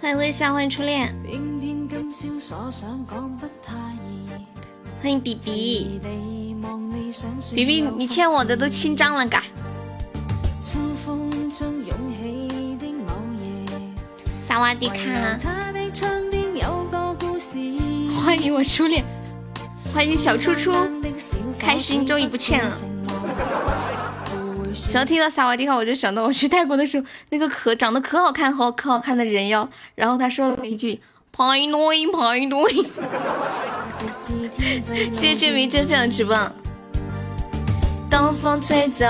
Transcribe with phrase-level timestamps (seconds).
[0.00, 1.12] 欢迎微笑，欢迎初恋，
[5.02, 6.00] 欢迎比比，
[7.52, 9.42] 比比，你欠我的都清账了，嘎。
[14.40, 14.96] 萨瓦迪卡，
[18.24, 19.04] 欢迎我初恋，
[19.92, 20.72] 欢迎小初初，
[21.58, 22.72] 开心终于不欠了。
[24.74, 31.00] 只要听到萨瓦迪卡，我就想到我去泰国的时候，那个可长得可好看、好可好看的人妖，然后他说了一句
[31.32, 32.86] 排队排队。
[35.12, 36.36] 谢谢这名真分享直播。
[38.10, 39.06] 当风吹走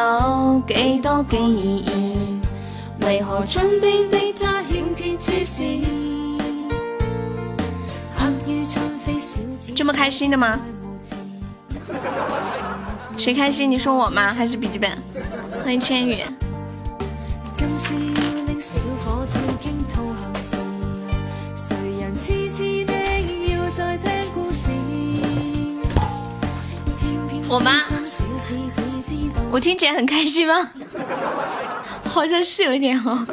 [0.66, 2.40] 几多记忆，
[3.00, 5.62] 为何的他欠缺注视？
[9.74, 10.60] 这么开心的吗？
[13.22, 13.70] 谁开心？
[13.70, 14.34] 你说我吗？
[14.34, 14.90] 还是笔记本？
[15.62, 16.24] 欢迎千羽。
[27.48, 27.74] 我吗？
[29.52, 30.70] 我听起来很开心吗？
[32.04, 33.24] 好像是有一点哦。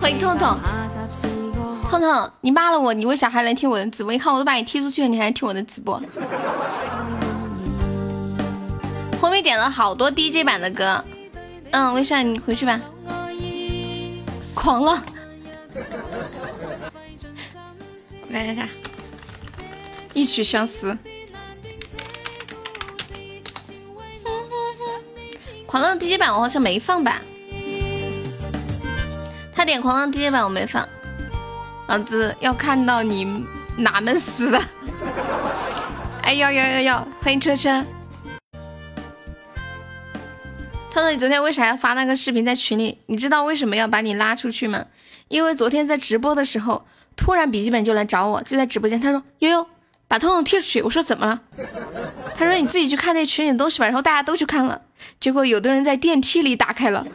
[0.00, 0.56] 欢迎痛痛，
[1.90, 4.10] 痛痛，你骂了我，你为啥还来听我的直播？
[4.10, 6.00] 你看我都把你踢出去了，你还听我的直播？
[9.20, 11.04] 后面点了好多 DJ 版的歌，
[11.72, 12.80] 嗯，微笑你回去吧。
[14.54, 15.02] 狂了，
[18.30, 18.68] 来 来来，
[20.14, 20.96] 一曲相思。
[25.66, 27.20] 狂浪 DJ 版我好像没放吧？
[29.54, 30.88] 他点狂浪 DJ 版我没放，
[31.88, 33.44] 老子要看到你
[33.76, 34.60] 哪门死的！
[36.22, 37.08] 哎要要要要！
[37.22, 37.84] 欢迎车车。
[40.90, 42.98] 涛涛，你昨天为啥要发那个视频在群里？
[43.06, 44.86] 你知道为什么要把你拉出去吗？
[45.28, 46.84] 因为昨天在直播的时候，
[47.16, 49.66] 突然笔记本就来找我，就在直播间，他说悠悠
[50.08, 50.82] 把彤彤踢出去。
[50.82, 51.40] 我说怎么了？
[52.34, 53.86] 他说你自己去看那群里的东西吧。
[53.86, 54.82] 然后大家都去看了。
[55.20, 57.06] 结果有的人在电梯里打开了，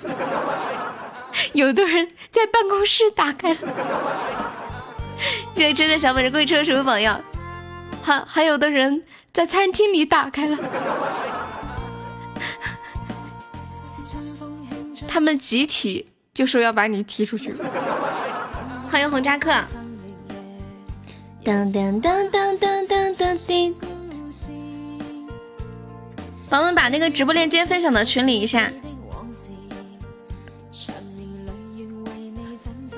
[1.52, 3.58] 有的人在办公室打开了。
[5.53, 7.22] 谢谢真的小本事贵车什么榜样？
[8.02, 9.03] 还还有的人
[9.34, 10.58] 在餐厅里打开了。
[15.16, 17.53] 他们集体就说要把你踢出去。
[18.90, 19.50] 欢迎红扎克。
[21.42, 23.74] 当当当当当当当叮。
[26.50, 28.70] 宝宝们把那个直播链接分享到群里一下。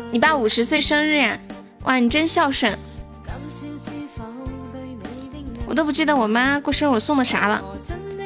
[0.10, 1.40] 你爸五十岁生日呀！
[1.84, 2.76] 哇，你真孝顺。
[5.68, 7.64] 我都不记得我妈过生日我送的啥了。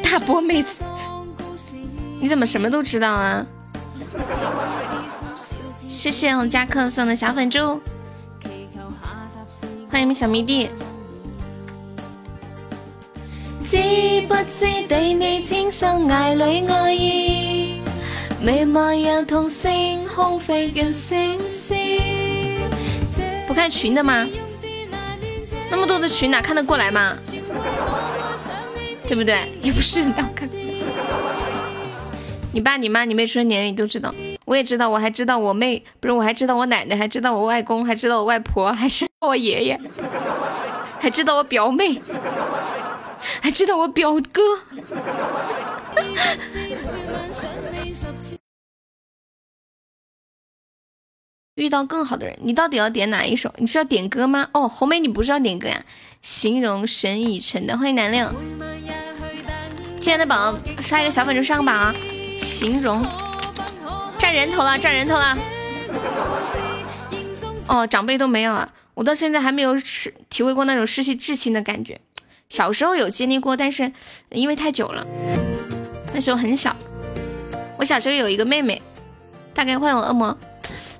[0.02, 0.80] 大波妹子，
[2.22, 3.46] 你怎么什么都知道啊？
[5.88, 7.80] 谢谢红加克送的小粉猪，
[9.90, 10.70] 欢迎小迷弟。
[13.64, 13.78] 知
[14.28, 17.82] 不知对你千生涯里爱意，
[18.44, 22.00] 未漫日同星空飞远星星。
[23.48, 24.28] 不看群的吗？
[25.70, 27.16] 那么多的群哪看得过来吗？
[29.04, 29.52] 对不对？
[29.62, 30.50] 也不是很好看。
[32.54, 34.14] 你爸、你妈、你妹出生年月你都知道，
[34.46, 39.80] 我也知道，我还知道我妹，不是我还知道我奶奶，还知道我外公，还知道我外婆，还知道我爷爷，
[41.00, 42.02] 还知道我表妹。
[43.40, 44.42] 还知道我表哥，
[51.54, 53.54] 遇到更好的人，你到底要点哪一首？
[53.58, 54.50] 你是要点歌吗？
[54.54, 55.86] 哦，红梅，你不是要点歌呀？
[56.24, 58.34] 形容神已成的，欢迎南亮，
[60.00, 61.94] 亲爱的宝，刷一个小粉就上榜啊！
[62.62, 63.04] 形容，
[64.20, 65.36] 占人头了，占人头了。
[67.66, 72.00] 哦，长辈都没有啊，我到现在还没有失体会过那种失去至亲的感觉。
[72.50, 73.92] 小时候有经历过，但是
[74.30, 75.04] 因为太久了，
[76.14, 76.76] 那时候很小。
[77.80, 78.80] 我小时候有一个妹妹，
[79.56, 80.38] 大概患有恶魔，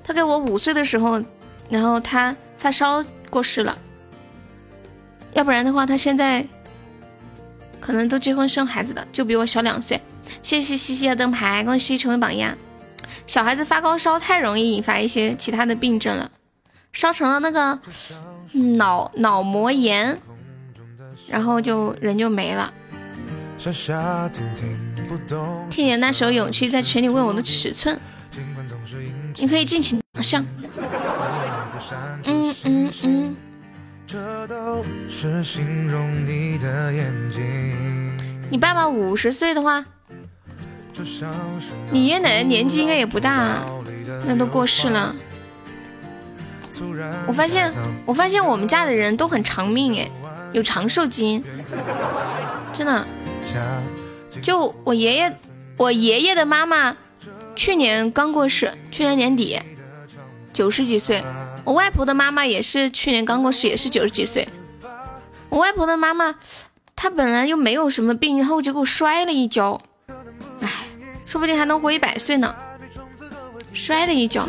[0.04, 1.22] 大概我五岁的时候，
[1.70, 3.78] 然后她发烧过世了。
[5.32, 6.44] 要不然的话，她现在
[7.78, 10.00] 可能都结婚生孩子的，就比我小两岁。
[10.42, 12.44] 谢谢西西的灯牌，恭喜西西成为榜一。
[13.26, 16.30] 小孩子发高烧太容易引发一些其他的病症了，
[16.92, 17.78] 烧成了那个
[18.76, 20.18] 脑脑膜炎。
[21.28, 22.72] 然后就人就没了。
[25.70, 27.98] 听见那首勇气在群里问我的尺寸，
[29.36, 30.46] 你可以尽情想象。
[32.24, 33.36] 嗯嗯嗯。
[36.26, 38.01] 你
[38.52, 39.82] 你爸爸五十岁的话，
[41.90, 43.64] 你爷爷奶奶年纪应该也不大，
[44.26, 45.16] 那都过世了。
[47.26, 47.72] 我发现，
[48.04, 50.10] 我发现我们家的人都很长命哎，
[50.52, 51.44] 有长寿基因，
[52.74, 53.06] 真的。
[54.42, 55.34] 就我爷爷，
[55.78, 56.94] 我爷爷的妈妈
[57.56, 59.58] 去年刚过世，去年年底，
[60.52, 61.24] 九十几岁。
[61.64, 64.46] 我外婆的妈妈也是去年刚过世，也是九十几岁。
[65.48, 66.34] 我外婆的妈妈，
[67.02, 69.76] 她本来又没有什么病，然后结果摔了一跤，
[70.60, 70.70] 唉，
[71.26, 72.54] 说不定还能活一百岁呢。
[73.74, 74.46] 摔了一跤。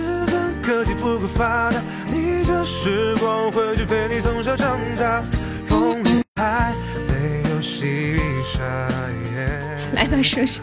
[9.95, 10.61] 来吧，叔叔。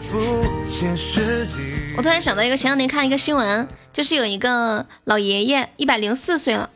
[1.97, 6.69] 我突然想到一个，前两天看一个新闻，就是有一个老爷爷一百零四岁了，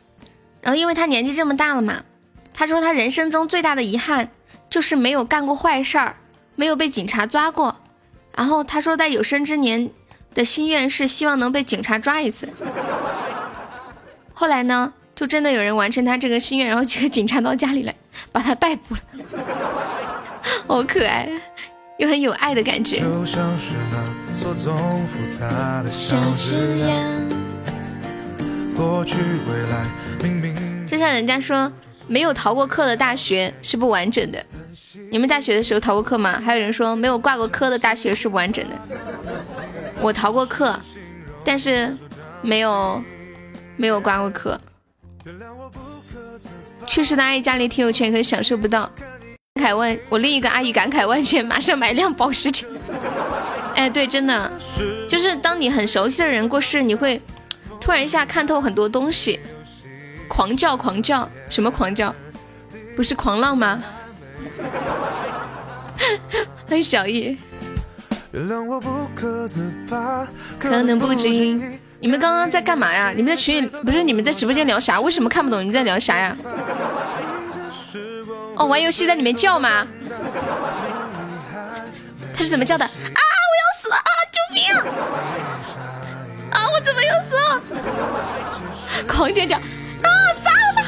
[0.60, 2.02] 然后因为他年纪这么大了嘛，
[2.52, 4.28] 他说他人生中最大的遗憾
[4.76, 6.16] 就是没有干过坏事儿，
[6.54, 7.76] 没有被警察抓过。
[8.36, 9.88] 然后他说在有生之年
[10.34, 12.46] 的心愿是希望能被警察抓一次。
[14.34, 17.94] 后来呢，就真的有人完成他这个心愿，然后几个警察到家里来
[18.30, 19.00] 把他逮捕了，
[20.66, 21.26] 好可爱。
[21.96, 23.00] 又很有爱的感觉。
[30.86, 31.72] 就像人家说，
[32.06, 34.44] 没有逃过课的大学是不完整的。
[35.10, 36.40] 你们大学的时候逃过课吗？
[36.44, 38.74] 还有人说没有挂过科的大学是不完整的。
[40.00, 40.78] 我逃过课，
[41.44, 41.94] 但是
[42.42, 43.02] 没有
[43.76, 44.60] 没有挂过科。
[46.86, 48.90] 去世的阿姨家里挺有钱，可是享受不到。
[49.54, 52.66] 感慨万，我另一个阿姨感慨万千，马上买辆保时捷。
[53.74, 54.50] 哎，对，真的，
[55.08, 57.20] 就是当你很熟悉的人过世，你会
[57.80, 59.40] 突然一下看透很多东西，
[60.28, 62.14] 狂叫狂叫，什么狂叫？
[62.94, 63.82] 不是狂浪吗？
[66.68, 67.38] 欢迎小易。
[70.58, 71.80] 可能不止音。
[71.98, 73.10] 你们刚刚在干嘛呀？
[73.16, 74.02] 你们在群里不是？
[74.02, 75.00] 你们在直播间聊啥？
[75.00, 76.36] 为什么看不懂你们在聊啥呀？
[78.56, 79.86] 哦，玩游戏在里面叫吗？
[82.36, 82.84] 他是怎么叫的？
[82.84, 82.90] 啊！
[82.92, 82.98] 我
[83.62, 84.10] 要死了啊！
[84.30, 84.62] 救命！
[86.50, 86.68] 啊！
[86.70, 87.62] 我怎么又死了？
[89.08, 89.56] 狂点叫！
[89.56, 89.62] 啊！
[90.34, 90.82] 杀了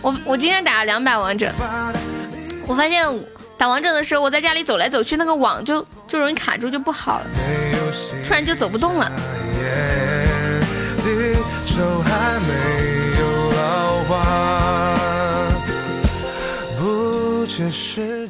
[0.00, 1.52] 我我今天打了两把王者，
[2.66, 3.02] 我发现
[3.56, 7.26] 打王者的时候，我在家里走来走去，那个网就就容易卡住，就不好了。
[8.24, 9.10] 突然就走不动了。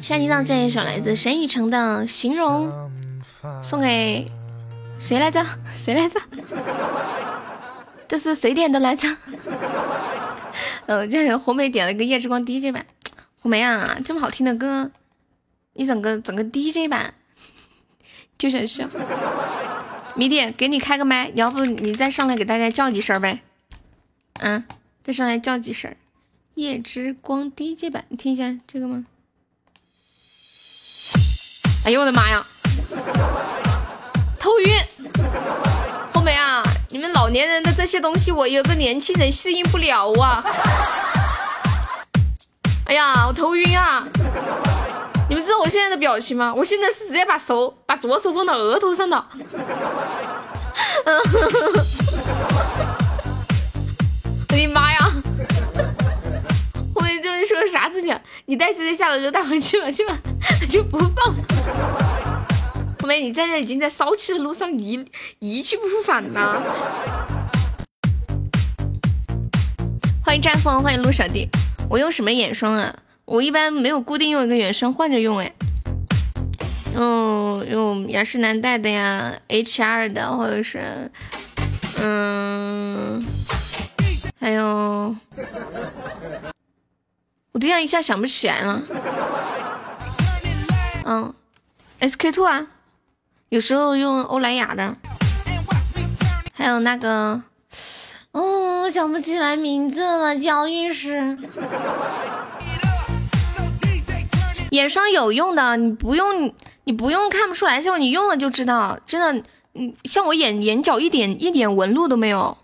[0.01, 1.77] 下听到这一首来自沈雨成的
[2.07, 2.67] 《形容》，
[3.63, 4.25] 送给
[4.99, 5.43] 谁来着？
[5.75, 6.19] 谁来着？
[8.07, 9.07] 这是谁点的来着？
[10.85, 12.85] 呃，这红梅点了一个夜之光 DJ 版。
[13.41, 14.91] 红梅啊，这么好听的歌，
[15.73, 17.13] 你整个整个 DJ 版，
[18.37, 18.85] 就想笑。
[20.15, 23.39] 迷弟，给你开个麦，要不你再上来给大家叫几声呗？
[24.39, 24.65] 嗯，
[25.03, 25.95] 再上来叫几声。
[26.55, 29.05] 夜之光 DJ 版，你听一下这个吗？
[31.85, 32.45] 哎呦我的妈呀！
[34.39, 34.79] 头晕。
[36.13, 40.43] 红梅啊，你们老年人的这些东西，我有个年轻人适应不了啊。
[42.85, 44.03] 哎呀，我头晕啊！
[45.29, 46.51] 你们知道我现在的表情吗？
[46.55, 49.23] 我现在是直接把手把左手放到额头上的。
[54.49, 55.11] 我的妈呀！
[56.95, 58.19] 后面就是说啥事情？
[58.45, 60.17] 你带直接下楼就带回去吧，去吧，
[60.67, 61.35] 就不放。
[63.01, 65.05] 后面你在这已经在骚气的路上一
[65.39, 66.61] 一去不复返呐。
[70.21, 71.47] 欢迎战风，欢迎陆小弟。
[71.89, 72.93] 我用什么眼霜啊？
[73.23, 75.49] 我一般没有固定用一个眼霜，换着用哎。
[76.95, 81.09] 用用雅诗兰黛的呀，HR 的，或者是
[82.01, 83.25] 嗯，
[84.37, 85.15] 还有
[87.53, 88.81] 我这样一下想不起来了。
[91.05, 91.33] 嗯
[92.01, 92.67] ，SK two 啊，
[93.49, 94.95] 有时候用欧莱雅的，
[96.53, 97.41] 还有那个，
[98.31, 101.35] 哦，想不起来名字了，娇韵诗。
[104.69, 106.53] 眼霜有用的，你不用，
[106.83, 112.55] 你不用看不出来，像你用了就知道，真的，嗯，像我眼眼角一点一点纹路都没有。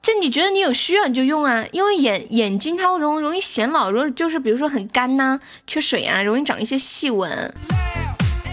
[0.00, 7.52] 这你觉得你有需要你就用啊，因为眼眼睛它容容易显老，容就是比如说很干呐，缺水啊，容易长一些细纹。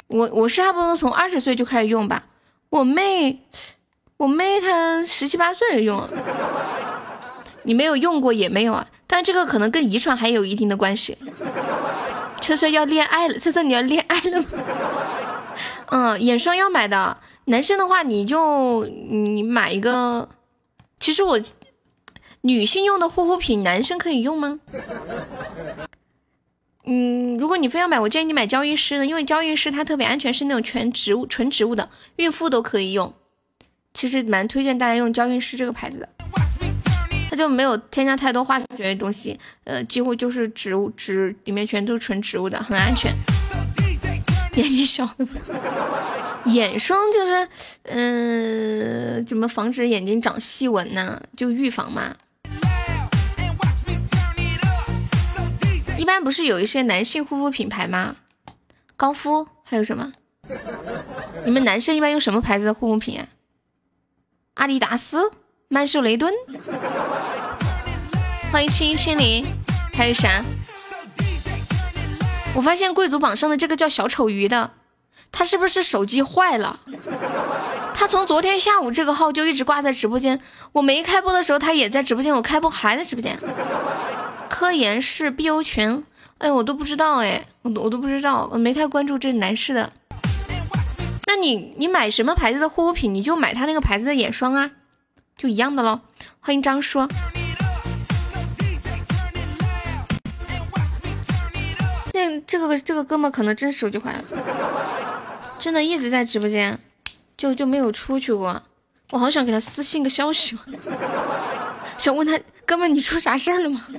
[0.07, 2.23] 我我是差不多从二十岁就开始用吧，
[2.69, 3.41] 我妹
[4.17, 6.09] 我妹她十七八岁就用了。
[7.63, 11.17] 你没有用过也没有啊，但这个可能跟遗传还有一定的关系。
[12.39, 14.45] 车车要恋爱了，车车你要恋爱了？
[15.87, 20.29] 嗯，眼霜要买的，男生的话你就你买一个。
[20.99, 21.39] 其实我
[22.41, 24.59] 女性用的护肤品，男生可以用吗？
[26.89, 33.13] 嗯，如果你非要买，我建议你买娇韵诗的，因为娇韵诗它特别安全，是那种全植物、纯植物的，孕妇都可以用。
[33.93, 36.07] 其实蛮推荐大家用娇韵诗这个牌子的，
[37.29, 43.13] 它就没有添加太多化学的东西，呃，几乎就是植物植里面全都是纯植物的，很安全。
[44.55, 45.27] 眼睛小的，
[46.45, 47.47] 眼霜就是，
[47.83, 51.21] 嗯，怎么防止眼睛长细纹呢？
[51.35, 52.15] 就预防嘛。
[56.07, 58.15] 一般不是有一些男性护肤品牌吗？
[58.95, 60.13] 高夫还有什么？
[61.43, 63.27] 你们男生一般用什么牌子的护肤品啊？
[64.53, 65.29] 阿迪达斯、
[65.67, 66.33] 曼秀雷敦。
[68.53, 69.45] 欢迎七千零，
[69.93, 70.45] 还有啥？
[72.55, 74.71] 我发现贵族榜上的这个叫小丑鱼的，
[75.33, 76.79] 他是不是手机坏了？
[77.93, 80.39] 他从昨天下午这个号就一直挂在直播间，
[80.71, 83.37] 我没开播的时候他也在直播间，我开播还在直播间。
[84.57, 86.03] 科颜氏碧欧泉，
[86.39, 89.93] 哎，我都不知道哎，我都我都不知道，我没太关注这男士的。
[91.27, 94.71] 那你你买什么牌子的护肤品，你就买他那个牌子的眼霜啊，
[95.37, 95.99] 就一样的喽。
[96.39, 97.07] 欢迎张叔。
[102.15, 104.23] 那这个这个哥们可能真手机坏了，
[105.59, 106.79] 真的一直在直播间，
[107.37, 108.63] 就就没有出去过。
[109.11, 110.57] 我好想给他私信个消息，
[111.99, 112.39] 想问他。
[112.67, 113.81] 哥们，你出啥事儿了吗？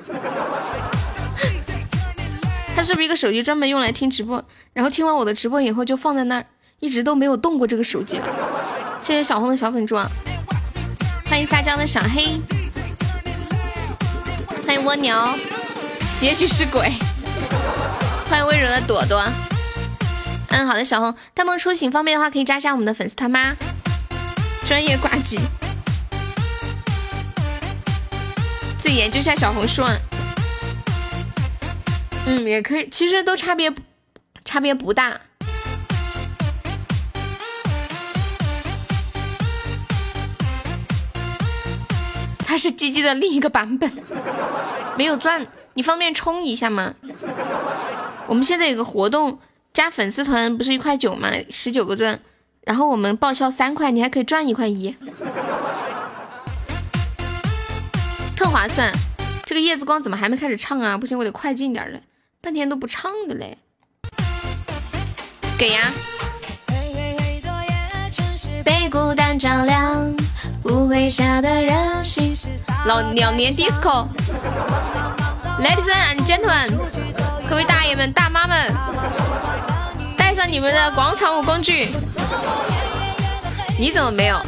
[2.77, 4.45] 他是不是一个手机专门用来听直播？
[4.75, 6.45] 然后听完我的直播以后就放在那儿，
[6.79, 8.27] 一直都没有动过这个手机了。
[9.01, 9.97] 谢谢小红的小粉猪，
[11.31, 12.39] 欢迎撒娇的小黑，
[14.67, 15.17] 欢迎蜗牛，
[16.21, 16.93] 也许是鬼。
[18.29, 19.25] 欢迎温柔的朵朵。
[20.51, 23.57] 嗯，好的，小红，大梦初醒方便的话可以加一下我们的粉丝团吗？
[24.67, 25.39] 专业挂机。
[28.79, 29.83] 自己研究一下小红书，
[32.27, 33.73] 嗯，也可以，其实都差别
[34.45, 35.21] 差别不大。
[42.47, 43.91] 它是鸡鸡的另一个版本，
[44.97, 46.95] 没有钻，你方便充一下吗？
[48.27, 49.39] 我们现在有个活动，
[49.73, 51.31] 加粉丝团不是一块九吗？
[51.51, 52.19] 十九个钻，
[52.63, 54.95] 然后我们报销三块，你还可以赚一块一。
[58.39, 58.93] 特划算，
[59.45, 60.97] 这个叶子光怎么还没开始唱啊？
[60.97, 61.99] 不行，我得快进点了，
[62.41, 63.59] 半天都不唱的嘞。
[65.59, 65.91] 给呀。
[68.65, 70.15] 被孤单照亮，
[70.63, 71.63] 不会傻的
[72.87, 74.07] 老两年 disco，ladies
[75.91, 76.71] and gentlemen，
[77.51, 78.73] 各位大爷们、大妈们，
[80.17, 81.89] 带上你们的广场舞工具。
[83.77, 84.41] 你怎么没有？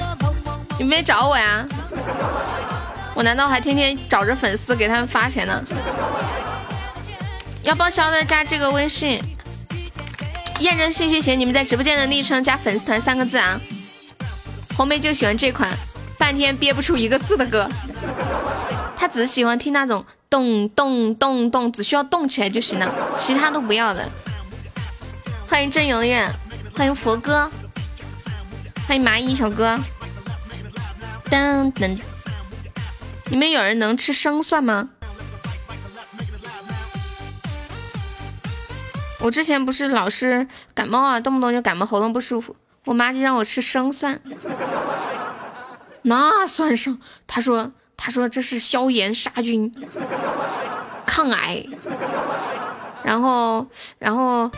[0.79, 1.67] 你没找我呀？
[3.21, 5.63] 我难道还天天找着粉丝给他们发钱呢？
[7.63, 9.23] 要报销的加这个微信，
[10.61, 13.61] 验证信息写你们在直播间的昵称加粉丝团三个字啊。
[14.75, 15.71] 红梅就喜欢这款
[16.17, 17.69] 半天憋不出一个字的歌，
[18.97, 24.09] 他只喜欢听那种动动动动，只需要动起来就行了，其他都不要的。
[25.47, 26.33] 欢迎郑永远，
[26.75, 27.51] 欢迎佛哥，
[28.89, 29.79] 欢迎蚂蚁小哥，
[31.29, 31.99] 噔噔。
[33.31, 34.91] 你们有人能吃生蒜吗？
[39.21, 42.57] 我之前不是老是感冒啊，动不动就感冒，喉咙不舒服，
[42.87, 44.21] 我妈就让我吃生蒜。
[46.03, 49.73] 那算上，她说她说这是消炎杀菌、
[51.07, 51.65] 抗癌，
[53.05, 53.65] 然后
[54.01, 54.51] 然后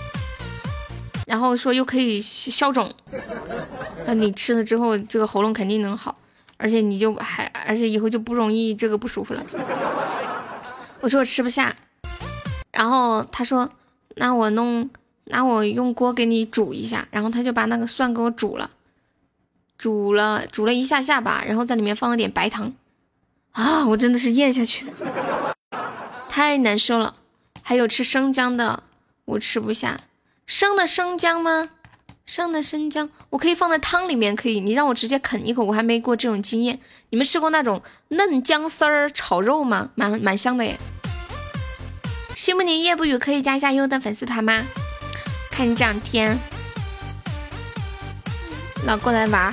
[1.27, 2.91] 然后说又可以消肿，
[4.07, 6.17] 那你吃了之后，这个喉咙肯定能好。
[6.63, 9.45] 而且你就还，而且以后就不容易这个不舒服了。
[11.01, 11.75] 我说我吃不下，
[12.71, 13.69] 然后他说
[14.15, 14.89] 那我弄，
[15.25, 18.71] 那我用锅给你煮一下，然后他就把那个蒜给我煮了，
[19.77, 22.73] 煮了煮了一下下吧，然后在里面放了点白糖，
[23.51, 24.93] 啊，我真的是咽下去的，
[26.29, 27.17] 太难受了。
[27.65, 28.85] 还有吃生姜的，
[29.25, 29.97] 我吃不下，
[30.47, 31.71] 生的生姜吗？
[32.25, 34.61] 生的生姜，我可以放在汤里面，可以。
[34.61, 36.79] 你让我直接啃一口，我还没过这种经验。
[37.11, 39.91] 你们吃过那种嫩姜丝儿炒肉吗？
[39.95, 40.79] 蛮蛮香的耶。
[42.35, 44.65] 西木宁夜不语可以加一下优的粉丝团吗？
[45.51, 46.39] 看你这两天
[48.87, 49.53] 老过来玩，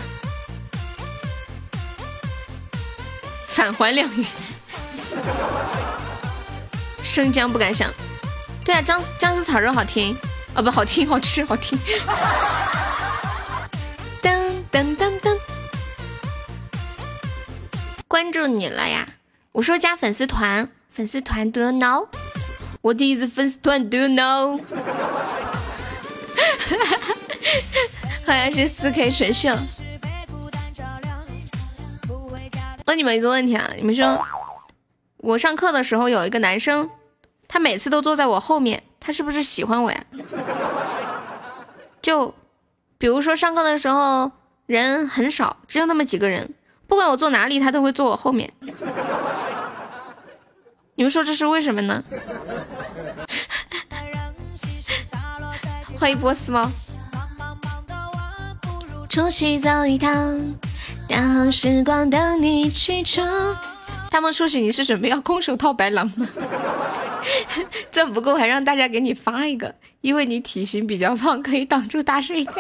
[3.47, 4.25] 返还两元。
[7.03, 7.91] 生姜不敢想。
[8.63, 10.15] 对啊，姜姜丝炒肉好听，
[10.59, 11.79] 哦不好听，好吃，好听。
[14.21, 15.37] 噔噔噔噔，
[18.09, 19.07] 关注你了呀！
[19.53, 22.09] 我说加粉丝团，粉丝团 Do you know？
[22.81, 24.59] 我第一次粉丝团 Do you know？
[28.27, 29.57] 好像是四 K 纯秀。
[32.85, 34.21] 问你们一个问题啊，你们说
[35.19, 36.89] 我上课的时候有一个男生，
[37.47, 40.05] 他每次都坐在我后面，他是不是喜欢我呀？
[41.99, 42.31] 就
[42.99, 44.31] 比如说上课的时候
[44.67, 46.53] 人很少，只有那么几个人，
[46.85, 48.53] 不管我坐哪里，他都会坐我后面。
[50.93, 52.03] 你们说这是为什么呢？
[55.97, 56.69] 欢迎波斯猫。
[59.09, 60.53] 出去走一趟，
[61.07, 63.57] 大好时光等你去闯。
[64.09, 66.27] 他们说：“起，你是准备要空手套白狼吗？
[67.91, 72.51] 钻不够还让大家给你发一个，因为你体型比较胖，可以挡住大睡觉。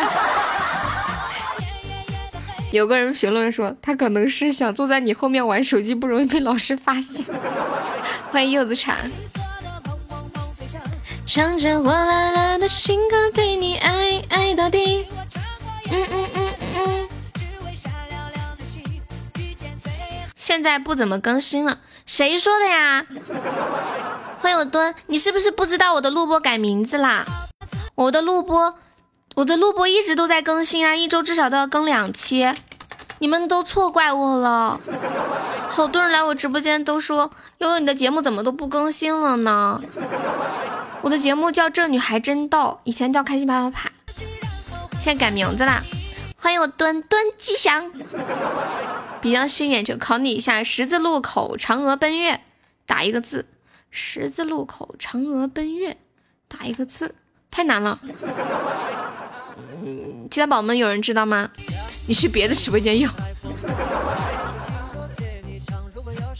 [2.71, 7.25] 有个人评论说，他可能是想坐在你后面玩手机，不容易被老师发现。
[8.31, 8.97] 欢迎柚子茶。
[11.25, 15.05] 唱着火辣辣的情歌，对你爱爱到底。
[15.91, 16.48] 嗯嗯嗯。
[20.49, 21.77] 现在不怎么更新了，
[22.07, 23.05] 谁说的呀？
[24.39, 27.23] 欢迎我墩，你是不是不知道我的录播改名字啦？
[27.93, 28.73] 我的录播。
[29.35, 32.51] 我的录播一直都在更新啊，一周至少都要更两期，
[33.19, 34.81] 你们都错怪我了。
[35.69, 37.29] 好多人来我直播间都说，
[37.59, 39.79] 悠悠你的节目怎么都不更新了呢？
[41.03, 43.91] 我的节目叫这女孩真逗，以前叫开心啪啪啪，
[44.99, 45.83] 现在改名字啦。
[46.41, 47.91] 欢迎我墩墩吉祥，
[49.21, 52.41] 比较顺眼就考你一下，十字路口嫦娥奔月，
[52.85, 53.45] 打一个字。
[53.91, 55.97] 十字路口嫦娥奔月，
[56.47, 57.15] 打一个字，
[57.51, 57.99] 太难了。
[59.83, 61.49] 嗯，其他宝宝们有人知道吗？
[62.07, 63.09] 你去别的直播间要。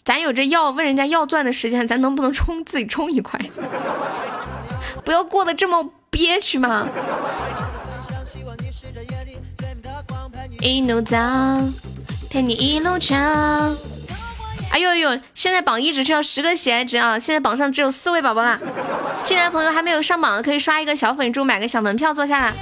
[0.05, 3.37] 咱有这要问人家要钻的时间，咱能不能充自己充一块？
[5.03, 6.87] 不要过得这么憋屈嘛！
[10.61, 11.15] 一路走，
[12.29, 13.17] 陪你一路唱。
[14.71, 15.17] 哎呦呦！
[15.33, 17.17] 现在榜一只需要十个喜爱值啊！
[17.17, 18.59] 现在榜上只有四位宝宝啦。
[19.23, 22.53] 进来的朋友还没有上榜的，可以刷一个小粉猪，买个小门票坐下来。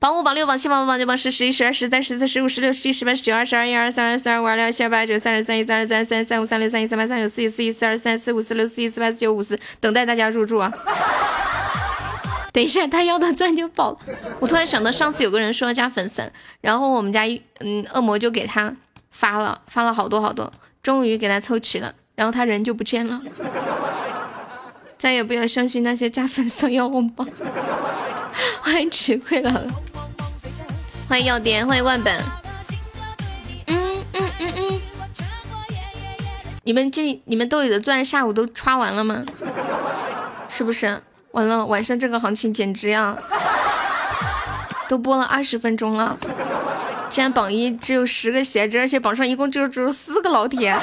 [0.00, 10.72] 榜五、榜六、榜七、榜八、榜九、榜十、十一、十二、十三、十四、十五、十六、十七、十八、十九、二十二、一二三、二四、二五、二六、二七、二八、二九、三十、三一、三二、三三、三五、三六、三七、三八、三九、四一、四一、四二、三四五、四六、四一、四八、四九、五十，等待大家入住啊！
[12.52, 13.98] 等一下，他要的钻就爆了。
[14.38, 17.22] 我突然想到，上次有个人说要加粉丝，然后我们家
[17.60, 18.74] 嗯恶魔就给他
[19.10, 23.20] 发了，发了好多好多，终于给他凑齐了，然后他人就不见了。
[24.98, 27.26] 再也不要相信那些加粉丝要红包。
[28.62, 29.66] 欢迎吃亏了。
[31.08, 32.22] 欢迎药店，欢迎万本。
[33.66, 34.80] 嗯嗯嗯嗯。
[36.64, 39.24] 你们这你们兜里的钻下午都刷完了吗？
[40.48, 41.02] 是不是？
[41.32, 43.16] 完了，晚上这个行情简直呀！
[44.88, 46.16] 都播了二十分钟了，
[47.08, 50.78] 竟然榜一只有十个鞋子，而且榜上一共就只有四个老铁。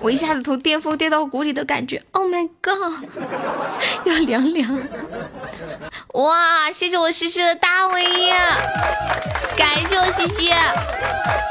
[0.00, 3.04] 我一下子从巅峰跌到谷底的感觉，Oh my god，
[4.04, 4.76] 要凉凉！
[6.14, 8.30] 哇，谢谢我西西的大 V，
[9.56, 10.52] 感谢我西西，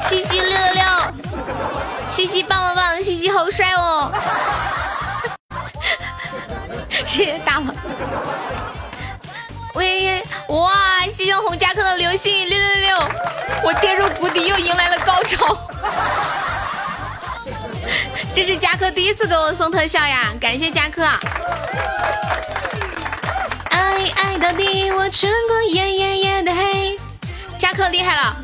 [0.01, 0.83] 西西六六六，
[2.09, 4.11] 西西棒棒棒，西西好帅哦！
[7.05, 7.75] 谢谢大王，
[9.73, 12.97] 喂，哇，谢谢红加克的流星雨六六六，
[13.63, 15.57] 我跌入谷底又迎来了高潮。
[18.33, 21.03] 这是夹克第一次给我送特效呀，感谢夹克。
[23.69, 26.97] 爱爱到底，我穿过夜夜夜的黑。
[27.57, 28.35] 夹克厉害了，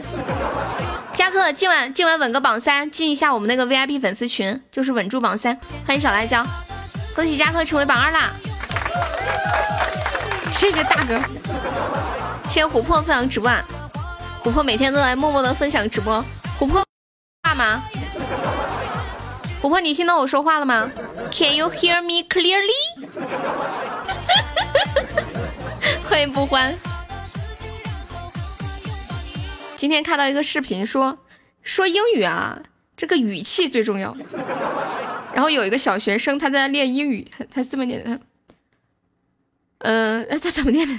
[1.14, 5.58] 夹克今晚今晚稳个榜三，进一下我们那个 VIP 粉丝群，就是稳住榜三。
[5.86, 6.46] 欢迎小辣椒，
[7.16, 8.32] 恭喜夹克成为榜二啦！
[10.54, 11.20] 谢谢大哥，
[12.50, 13.66] 谢谢琥珀分享直播啊！
[14.44, 16.24] 琥珀每天都来默默的分享直播，
[16.60, 16.84] 琥珀
[17.44, 17.84] 话吗？
[19.62, 20.90] 琥珀，你听到我说话了吗
[21.32, 22.72] ？Can you hear me clearly？
[26.10, 26.78] 欢迎不欢。
[29.76, 31.18] 今天看到一个视频，说
[31.62, 32.60] 说英语啊，
[33.02, 34.16] 这个语气最重要。
[35.34, 38.20] 然后有一个小学生他在练英语，他这么念的，
[39.80, 40.94] 嗯，他怎么念的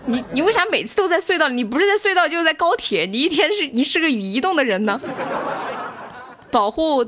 [0.06, 1.50] 你你为啥每次都在隧道？
[1.50, 3.08] 你不是在隧道就是在高铁？
[3.08, 5.02] 你一天是你是个语移动的人呢？
[6.52, 7.04] 保护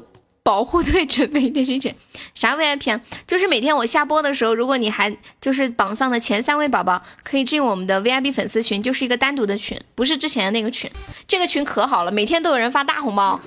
[0.47, 1.93] 保护队准备电信群，
[2.33, 3.01] 啥 VIP 啊？
[3.27, 10.89] 就是每天我下播的时候，如果你还就是榜上的前三位宝宝，可以进我们的 VIP 粉丝群，就是一个单独的群，不是之前的那个群。
[11.27, 13.37] 这个群可好了，每天都有人发大红包，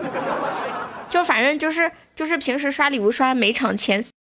[1.08, 4.12] 就反正就是就是平时刷礼物刷每场前三。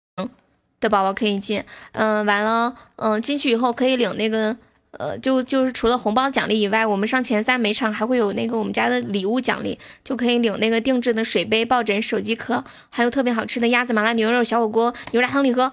[0.80, 4.56] 的宝宝可以进，嗯，完了，嗯，进去以后可以领那个，
[4.98, 15.72] 呃，就就是除了红包奖励以外，我们上前三每场还会有那个我们家的礼物奖励，就可以领那个定制的水杯、抱枕、手机壳，还有特别好吃的鸭子麻辣牛肉小火锅、牛奶汤礼盒，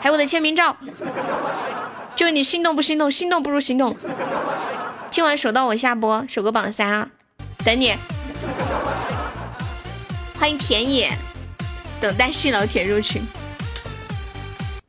[0.00, 0.76] 还有我的签名照。
[2.14, 3.10] 就你心动不心动？
[3.10, 3.96] 心动不如行动。
[5.10, 7.08] 今晚守到我下播，守个榜三啊，
[7.64, 7.94] 等你。
[10.38, 11.10] 欢迎田野，
[12.00, 13.22] 等待细老铁入群。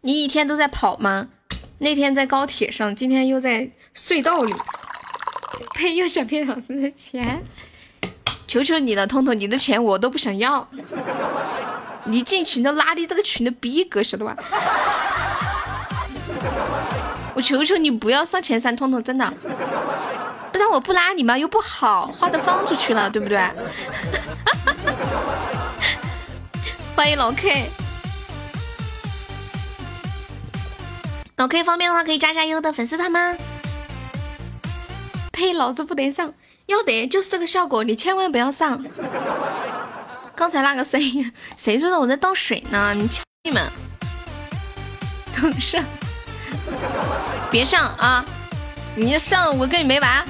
[0.02, 1.30] 你一天都在跑吗？
[1.82, 4.54] 那天在高铁上，今天又在隧道里，
[5.76, 5.96] 呸！
[5.96, 7.42] 又想骗老子的钱，
[8.48, 10.68] 求求你了，通通，你的钱我都不想要。
[12.04, 14.36] 你进群都拉低这个群的逼格，晓得吧？
[17.34, 19.34] 我求求你不要上前三，通通，真的，
[20.52, 23.40] 不然我不拉你嘛又不好，话都放出去了，对不对？
[26.94, 27.70] 欢迎老 K。
[31.40, 33.34] 老 K 方便的话，可以加加优的粉丝团吗？
[35.32, 35.54] 呸！
[35.54, 36.34] 老子不得上，
[36.66, 38.84] 要得就是这个效果，你千万不要上。
[40.36, 41.98] 刚才那个声音，谁说的？
[41.98, 43.72] 我在倒水呢，你瞧你们，
[45.34, 45.82] 等上，
[47.50, 48.26] 别上啊！
[48.98, 50.26] 你上，我跟你没完。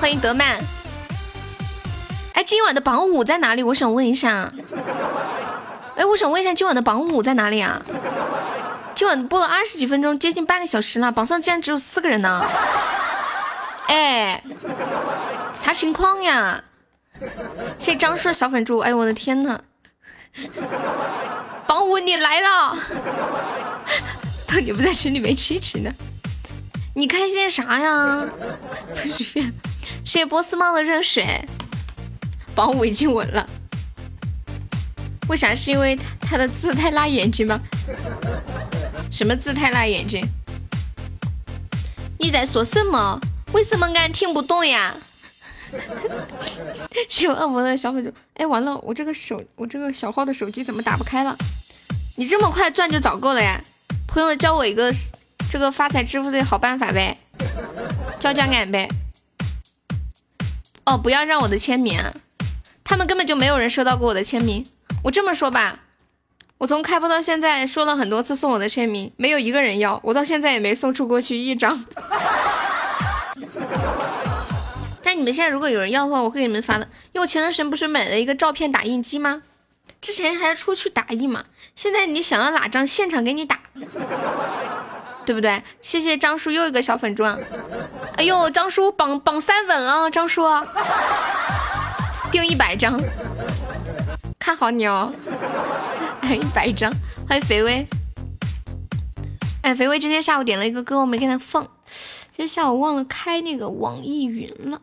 [0.00, 0.58] 欢迎德曼。
[2.32, 3.62] 哎，今晚的榜五在哪里？
[3.62, 4.50] 我想问一下。
[5.94, 7.82] 哎，我想问一下，今晚的榜五在哪里啊？
[9.00, 12.46] 今晚播了二十几分钟，接近半个小时了，榜上竟然只有四个人呢！
[13.88, 14.44] 哎，
[15.58, 16.62] 啥情况呀？
[17.78, 19.58] 谢张叔的小粉猪，哎呦我的天呐！
[21.66, 22.76] 榜五你来了，
[24.46, 25.90] 当你不在群里面七七呢？
[26.94, 28.28] 你开心啥呀？
[30.04, 31.48] 谢谢波斯猫的热水，
[32.54, 33.48] 榜五已经稳了。
[35.30, 35.54] 为啥？
[35.54, 37.58] 是因为他的字太辣眼睛吗？
[39.10, 40.26] 什么字太辣眼睛？
[42.18, 43.20] 你在说什么？
[43.52, 44.94] 为什么俺听不懂呀？
[47.08, 48.12] 是有恶魔的小粉猪。
[48.34, 51.36] 哎，完了，我这个手，我这个小号的手机怎么打不开了？
[52.16, 53.62] 你这么快钻就早够了呀？
[54.06, 54.92] 朋友教我一个
[55.50, 57.16] 这个发财致富的好办法呗，
[58.18, 58.88] 教教俺呗。
[60.84, 62.00] 哦，不要让我的签名，
[62.84, 64.66] 他们根本就没有人收到过我的签名。
[65.04, 65.80] 我这么说吧。
[66.60, 71.82] 我从开播到现在说了很多次送我的签名，没有一个人要，我到现在也没送出过去一张。
[75.02, 76.84] 但你们现在如果有人要的话，我会给你们发的。
[77.12, 79.40] 因为我前段时间不是买了一个照片打印机吗？
[80.02, 81.44] 之前还出去打印嘛。
[81.74, 83.58] 现在你想要哪张，现场给你打，
[85.24, 85.62] 对不对？
[85.80, 87.38] 谢谢张叔又一个小粉钻。
[88.18, 90.44] 哎呦，张叔榜榜三稳了，张叔，
[92.30, 93.00] 订一百张，
[94.40, 95.12] 看好你哦。
[96.24, 96.90] 一百张，
[97.28, 97.86] 欢迎肥威。
[99.62, 101.62] 哎，肥威今天下午点了一个歌，我没给他放。
[101.84, 104.80] 今天下午忘了开那个网易云了。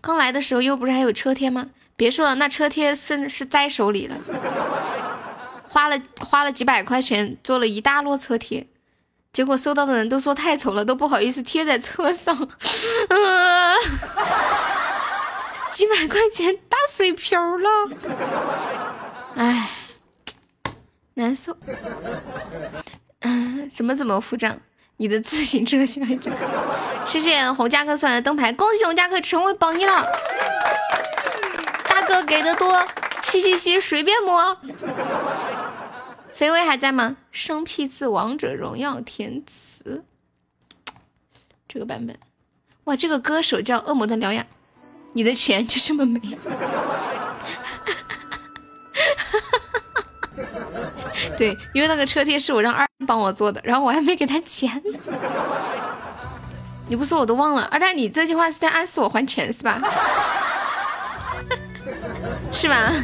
[0.00, 1.66] 刚来的时候又不是还有车贴吗？
[1.94, 4.16] 别说了，那车贴甚至是在手里了。
[5.68, 8.66] 花了花了几百块钱做了一大摞车贴，
[9.32, 12.34] 结果收到的人都说太丑了，都不好意思贴在车上。
[15.76, 17.68] 几百块钱打水漂了，
[19.34, 19.68] 哎。
[21.12, 21.54] 难受，
[23.20, 24.58] 嗯，怎么怎么付账？
[24.96, 26.18] 你的自行车小一
[27.04, 30.06] 谢谢洪家哥送来的灯牌，恭喜洪家哥成为榜一了。
[31.90, 32.82] 大哥给的多，
[33.22, 34.58] 嘻嘻嘻，随便摸。
[36.32, 37.18] 飞威还在吗？
[37.30, 40.04] 生僻字王者荣耀填词，
[41.68, 42.18] 这个版本，
[42.84, 44.46] 哇，这个歌手叫恶魔的獠牙，
[45.16, 46.20] 你的钱就这么没？
[51.38, 54.70] 对，因为那个车贴是我让二帮我做的，然后我还没给他钱。
[56.86, 59.80] 你不说我都忘了，二蛋，你这句话是在暗示我还钱是吧？
[62.52, 62.92] 是吧？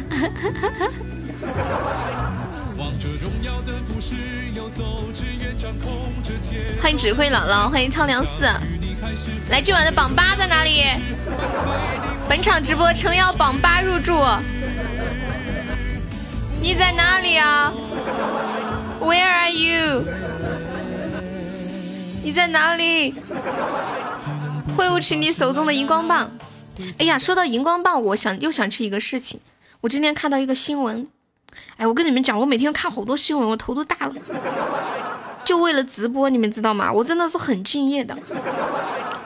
[6.83, 8.43] 欢迎指挥姥姥，欢迎苍凉寺。
[9.49, 10.83] 来，今晚的榜八在哪里？
[12.27, 14.13] 本场直播诚邀榜八入驻。
[16.61, 17.71] 你在哪里啊
[18.99, 20.03] ？Where are you？
[22.21, 23.15] 你在哪里？
[24.75, 26.31] 挥舞起你手中的荧光棒。
[26.97, 29.39] 哎呀，说到荧光棒，我想又想起一个事情。
[29.79, 31.07] 我今天看到一个新闻，
[31.77, 34.13] 哎，我跟你们讲，我每天看好多新闻，我头都大了。
[35.45, 36.91] 就为了直播，你们知道吗？
[36.91, 38.17] 我真的是很敬业的。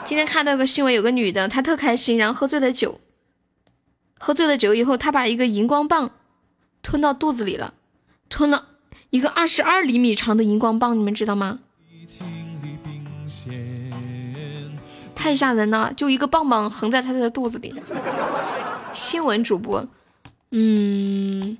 [0.03, 2.99] 今天看到个新闻，有个女的，她特开心，然后喝醉了酒，
[4.17, 6.12] 喝醉了酒以后，她把一个荧光棒
[6.82, 7.73] 吞到肚子里了，
[8.30, 8.69] 吞了
[9.10, 11.60] 一个二十二厘米长的荧光棒，你们知道吗？
[15.15, 17.73] 太吓人了，就一个棒棒横在她的肚子里。
[18.93, 19.86] 新闻主播，
[20.51, 21.58] 嗯，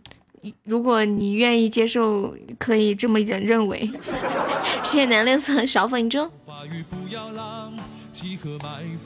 [0.64, 3.90] 如果你愿意接受，可以这么认认为。
[4.84, 6.20] 谢谢南六送的小粉猪。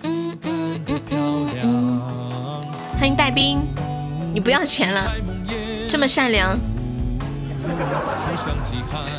[0.04, 2.02] 嗯嗯嗯嗯
[3.00, 3.60] 欢迎带兵，
[4.34, 5.12] 你不要钱了，
[5.90, 6.58] 这么善良。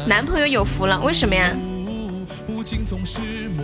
[0.06, 1.50] 男朋友有福了，为什么呀？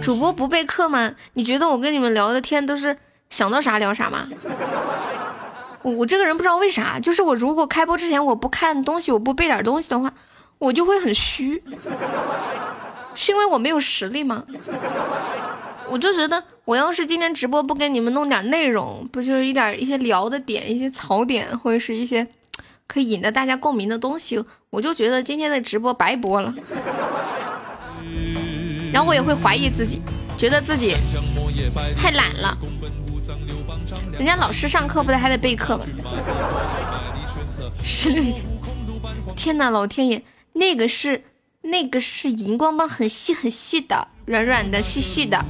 [0.02, 1.12] 主播不备课吗？
[1.34, 2.96] 你觉得我跟你们聊的天都是
[3.30, 4.28] 想到啥聊啥吗？
[5.82, 10.12] 我我这个人不知道为啥，就是我如果开播之前我不看东西，我不背点东西的话，
[10.58, 11.62] 我就会很虚。
[13.14, 14.44] 是因为我没有实力吗？
[15.90, 22.26] 我就觉得我要是今天直播不给你们弄点内容，不就是一点一些聊的点、一些槽点，或者是一些
[22.86, 26.54] 可以引得大家共鸣的东西，我就觉得今天的直播白播了。
[28.92, 30.02] 然后我也会怀疑自己，
[30.36, 30.94] 觉得自己
[31.96, 32.58] 太懒了。
[34.12, 35.84] 人家老师上课不得还得备课吗？
[37.82, 38.22] 十六，
[39.36, 40.22] 天哪，老天爷，
[40.52, 41.24] 那个是
[41.62, 45.44] 那个是荧光棒，很细很细的，软软的，细细的。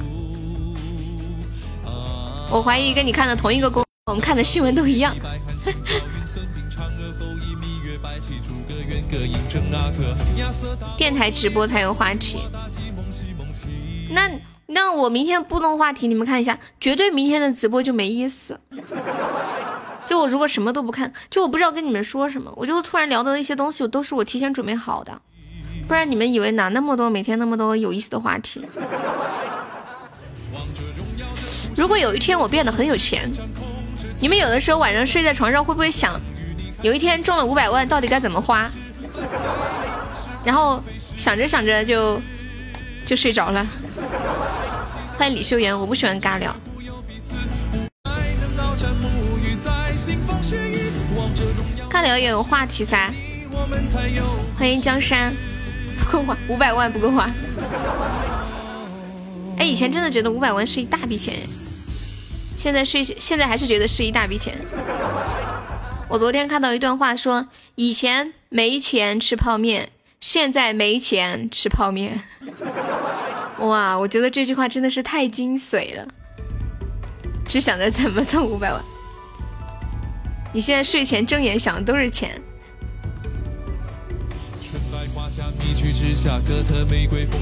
[2.51, 5.13] 我怀疑跟你看的同一个公，我们看的新闻都一样。
[10.97, 12.39] 电台直播才有话题。
[14.11, 14.29] 那
[14.71, 18.59] 那我明天不弄话题，你们看一下，绝对明天的直播就没意思。
[20.05, 25.21] 就我如果什么都不看，就我不知道跟你们说什么，我就突然聊的一些东西，都是我提前准备好的，
[25.87, 28.63] 不然你们以为哪那么多每天那么多有意思的话题？
[31.75, 33.31] 如果有一天我变得很有钱，
[34.19, 36.19] 你们有的时候晚上睡在床上会不会想，
[36.83, 38.69] 有一天中了五百万到底该怎么花？
[40.43, 40.81] 然后
[41.17, 42.21] 想着想着就
[43.05, 43.65] 就睡着了。
[45.19, 46.55] 欢迎李秀媛，我不喜欢尬聊。
[51.91, 53.11] 尬聊也有话题噻。
[54.57, 55.33] 欢迎江山，
[55.97, 57.29] 不够花，五百万不够花。
[59.57, 61.35] 哎，以前真的觉得五百万是一大笔钱，
[62.57, 64.57] 现在睡现在还是觉得是一大笔钱。
[66.07, 69.89] 我昨天看到一段话，说以前没钱吃泡面，
[70.21, 72.21] 现在没钱吃泡面。
[73.59, 76.07] 哇，我觉得这句话真的是太精髓了，
[77.45, 78.81] 只想着怎么挣五百万。
[80.53, 82.41] 你现在睡前睁眼想的都是钱。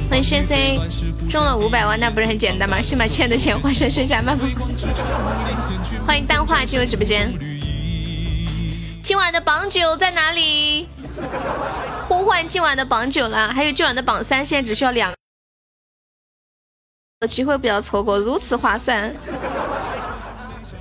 [0.10, 0.80] 欢迎轩 C，
[1.30, 2.82] 中了五百万那不是很简单吗？
[2.82, 4.50] 先把欠的钱还上，剩下慢慢。
[6.06, 7.34] 欢迎淡化进入直播间。
[9.04, 10.88] 今晚的榜九在哪里？
[12.08, 15.17] 呼唤今晚的榜九了，还有今晚的榜三，现在只需要两。
[17.26, 19.12] 机会不要错过，如此划算，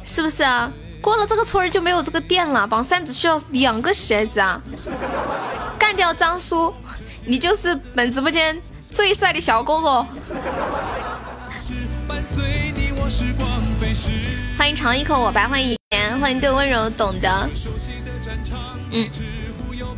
[0.04, 0.70] 是不是啊？
[1.00, 2.66] 过了这个村儿就没有这个店了。
[2.66, 4.60] 榜三只需要两个鞋子啊！
[5.78, 6.74] 干掉张叔，
[7.24, 10.06] 你就是本直播间最帅的小哥哥。
[14.58, 15.74] 欢迎尝一口我白，欢迎，
[16.20, 17.48] 欢迎对温柔懂得。
[18.90, 19.08] 嗯，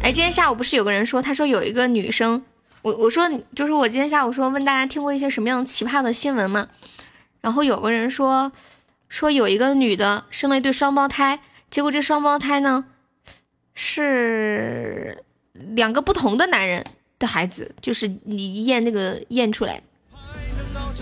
[0.03, 2.45] 哎，今天下午不是有个人说，他说有一个女生。
[2.83, 6.69] 我我说就是我今天下午说问大家听过一些什么样奇葩的新闻吗？
[7.41, 8.53] 然后有个人说
[9.09, 12.85] 说有一个女的生了一对双胞胎，结果这双胞胎呢
[13.75, 16.85] 是两个不同的男人
[17.19, 19.83] 的孩子，就是你验那个验出来。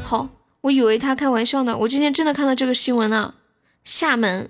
[0.03, 0.29] 好，
[0.61, 3.35] 我以为他开玩笑呢，我今天真的看到这个新闻了，
[3.83, 4.49] 厦门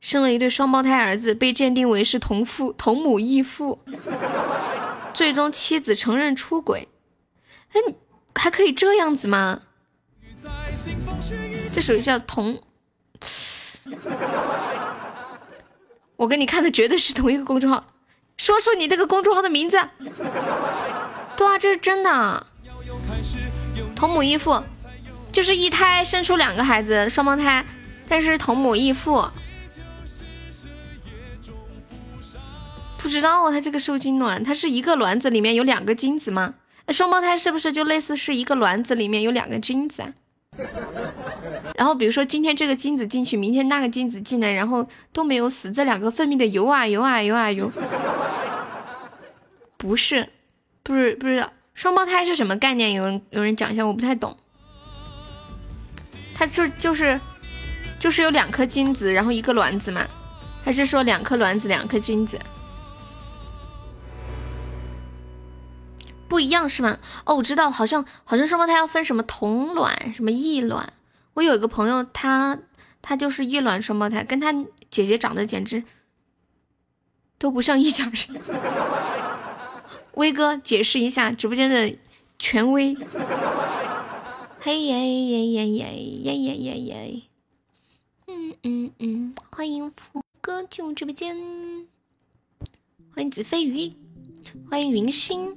[0.00, 3.78] 生了一对双胞胎儿子，被鉴定为是同父同母异父。
[5.14, 6.88] 最终妻子承认出轨，
[7.72, 7.80] 哎，
[8.34, 9.62] 还可以这样子吗？
[11.72, 12.60] 这属于叫同，
[16.16, 17.86] 我跟你看的绝对是同一个公众号，
[18.36, 19.78] 说出你那个公众号的名字。
[21.36, 22.46] 对啊，这是真的，
[23.96, 24.62] 同母异父，
[25.32, 27.64] 就是一胎生出两个孩子，双胞胎，
[28.08, 29.24] 但是同母异父。
[33.04, 36.54] 不知道啊，他这个受精卵，它是一个卵子里面有两个精子吗？
[36.86, 40.08] 那双胞胎是不是就类似是一个卵子里面有两个精子啊？
[41.76, 47.70] 然后比如说今天这个精子进去，明天那个精子进来，然后都没有死，这两个分泌的游啊游啊游啊游。
[49.76, 50.30] 不是，
[50.82, 52.94] 不是不知道，双胞胎是什么概念？
[52.94, 54.34] 有人有人讲一下，我不太懂。
[56.34, 57.20] 它就就是
[58.00, 60.06] 就是有两颗精子，然后一个卵子嘛？
[60.64, 62.40] 还是说两颗卵子两颗精子？
[66.34, 66.98] 不一样是吗？
[67.24, 70.92] 哦，我知道，好像好像双胞胎要分什么同卵什么异卵。
[71.34, 72.58] 我有一个朋友，他
[73.00, 74.52] 他就是异卵双胞胎，跟他
[74.90, 75.84] 姐姐长得简直
[77.38, 78.42] 都不像一家人。
[80.14, 81.96] 威哥解释一下直播间的
[82.36, 82.96] 权威。
[84.58, 87.22] 嘿耶耶耶耶耶耶耶耶！
[88.26, 91.36] 嗯嗯嗯，欢迎福哥进入直播间，
[93.14, 93.92] 欢迎子飞鱼，
[94.68, 95.54] 欢迎云心，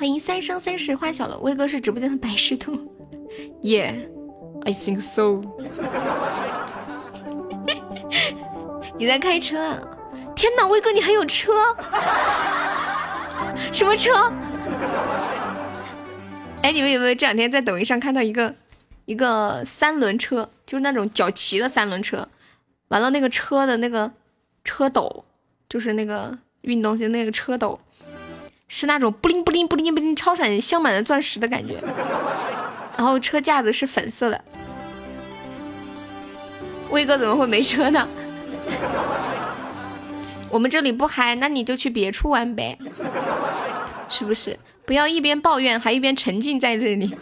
[0.00, 1.40] 欢迎三生三世花小楼。
[1.40, 2.74] 威哥是直播间的百事通
[3.60, 5.42] ，Yeah，I think so。
[8.96, 9.62] 你在开车？
[9.62, 9.78] 啊？
[10.34, 11.52] 天哪，威哥你还有车？
[13.74, 14.32] 什么车？
[16.62, 18.54] 哎，你们有没有这两天在抖音上看到一个
[19.04, 22.26] 一个三轮车，就是那种脚骑的三轮车？
[22.88, 24.10] 完了，那个车的那个
[24.64, 25.26] 车斗，
[25.68, 27.78] 就是那个运动型那个车斗，
[28.72, 31.74] 是那种布灵布灵布灵布灵超闪镶满了钻石的感觉。
[32.96, 34.44] 然后车架子是粉色的。
[36.90, 38.08] 威哥怎么会没车呢？
[40.48, 42.78] 我们这里不嗨，那你就去别处玩呗，
[44.08, 44.56] 是不是？
[44.86, 47.14] 不要一边抱怨还一边沉浸在这里，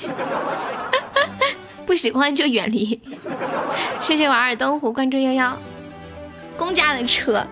[1.86, 3.00] 不喜欢就远离。
[4.00, 5.58] 谢谢瓦尔登湖关注幺幺。
[6.56, 7.46] 公家的车，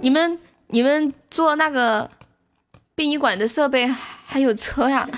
[0.00, 0.38] 你们
[0.68, 2.10] 你们坐那个
[2.98, 3.88] 殡仪馆的设备
[4.26, 5.08] 还有车呀？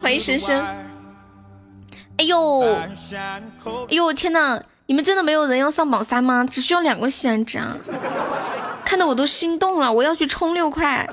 [0.00, 0.62] 欢迎深深。
[2.18, 4.60] 哎呦，哎呦天呐！
[4.84, 6.44] 你们真的没有人要上榜三吗？
[6.44, 7.74] 只需要两个喜爱值啊！
[8.84, 11.08] 看得我都心动了，我要去充六块。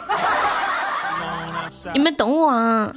[1.93, 2.93] 你们等我啊！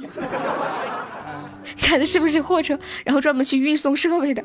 [1.79, 2.77] 开的是不是货车？
[3.05, 4.43] 然后专门去运送设备的？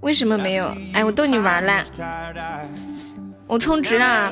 [0.00, 0.72] 为什么没有？
[0.94, 1.84] 哎，我逗你玩了。
[3.46, 4.30] 我充值了。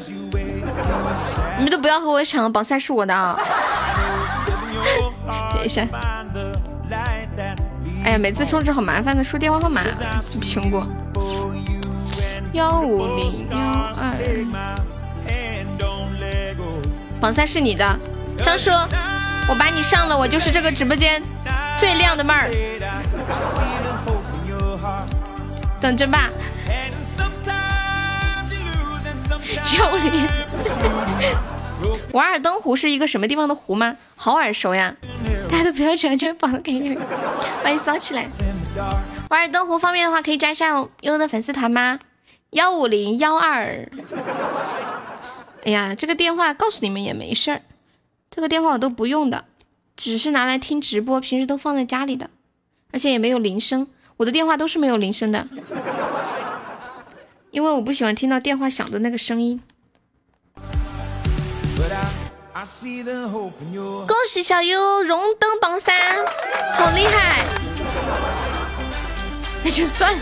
[1.58, 3.36] 你们都不要和我抢，榜三是我的啊！
[5.54, 5.86] 等一下。
[8.04, 9.82] 哎呀，每次充值好麻烦的，输电话号码，
[10.40, 10.86] 苹果
[12.52, 13.58] 幺五零幺
[13.96, 14.14] 二，
[17.20, 17.98] 榜三是你的，
[18.44, 18.70] 张叔，
[19.48, 21.20] 我把你上了，我就是这个直播间
[21.78, 22.48] 最靓的妹儿，
[25.80, 26.30] 等着吧，
[29.76, 30.28] 幺零，
[32.12, 33.96] 瓦尔登湖是一个什么地方的湖吗？
[34.16, 34.96] 好耳熟呀。
[35.50, 36.96] 大家都不要抢，就榜给你，
[37.62, 38.26] 欢迎扫起来。
[39.30, 42.00] 瓦尔登湖方便的话，可以加上悠悠的粉丝团吗？
[42.50, 43.88] 幺五零幺二。
[45.64, 47.62] 哎呀，这个电话告诉你们也没事儿，
[48.30, 49.44] 这个电话我都不用的，
[49.96, 52.30] 只是拿来听直播，平时都放在家里的，
[52.92, 53.86] 而且也没有铃声，
[54.16, 55.46] 我的电话都是没有铃声的，
[57.50, 59.60] 因为我不喜欢听到电话响的那个声音。
[64.06, 65.94] 恭喜小优荣登榜三，
[66.74, 67.44] 好厉害！
[69.62, 70.16] 那就算。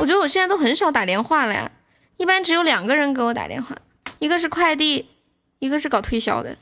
[0.00, 1.70] 我觉得我现在都很少打电话了呀，
[2.16, 3.76] 一般只有两个人给我打电话，
[4.18, 5.08] 一个是快递，
[5.60, 6.56] 一个是搞推销的，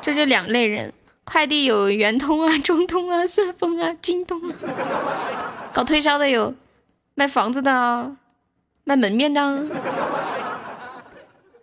[0.00, 0.92] 这就两类人。
[1.32, 4.54] 快递有圆通啊、中通啊、顺丰啊、京东啊，
[5.72, 6.54] 搞推销的有
[7.14, 8.18] 卖房子的啊。
[8.84, 9.64] 卖门面的，啊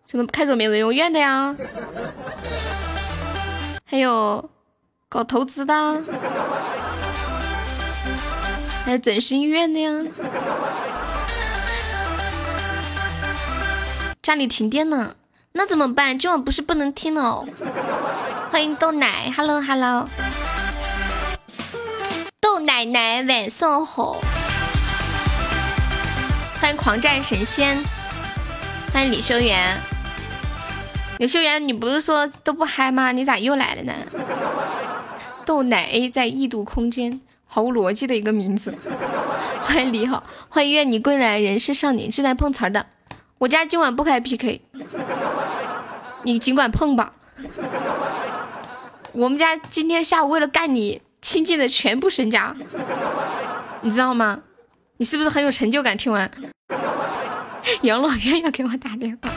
[0.08, 1.56] 什么开走美容院的呀？
[3.86, 4.50] 还有
[5.08, 6.02] 搞投资的，
[8.86, 9.92] 还有整形医院的呀。
[14.24, 15.16] 家里停电了，
[15.52, 16.18] 那怎么办？
[16.18, 17.46] 今晚不是不能听哦。
[18.52, 20.08] 欢迎豆奶，Hello Hello，
[22.40, 24.22] 豆奶奶晚上好。
[26.62, 27.84] 欢迎狂战神仙，
[28.94, 29.76] 欢迎李修缘。
[31.18, 33.12] 李修缘，你不是说都不嗨吗？
[33.12, 33.94] 你咋又来了呢？
[35.46, 38.76] 豆奶 A 在异度空间，毫无逻辑的一个名字。
[39.62, 42.86] 欢迎李好，欢迎愿你归来，人是少年，是来碰瓷儿的。
[43.40, 44.62] 我家今晚不开 PK，
[46.24, 47.14] 你尽管碰吧。
[49.12, 52.56] 我们家今天下午为了干你，倾尽了全部身家。
[53.82, 54.42] 你知道吗？
[54.98, 55.98] 你是不是很有成就感？
[55.98, 56.30] 听完，
[57.84, 59.30] 养老院要给我打电话，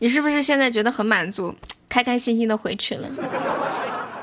[0.00, 1.54] 你是不是现在觉得很满足，
[1.88, 3.08] 开开心心的回去了？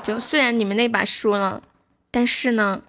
[0.02, 1.62] 就虽然你们那把输了，
[2.10, 2.80] 但是呢，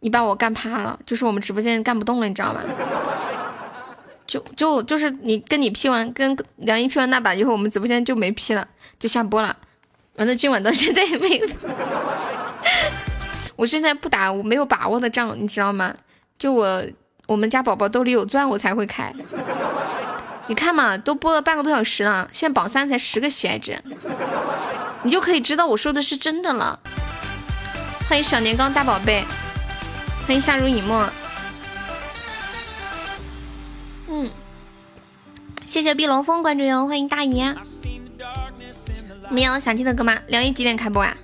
[0.00, 2.60] 你把我干趴了，就是我们直播间干不动了，你知道吗？
[4.34, 8.66] 就就就是你跟你 P 完，跟梁一 P 完那把以后，我们直播间就没 P 了，
[8.98, 9.56] 就下播了。
[10.16, 11.46] 完了，今晚到现在也没有。
[13.54, 15.94] 我现在不打我没有把握的仗，你知道吗？
[16.36, 16.82] 就我
[17.28, 19.12] 我们家宝宝兜里有钻，我才会开。
[20.48, 23.80] 你看嘛，都播了半个多小时了，现在榜三才十个喜爱值，
[25.04, 26.80] 你就可以知道我说的是真的了。
[28.08, 29.24] 欢迎小年糕大宝贝，
[30.26, 31.08] 欢迎夏如以沫。
[34.16, 34.30] 嗯，
[35.66, 37.42] 谢谢碧龙峰关注哟，欢迎大姨。
[39.28, 40.16] 没有想听的歌吗？
[40.28, 41.16] 梁一几点开播啊？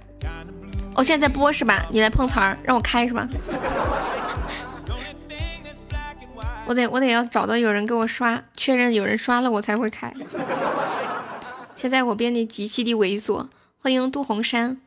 [0.97, 1.86] 我现在在播是吧？
[1.93, 3.28] 你来碰瓷儿，让我开是吧？
[6.66, 10.12] 我得我得要找到有人给我刷，确认有人刷了我才会开。
[11.76, 13.47] 现在我变得极其的猥琐。
[13.78, 14.78] 欢迎杜红山，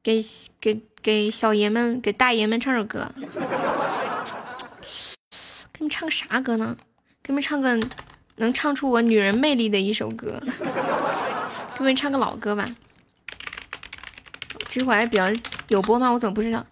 [0.00, 0.24] 给
[0.60, 3.10] 给给小爷们给大爷们唱首歌。
[5.72, 6.76] 给你们唱啥歌呢？
[7.22, 7.78] 给你们唱个
[8.36, 10.40] 能唱出我女人魅力的一首歌。
[11.74, 12.68] 给你们唱个老歌吧。
[14.68, 15.26] 其实我还比较
[15.68, 16.10] 有播吗？
[16.10, 16.64] 我怎么不知道？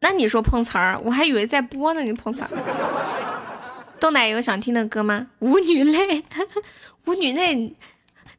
[0.00, 2.02] 那你说碰瓷儿，我还以为在播呢。
[2.02, 2.48] 你碰瓷儿，
[4.00, 5.26] 豆奶有想听的歌吗？
[5.40, 6.24] 舞女泪，
[7.04, 7.76] 舞女泪，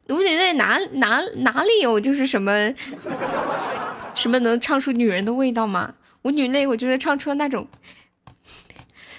[0.08, 2.00] 舞女泪哪哪哪里有？
[2.00, 2.72] 就是什么
[4.14, 5.94] 什么能唱出女人的味道吗？
[6.22, 7.68] 舞女泪，我觉得唱出了那种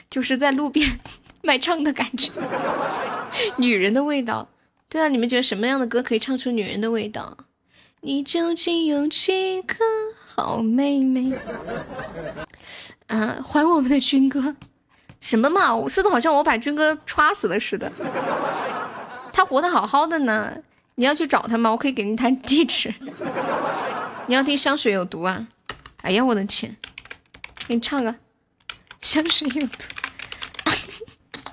[0.09, 0.99] 就是在路边
[1.43, 2.31] 卖唱的感觉，
[3.57, 4.47] 女人的味道。
[4.87, 7.37] 对啊，你们觉得什么样的歌可以唱出女人的味道？
[8.01, 9.75] 你究竟有几个
[10.25, 11.37] 好妹妹？
[13.07, 14.55] 啊，还我们的军哥！
[15.19, 15.75] 什么嘛？
[15.75, 17.91] 我说的好像我把军哥抓死了似的。
[19.33, 20.53] 他活得好好的呢，
[20.95, 21.71] 你要去找他吗？
[21.71, 22.93] 我可以给你他地址。
[24.27, 25.47] 你要听香水有毒啊？
[26.03, 26.77] 哎呀，我的天！
[27.67, 28.15] 给你唱个
[29.01, 30.03] 香水有毒。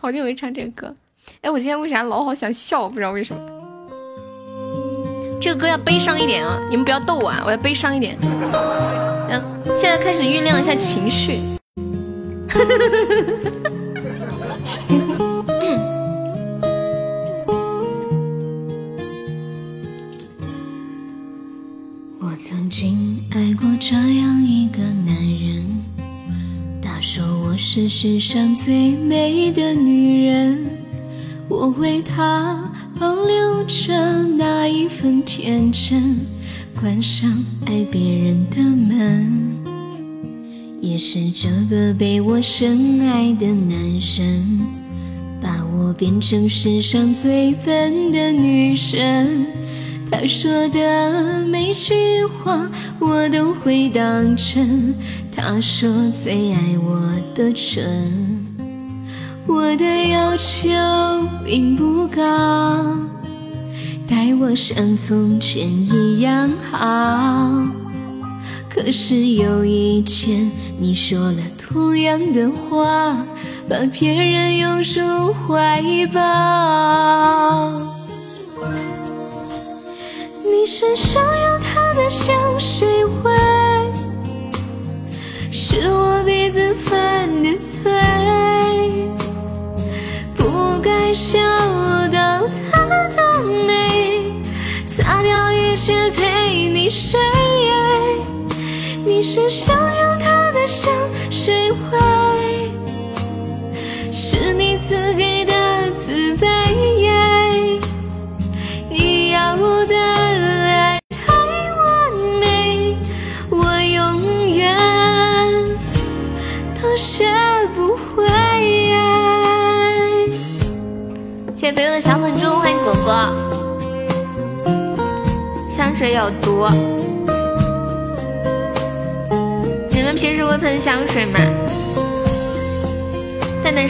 [0.01, 0.97] 好久没唱这个歌。
[1.43, 2.89] 哎，我今天为啥老好想笑？
[2.89, 3.43] 不知道为什么。
[5.39, 6.59] 这个歌要悲伤一点啊！
[6.71, 7.43] 你们不要逗我啊！
[7.45, 8.17] 我要悲伤一点。
[8.23, 9.43] 嗯，
[9.79, 11.43] 现在开始酝酿一下情绪。
[22.23, 24.40] 我曾经爱过这样
[27.63, 30.67] 是世上最美的女人，
[31.47, 32.59] 我为他。
[32.99, 36.19] 保留着那一份天真，
[36.79, 37.31] 关上
[37.65, 39.57] 爱别人的门，
[40.83, 44.61] 也是这个被我深爱的男生，
[45.41, 49.47] 把我变成世上最笨的女生。
[50.11, 54.95] 他说的每句话我都会当真，
[55.35, 57.01] 他说最爱我
[57.35, 58.47] 的唇。
[59.47, 60.69] 我的要求
[61.45, 62.23] 并不高，
[64.09, 67.67] 待我像从前一样好。
[68.69, 73.17] 可是有一天你说了同样的话，
[73.69, 75.83] 把别人拥入怀
[76.13, 78.00] 抱。
[80.61, 83.33] 你身上有他的香水味，
[85.51, 87.91] 是我鼻子犯的罪。
[90.35, 91.39] 不该嗅
[92.13, 92.79] 到她
[93.17, 94.35] 的美，
[94.87, 97.19] 擦掉一切陪你睡。
[99.07, 100.93] 你身上有她的香
[101.31, 102.50] 水味，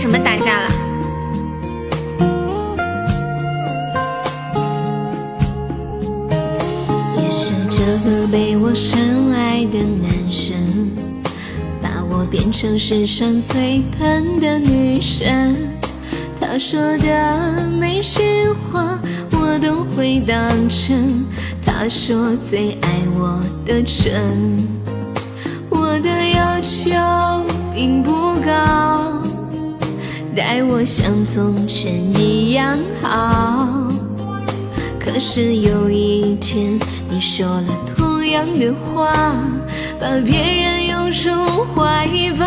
[0.01, 0.71] 什么打架了？
[7.19, 10.57] 也是这个被我深爱的男生，
[11.83, 15.55] 把我变成世上最笨的女生。
[16.41, 18.99] 他说的每句话
[19.33, 21.27] 我都会当真。
[21.63, 22.89] 他说最爱
[23.19, 24.67] 我的唇，
[25.69, 26.91] 我的要求。
[27.73, 28.11] 并不
[28.45, 28.90] 高，
[30.41, 33.93] 待我像从前一样好。
[34.99, 36.81] 可是有一天，
[37.11, 39.13] 你说了同样的话，
[40.01, 42.47] 把别人拥入怀抱。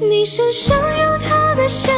[0.00, 1.94] 你身上有他的香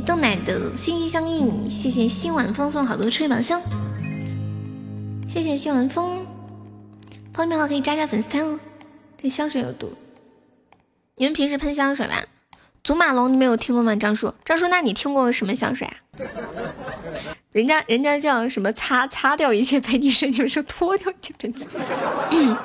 [0.00, 3.60] 豆奶的心心相印，谢谢新晚风送好多吹宝箱，
[5.28, 6.26] 谢谢新晚风，
[7.32, 8.58] 方便的话可以加加粉丝团哦。
[9.22, 9.92] 这香水有毒，
[11.16, 12.24] 你们平时喷香水吧？
[12.82, 13.94] 祖马龙你没有听过吗？
[13.94, 15.94] 张叔，张叔，那你听过什么香水啊？
[17.52, 21.66] 人家人家叫什么擦擦掉一切陪你睡，你们说脱掉一切陪你睡。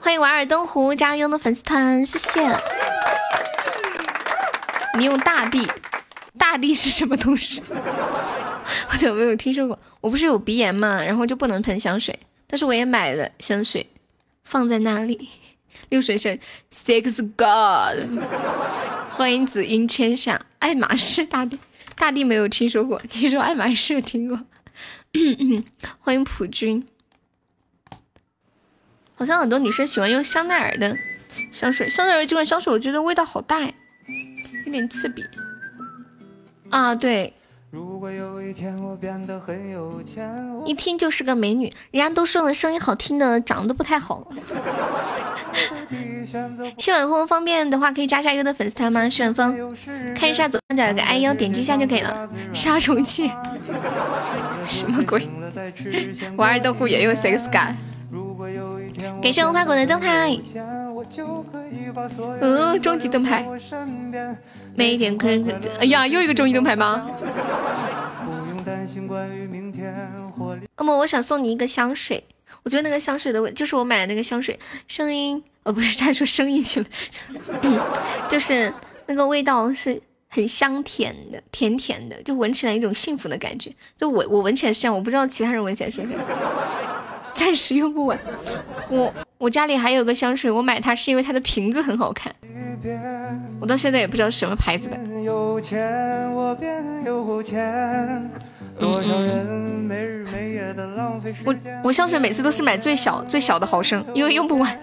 [0.00, 2.40] 欢迎瓦尔登湖加入的粉丝团，谢谢。
[4.98, 5.70] 你用大地，
[6.38, 7.62] 大地是什么东西？
[8.90, 9.78] 我怎么没有听说过？
[10.00, 13.88] 我不是有鼻炎嘛，然后就不能喷香水，但是我也买了香水，
[14.44, 15.28] 放在那里。
[15.88, 16.38] 六水声
[16.72, 18.18] ，Six God，
[19.10, 21.58] 欢迎紫英千夏，爱马仕大地，
[21.96, 24.40] 大地没有听说过，听说爱马仕有听过。
[26.00, 26.86] 欢迎普君，
[29.14, 30.96] 好像很多女生喜欢用香奈儿的
[31.50, 33.72] 香水，香奈儿这款香水我觉得味道好大呀，
[34.64, 35.22] 有点刺鼻。
[36.72, 37.30] 啊，对，
[37.70, 40.26] 如果有一天我变得很有钱，
[40.64, 44.26] 一听就是个美女，人家都说了声音好听的，长得不太好。
[46.78, 49.06] 谢晚风方便的话可以加一下优的粉丝团吗？
[49.10, 49.76] 谢晚风，
[50.14, 52.26] 看一下左上角有个 I 幺，点击一下就可以了。
[52.54, 53.30] 杀虫剂，
[54.64, 55.20] 什么鬼？
[55.42, 57.76] 了再吃香瓦尔登湖也有 Six 我
[59.20, 60.38] 感谢无花果的灯牌，
[62.40, 63.46] 嗯，终极灯牌，
[64.74, 67.10] 每一点可能，哎呀，又一个终极灯牌吗？
[70.76, 72.24] 那么我想送你一个香水，
[72.62, 74.58] 我觉得那个香水的味，就是我买的那个香水，
[74.88, 76.86] 声音，呃，不是，他说声音去了，
[77.62, 77.80] 嗯
[78.28, 78.72] 就是
[79.06, 83.70] 那个味道是很香甜的，甜甜的，就闻起来一种幸福的感觉。
[83.98, 86.24] 就我我闻起来是这样，我不知道其他人闻起来是这样。
[87.34, 88.18] 暂时用不完。
[88.88, 92.34] 我我家里还有个香水，我买它是因为它的瓶子很好看，
[93.60, 94.98] 我到现在也不知道什么牌子的。
[95.22, 98.30] 有钱，我变有钱。
[98.78, 101.54] 多少人没日没夜的浪费时我。
[101.84, 104.78] 我香水每次都是买最小最小的毫升，因为用不完。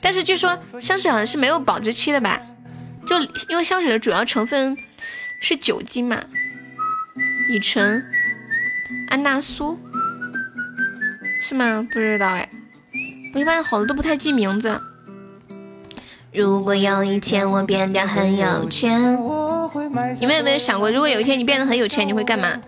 [0.00, 2.40] 但是据说香水好像是没有保质期的吧？
[3.06, 4.76] 就因为香水的主要成分
[5.40, 6.22] 是酒精嘛，
[7.48, 8.04] 乙醇、
[9.08, 9.78] 安娜苏
[11.46, 11.86] 是吗？
[11.92, 12.48] 不知道哎，
[13.34, 14.80] 我一般好的都不太记名字。
[16.32, 18.98] 如果有一天我变得很有钱，
[20.18, 22.58] 你们有没有想过，如果有一天你变得很有钱，你会干嘛？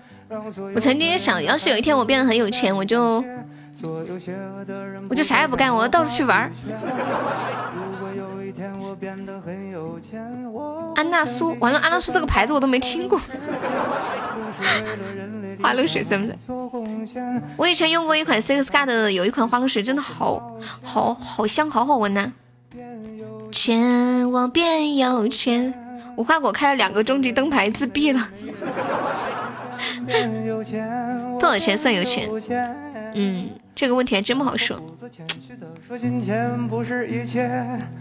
[0.75, 3.25] 我曾经也想，要是有一天我变得很有钱，我就
[5.09, 6.51] 我就啥也不干，我要到处去玩儿。
[6.67, 6.71] 如
[7.99, 10.23] 果有一天我变得很有钱，
[10.53, 13.19] 我安娜苏，完了，安娜苏这个牌子我都没听过。
[15.67, 17.43] 花露水算不算？
[17.57, 22.33] 我以前用过一款 Six God 的，有一款花露水，真的好好好香，好好闻呐、
[23.51, 25.75] 钱我变有钱，
[26.17, 28.29] 无花果开了两个终极灯牌，自闭了。
[31.41, 32.31] 多少钱算有钱？
[33.15, 34.81] 嗯，这个问题还真不好说。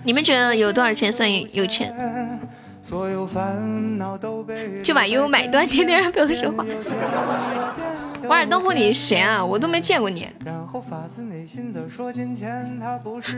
[0.03, 1.91] 你们觉得有多少钱算有钱？
[4.83, 6.63] 就把悠悠买断，天天让不要说话。
[8.27, 9.43] 瓦尔登湖，你是谁啊？
[9.43, 10.29] 我都没见过你。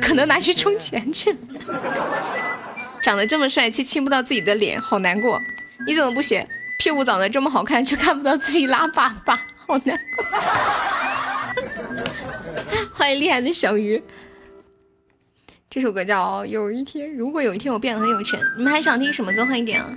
[0.02, 1.34] 可能拿去充钱去。
[3.02, 5.42] 长得这么帅，却亲不到自己的脸，好难过。
[5.88, 6.46] 你怎么不写？
[6.78, 10.26] 屁股长得这么好看，却看不到自己拉粑粑，好难过。
[12.92, 14.04] 欢迎厉害的小鱼。
[15.70, 19.46] 这首歌叫《有一天》，如果有一天我变得很有钱，你们还想听什么歌？
[19.46, 19.90] 欢迎点啊！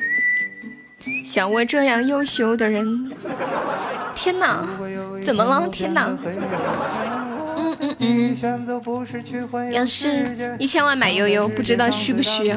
[1.25, 3.09] 像我这样优秀的人，
[4.17, 4.69] 天哪，
[5.23, 5.69] 怎么了？
[5.69, 6.11] 天哪！
[7.57, 9.73] 嗯嗯嗯。
[9.73, 12.57] 要是一千万买悠悠，不知道需不需要？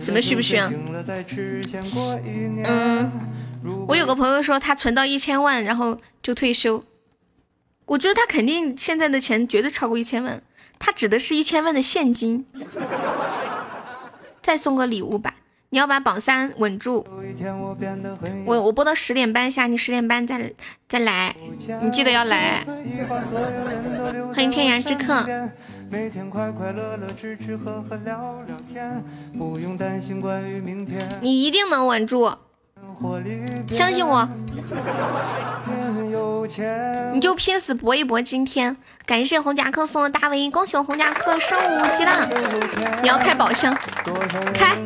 [0.00, 0.68] 什么需不需要？
[2.64, 3.12] 嗯，
[3.86, 6.84] 我有个朋友说他存到一千万，然后就退休。
[7.84, 10.42] 我觉得他肯定现在的钱绝对超过一千万。
[10.78, 12.46] 他指的是一千万的现金，
[14.42, 15.34] 再送个礼物吧。
[15.70, 17.04] 你要把榜三稳住。
[18.46, 20.52] 我我播到十点半下，你十点半再
[20.88, 21.34] 再来，
[21.82, 22.64] 你记得要来。
[24.32, 25.26] 欢迎天涯之客。
[31.20, 32.32] 你一定能稳住。
[33.70, 34.28] 相信我，
[37.12, 38.20] 你就拼死搏一搏。
[38.20, 42.28] 今天感谢红夹克送的大 V，恭喜我红夹克升五级啦！
[43.02, 43.74] 你要开宝箱，
[44.54, 44.76] 开。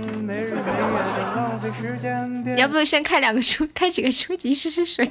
[2.55, 5.11] 你要不先开两个初，开几个初级试试水。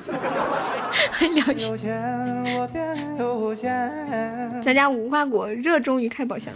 [1.33, 1.43] 聊
[1.75, 1.75] 天。
[4.61, 6.53] 咱家无花果热衷于开宝箱。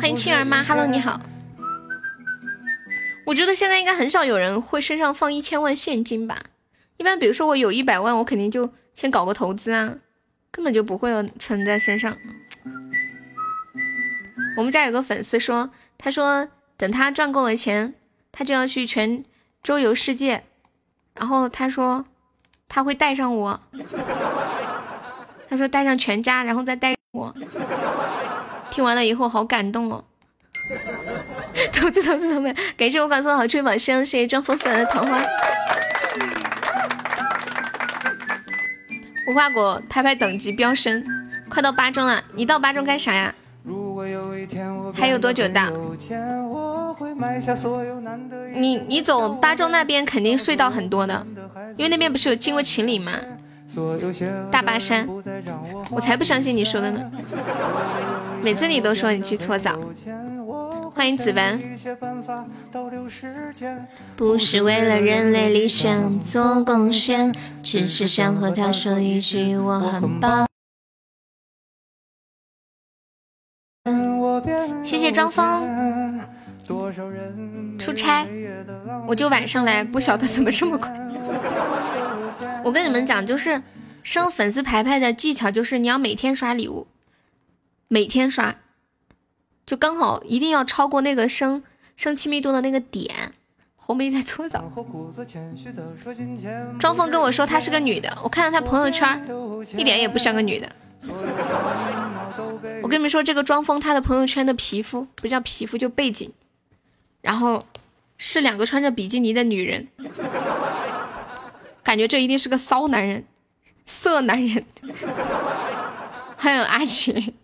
[0.00, 1.20] 欢迎青儿妈，Hello，你好。
[3.26, 6.40] 我觉得现在应该很少有人会身上放一千万现金吧？
[6.96, 9.96] 一般比如说我有一百万，我肯定就先搞个投资啊，
[10.52, 12.16] 根本就不会存在身上。
[14.56, 17.94] 我们家有个粉丝说，他说等他赚够了钱，
[18.30, 19.24] 他就要去全
[19.60, 20.44] 周游世界，
[21.14, 22.06] 然后他说
[22.68, 23.60] 他会带上我，
[25.48, 27.34] 他说带上全家，然后再带我。
[28.70, 30.04] 听完了以后好感动哦。
[31.72, 35.22] 投资投资投资，感谢我广送好吹宝箱，谢谢装风送来的桃花。
[39.28, 41.04] 无花果拍拍等级飙升，
[41.48, 43.34] 快到八中了，你到八中干啥呀？
[44.94, 45.70] 还有多久到？
[48.54, 51.26] 你你走八中那边肯定隧道很多的，
[51.76, 53.12] 因为那边不是有经过秦岭吗？
[54.50, 55.08] 大巴山，
[55.90, 57.00] 我才不相信你说的呢。
[58.42, 59.76] 每次你都说你去搓澡。
[60.96, 61.78] 欢迎子文，
[64.16, 70.48] 不是为了人类理想做贡献，只是想和他说一句我很棒。
[74.82, 76.18] 谢谢张峰，
[77.78, 78.26] 出差
[79.06, 80.90] 我就晚上来，不晓得怎么这么快。
[82.64, 83.62] 我跟你们讲，就是
[84.02, 86.86] 升粉丝牌牌的技巧，就是你要每天刷礼物，
[87.88, 88.56] 每天刷。
[89.66, 91.62] 就刚好一定要超过那个升
[91.96, 93.34] 升亲密度的那个点。
[93.74, 94.64] 红梅在搓澡。
[96.80, 99.22] 庄峰跟我说她是个女的，我看了她朋友圈，
[99.76, 100.68] 一点也不像个女的。
[102.82, 106.32] 我跟你们说，这个庄峰他的朋友圈的皮肤不叫皮肤，就背景，
[107.20, 107.64] 然后
[108.18, 109.86] 是两个穿着比基尼的女人，
[111.84, 113.24] 感觉这一定是个骚男人，
[113.84, 114.64] 色男人。
[116.36, 117.34] 还有阿奇，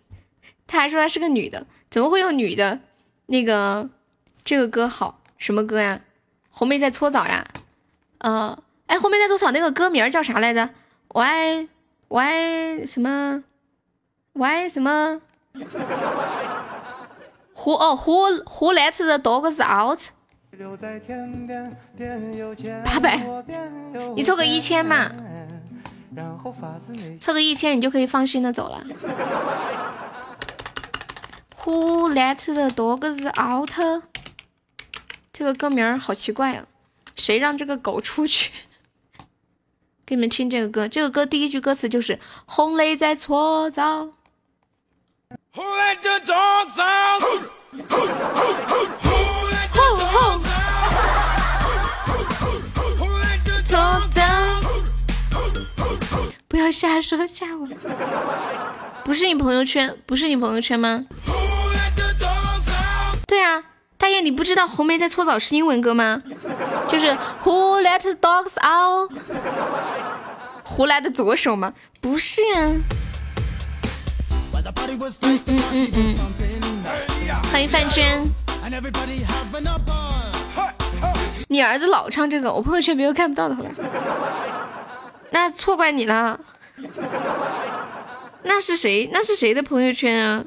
[0.73, 1.65] 他还说她是个女的。
[1.89, 2.79] 怎么会有女的？
[3.27, 3.87] 那个
[4.43, 6.01] 这个歌好什么歌呀？
[6.49, 7.45] 红梅在搓澡呀？
[8.17, 8.57] 呃，
[8.87, 10.69] 哎，红梅在搓澡那个歌名叫啥来着
[11.09, 11.67] ？Why
[12.07, 13.43] Why 什么
[14.33, 15.21] 我爱什么
[17.55, 20.09] ？Who 哦 Who Who let the dogs out？
[22.83, 23.19] 八百，
[24.15, 25.11] 你凑个一千嘛？
[27.19, 28.83] 凑个一千，你就可以放心的走了。
[31.65, 33.71] Who let the dogs out？
[35.31, 36.65] 这个歌名好奇怪啊！
[37.15, 38.51] 谁让这个狗出去？
[40.05, 44.09] 给你们听这个歌，这个歌第一句歌词就是“红雷在搓澡”。
[56.49, 57.65] 不要瞎说吓我！
[59.05, 61.05] 不是你朋友圈，不是你朋友圈吗？
[63.33, 63.63] 对啊，
[63.97, 66.21] 大爷，你不知道红梅在搓澡是英文歌吗？
[66.87, 67.07] 就是
[67.43, 69.11] Who let the dogs out？
[70.63, 71.73] 胡来的左手吗？
[71.99, 72.67] 不是呀。
[75.23, 76.15] 嗯嗯嗯嗯。
[77.51, 78.23] 欢迎范娟。
[81.47, 83.69] 你儿子老唱这个，我朋友圈别人看不到的，好吧？
[85.31, 86.39] 那错怪你了。
[88.43, 89.09] 那是谁？
[89.11, 90.45] 那是谁的朋友圈啊？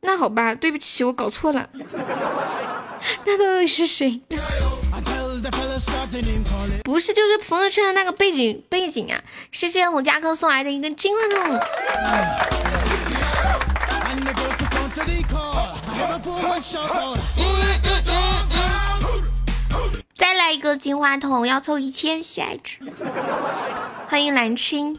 [0.00, 1.68] 那好吧，对不起，我搞错了。
[3.24, 4.20] 那到底是谁？
[6.84, 9.20] 不是，就是朋友圈的那个背景背景啊！
[9.52, 11.60] 谢谢我家哥送来的一个金话筒。
[20.16, 22.78] 再来一个金话筒，要凑一千喜爱值。
[24.08, 24.98] 欢迎蓝青。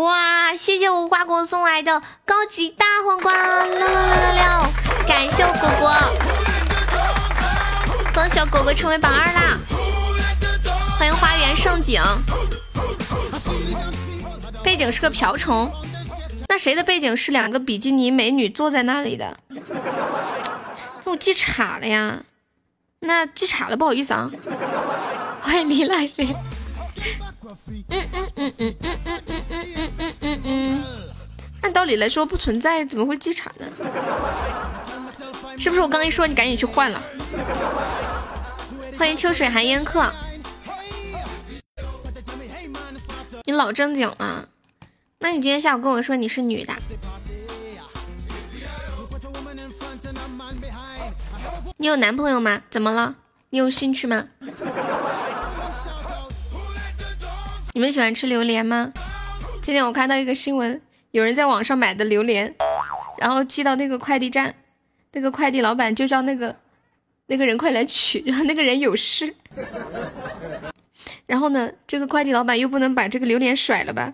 [0.00, 3.64] 哇，谢谢无瓜果送来的高级大黄瓜。
[3.64, 3.92] 六六六，
[5.06, 5.92] 感谢我果果。
[8.14, 9.58] 恭喜小果果成为榜二啦！
[10.98, 12.00] 欢迎花园盛景。
[14.62, 15.70] 背景是个瓢虫，
[16.48, 19.36] 那谁的背景是两个比基尼美女坐在那里的？
[21.04, 22.22] 我记岔了呀，
[23.00, 24.30] 那记岔了，不好意思啊。
[25.42, 26.10] 欢迎你来。
[26.18, 26.34] 嗯
[27.90, 27.98] 嗯
[28.36, 29.49] 嗯嗯嗯嗯嗯。
[31.62, 33.66] 按道理来说不存在，怎么会记岔呢？
[35.58, 37.02] 是不是我刚一说你赶紧去换了？
[38.98, 40.12] 欢迎秋水寒烟客，
[43.44, 44.48] 你老正经了？
[45.18, 46.74] 那你今天下午跟我说你是女的？
[51.76, 52.62] 你有男朋友吗？
[52.70, 53.16] 怎么了？
[53.50, 54.26] 你有兴趣吗？
[57.72, 58.92] 你们喜欢吃榴莲吗？
[59.62, 60.80] 今天我看到一个新闻，
[61.12, 62.54] 有人在网上买的榴莲，
[63.18, 64.54] 然后寄到那个快递站，
[65.12, 66.54] 那个快递老板就叫那个
[67.26, 69.34] 那个人快来取，然后那个人有事，
[71.26, 74.12] 然后呢，这个快递老板又不能把这个榴莲甩了吧，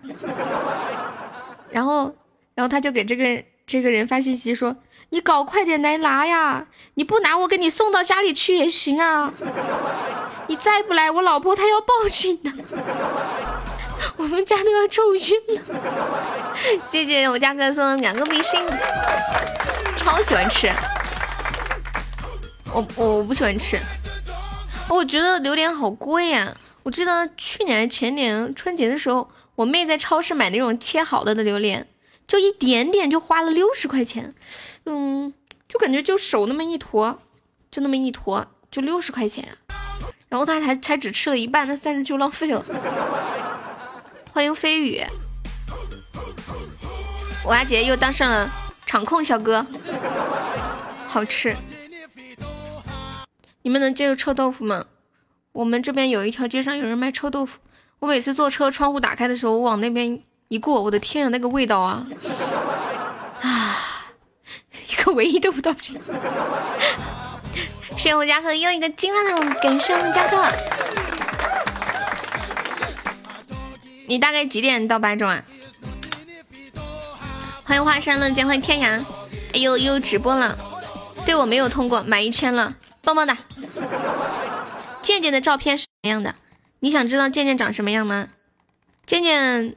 [1.69, 2.15] 然后
[2.55, 4.75] 然后他就给这个这个人发信息说
[5.09, 9.31] ：“你搞快点来拿呀，你不拿我给你送到家里去也行啊。
[10.49, 12.49] ”你再不来，我老婆她要报警的，
[14.17, 15.61] 我们家都要抽晕了。
[16.85, 18.59] 谢谢我家哥送的两个明星，
[19.95, 20.71] 超喜欢吃。
[22.73, 23.79] 我我不喜欢吃，
[24.89, 26.55] 我觉得榴莲好贵呀。
[26.83, 31.87] 我记得去年前年春节的时候，我妹在超市买那种切好了的榴莲，
[32.27, 34.35] 就一点点就花了六十块钱。
[34.85, 35.33] 嗯，
[35.67, 37.19] 就感觉就手那么一坨，
[37.71, 39.57] 就那么一坨，就六十块钱。
[40.29, 42.63] 然后她还才只吃了一半，那三十就浪费了。
[44.37, 45.03] 欢迎飞宇，
[47.43, 48.47] 我阿杰又当上了
[48.85, 49.65] 场控小哥，
[51.07, 51.57] 好吃。
[53.63, 54.85] 你们能接受臭豆腐吗？
[55.53, 57.57] 我们这边有一条街上有人卖臭豆腐，
[57.97, 62.05] 我每次坐车窗户打开的时候，我往那边一过，我的天啊，那个味道啊！
[63.41, 64.05] 啊，
[64.87, 65.99] 一个唯一都不到不行。
[67.97, 70.45] 谢谢我家哥又一个金话筒，感谢我家哥。
[74.09, 75.43] 你大概几点到八中啊？
[77.65, 79.03] 欢迎华山论剑，欢迎天涯。
[79.53, 80.57] 哎呦，又直播了，
[81.25, 83.35] 对我没有通过，满一千了，棒棒的。
[85.01, 86.35] 健健的照片是什么样的？
[86.79, 88.29] 你想知道健健长什么样吗？
[89.05, 89.75] 健健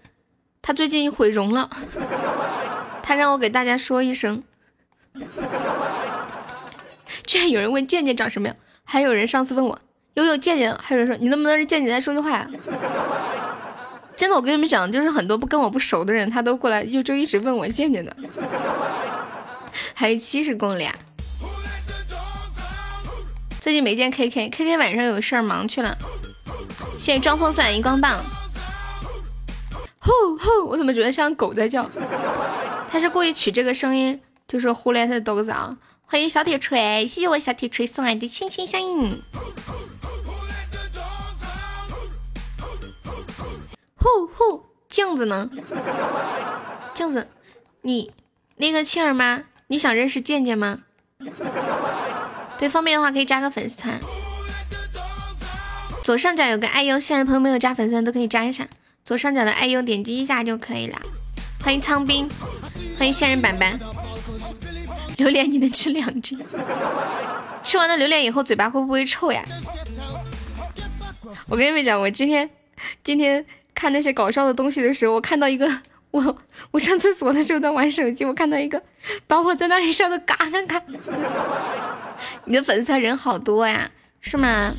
[0.63, 1.69] 他最近毁容了，
[3.03, 4.45] 他让我给大家说一声。
[7.27, 9.81] 居然有人问健健长什么样，还有人上次问我
[10.15, 12.47] 悠悠健健，还有人说你能不能让健健来说句话？
[14.21, 18.15] 真的，我跟你们讲，就是很多不跟我不熟的人，他都过来又就一直问我健健的，
[19.95, 20.95] 还有七十公里啊！
[23.63, 25.97] 最近没见 K K，K K 晚上有事儿忙去了。
[26.99, 28.23] 谢谢装风伞荧光棒。
[29.99, 31.89] 吼吼，我怎么觉得像狗在叫？
[32.91, 35.79] 他是故意取这个声音，就是忽略他的豆子啊。
[36.05, 39.11] 欢迎小铁锤，谢谢我小铁锤送来的心心相印。
[44.01, 45.51] 呼呼，镜子呢？
[46.95, 47.29] 镜子，
[47.83, 48.11] 你
[48.57, 49.43] 那个庆儿吗？
[49.67, 50.81] 你想认识健健吗？
[52.59, 54.01] 对，方便的话可以加个粉丝团。
[56.03, 58.67] 左上角有个爱优，现在朋友没有加粉丝团都可以加一下。
[59.05, 60.99] 左上角的爱优点击一下就可以了。
[61.63, 62.27] 欢迎苍冰，
[62.99, 63.79] 欢迎仙人板板。
[65.19, 66.35] 榴莲你能吃两只？
[67.63, 69.45] 吃完了榴莲以后嘴巴会不会臭呀？
[71.49, 72.49] 我跟你们讲，我今天
[73.05, 73.45] 今天
[73.75, 75.69] 看那些搞笑的东西的时候，我看到一个
[76.11, 76.39] 我
[76.73, 78.83] 我上厕所的时候在玩手机，我看到一个
[79.27, 80.83] 把我在那里笑的嘎嘎嘎。
[82.47, 83.91] 你的粉丝人好多呀，
[84.21, 84.73] 是吗？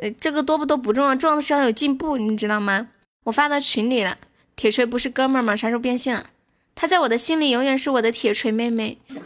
[0.00, 2.88] 呃，这个多不多不重要，重要的是要有进步，你知道吗？
[3.24, 4.16] 我发到群里了。
[4.56, 5.56] 铁锤不是哥们儿吗？
[5.56, 6.30] 啥时候变性了？
[6.74, 8.98] 他在我的心里永远是我的铁锤妹妹。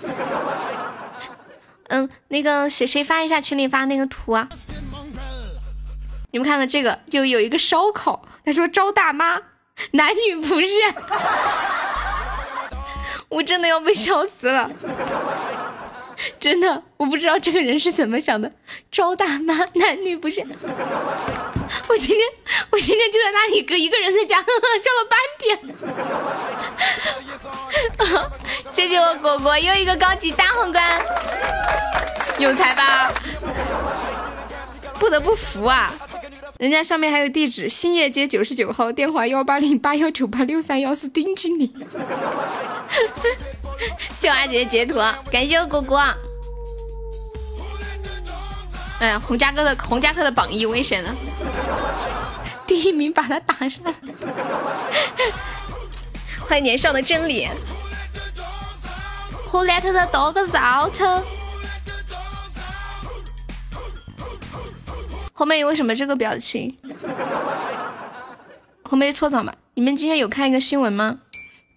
[1.88, 4.48] 嗯，那个谁谁发一下群里发那个图啊？
[6.32, 9.40] 你们看到这个，就有一个烧烤，他说招大妈，
[9.92, 10.68] 男女不是。
[13.28, 14.70] 我真的要被笑死了。
[16.40, 18.50] 真的，我不知道这个人是怎么想的。
[18.90, 20.40] 招大妈，男女不是。
[21.88, 22.28] 我今天，
[22.70, 25.58] 我今天就在那里，跟一个人在家，笑了半天。
[28.72, 31.02] 谢谢我果果又一个高级大皇冠，
[32.38, 33.12] 有才吧？
[34.98, 35.92] 不得不服啊！
[36.62, 41.74] 人家上面还有地址：兴业街九十九号，电话幺八零八幺九八六三幺四，丁经理。
[44.14, 45.00] 谢我阿姐姐截图，
[45.32, 45.98] 感谢我果果。
[49.00, 51.12] 哎呀，洪家哥的洪家哥的榜一危险了，
[52.64, 53.92] 第一名把他打上。
[56.48, 57.48] 欢迎年少的真理。
[59.50, 61.24] Who let the dogs out？
[65.42, 66.78] 后面为什么这个表情？
[68.84, 69.52] 后面搓澡吧。
[69.74, 71.18] 你们今天有看一个新闻吗？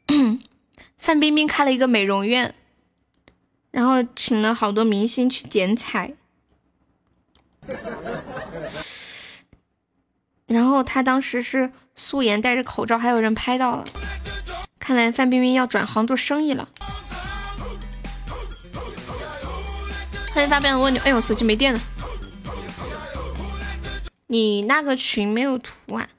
[1.00, 2.54] 范冰冰开了一个美容院，
[3.72, 6.14] 然后请了好多明星去剪彩，
[10.46, 13.84] 然后她当时是素颜戴着口罩，还有人拍到了。
[14.78, 16.70] 看来范冰冰要转行做生意了。
[20.36, 21.80] 欢迎发变的蜗牛，哎呦，手机没电了。
[24.36, 26.10] 你那个群没有图啊？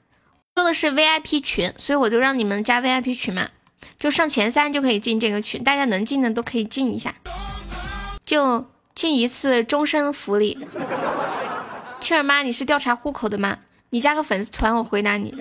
[0.55, 3.49] 说的是 VIP 群，所以我就让你们加 VIP 群嘛。
[3.99, 7.13] 就上前三就可以进这个群，大家能进的都可以进一下，
[8.25, 8.65] 就
[8.95, 10.57] 进一次终身福利。
[12.01, 13.59] 青儿妈，你是调查户口的吗？
[13.91, 15.35] 你加个粉丝团，我回答你。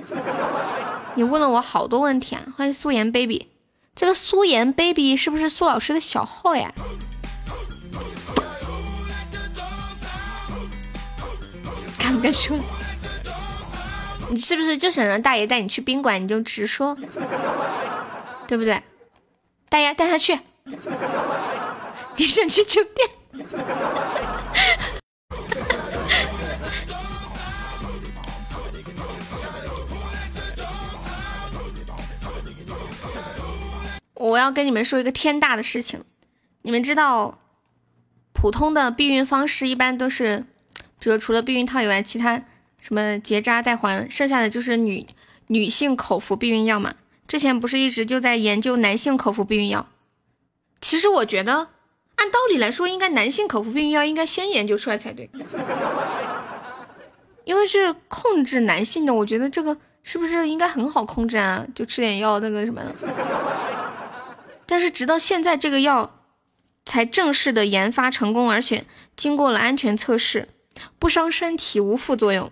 [1.14, 2.42] 你问了我好多问题啊！
[2.58, 3.48] 欢迎素颜 baby，
[3.94, 6.74] 这个素颜 baby 是不是苏老师的小号呀？
[12.16, 12.58] 敢不敢说？
[14.30, 16.22] 你是不是就想让大爷带你去宾馆？
[16.22, 16.96] 你就直说。
[18.46, 18.82] 对不对？
[19.68, 20.38] 大爷带他去。
[22.16, 23.10] 你想去酒店？
[34.14, 36.02] 我要跟你们说一个天大的事情。
[36.62, 37.38] 你们知道，
[38.32, 40.46] 普通的避孕方式一般都是，
[41.06, 42.42] 比如除了避孕套以外，其他
[42.80, 45.06] 什么结扎带环，剩下的就是女
[45.46, 46.96] 女性口服避孕药嘛。
[47.28, 49.86] 之前不是一直就在研究男性口服避孕药？
[50.80, 51.68] 其实我觉得，
[52.16, 55.30] 按道理来说，应该男性口服避孕药应该先研究出来才对，
[57.44, 59.14] 因为是控制男性的。
[59.14, 61.64] 我觉得这个是不是应该很好控制啊？
[61.72, 62.92] 就吃点药那个什么的。
[64.66, 66.18] 但是直到现在，这个药
[66.84, 68.84] 才正式的研发成功，而且
[69.14, 70.48] 经过了安全测试，
[70.98, 72.50] 不伤身体，无副作用。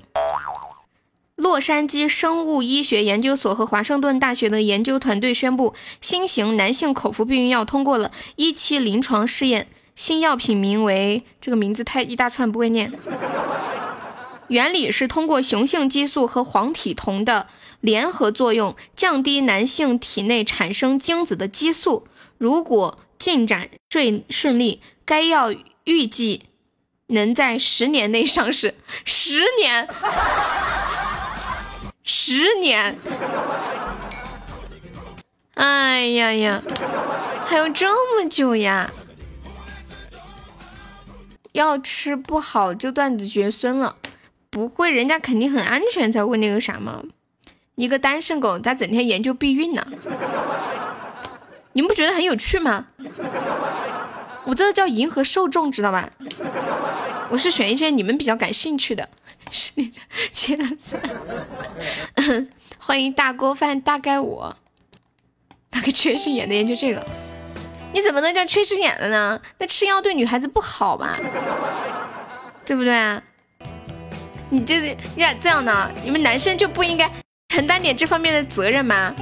[1.37, 9.67] 洛杉矶生物医学研究所和华盛顿大学的研究团队宣布，新型男性口服避孕药通过了一期临床试验。
[9.97, 11.25] 新药品名为……
[11.41, 12.93] 这个名字太一大串，不会念。
[14.49, 17.49] 原理是通过雄性激素和黄体酮的
[17.81, 22.07] 联合作用，降低男性体内产生精子的激素。
[22.39, 25.53] 如果进展顺顺利，该药
[25.85, 26.43] 预计
[27.09, 28.75] 能在十年内上市。
[29.05, 29.89] 十年。
[32.07, 32.99] 十年，
[35.55, 36.61] 哎呀呀，
[37.47, 37.89] 还有这
[38.23, 38.91] 么久呀！
[41.53, 43.97] 要吃不好就断子绝孙了，
[44.51, 47.03] 不会，人家肯定很安全才会那个啥嘛。
[47.77, 49.87] 你个单身狗咋整天研究避孕呢？
[51.73, 52.89] 你们不觉得很有趣吗？
[54.45, 56.11] 我这个叫迎合受众，知道吧？
[57.35, 59.09] 我是选一些你们比较感兴趣的。
[59.51, 59.99] 是你的
[60.31, 60.97] 切子，
[62.79, 64.57] 欢迎大锅饭大概我，
[65.69, 67.05] 大概缺心眼的研究这个，
[67.93, 69.41] 你怎么能叫缺心眼的呢？
[69.59, 71.19] 那吃药对女孩子不好吧，
[72.65, 73.21] 对不对？
[74.49, 77.11] 你这要这样呢，你们男生就不应该
[77.49, 79.13] 承担点这方面的责任吗？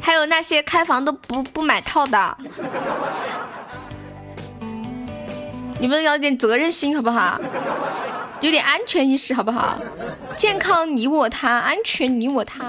[0.00, 2.38] 还有那些开房都不不买套的。
[5.82, 7.36] 你们要点责任心好不好？
[8.40, 9.76] 有点安全意识好不好？
[10.36, 12.66] 健康你我他，安全你我他，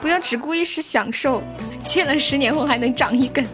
[0.00, 1.40] 不要只顾一时享受，
[1.84, 3.46] 欠了十年后还能长一根。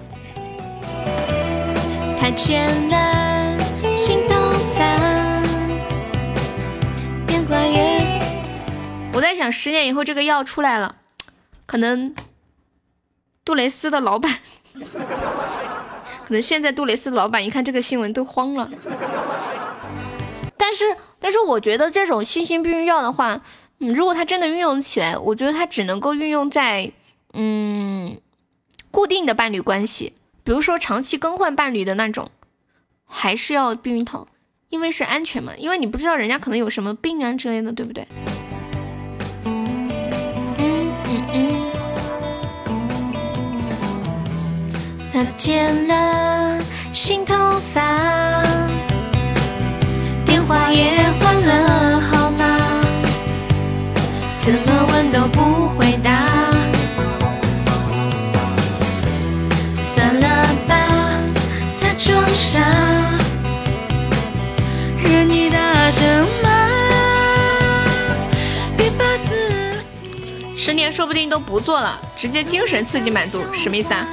[9.12, 10.96] 我在想，十年以后这个药出来了，
[11.66, 12.14] 可能
[13.44, 14.38] 杜蕾斯的老板，
[16.26, 18.70] 可能现在杜蕾斯的老板一看这个新闻都慌了。
[20.56, 20.84] 但是，
[21.20, 23.40] 但是我觉得这种新型避孕药的话，
[23.78, 26.90] 嗯，如果它真的运用起来，我觉得它只能够运用在
[27.32, 28.18] 嗯
[28.90, 32.30] 固定的伴侣关系，比如说长期更换伴侣的那种，
[33.06, 34.26] 还是要避孕套，
[34.70, 38.06] 因为是安全嘛，因为你不知道人家可能有什么病啊之类的，对不对？
[45.14, 46.58] 他剪了
[46.92, 47.34] 心头
[47.72, 48.42] 发。
[50.46, 52.82] 话也换了号码，
[54.36, 56.50] 怎么问都不回答。
[59.74, 60.74] 算了吧，
[61.80, 62.60] 他装傻，
[65.02, 66.50] 任你大声骂。
[68.76, 70.54] 别把自己。
[70.56, 74.06] 十年说不定都不做了，直接精神刺激满足，什么意思啊？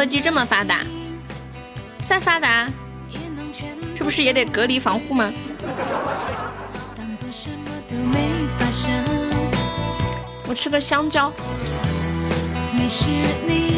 [0.00, 0.80] 科技这么发达，
[2.06, 2.66] 再发达。
[3.94, 5.30] 这不是也得隔离防护吗？
[10.48, 11.30] 我吃个香蕉。
[12.72, 13.69] 科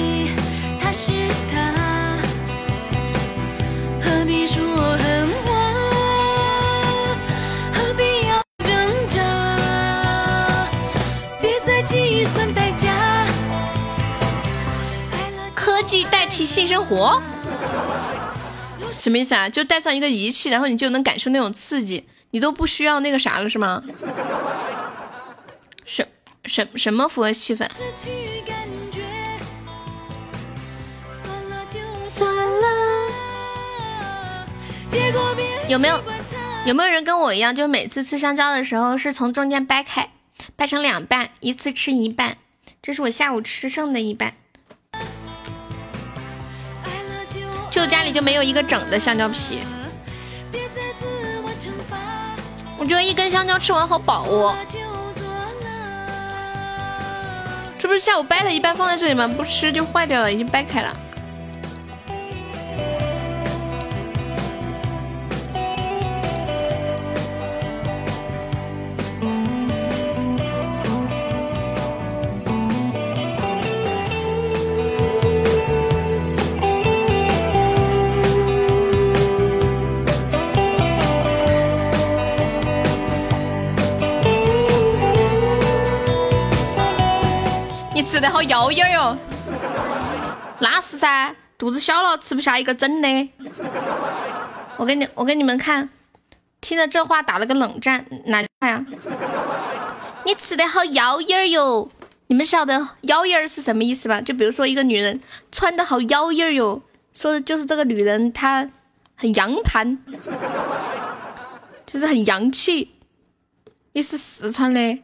[16.45, 17.23] 性生活。
[19.01, 19.49] 什么意思啊？
[19.49, 23.83] 就带上一个仪器，然后你就能感受那种刺激，你都不需要那个啥了是吗？
[25.85, 26.07] 什
[26.45, 27.69] 什什么符合气氛？
[35.69, 36.03] 有没有
[36.67, 40.11] 有没有人跟我一样，就每次吃香蕉的时候是从中间掰开，
[40.55, 42.37] 掰成两半，一次吃一半？
[42.83, 44.35] 这是我下午吃剩的一半。
[47.73, 49.61] 就家里就没有一个整的香蕉皮，
[52.79, 54.55] 我觉得一根香蕉吃完好饱哦。
[57.79, 59.27] 这不是下午掰了一半放在这里吗？
[59.27, 60.95] 不吃就坏掉了，已经掰开了。
[88.23, 89.19] 吃的好妖艳哟，
[90.61, 93.29] 那是噻，肚子小了吃不下一个整的。
[94.77, 95.89] 我给你，我给你们看，
[96.61, 98.87] 听了这话打了个冷战，哪句话呀？
[100.25, 101.91] 你吃的好妖艳哟，
[102.29, 104.21] 你们晓得妖艳是什么意思吧？
[104.21, 105.21] 就比如说一个女人
[105.51, 106.81] 穿的好妖艳哟，
[107.13, 108.71] 说的就是这个女人她
[109.17, 109.99] 很洋盘，
[111.85, 112.95] 就是很洋气。
[113.95, 115.03] 你是四川的？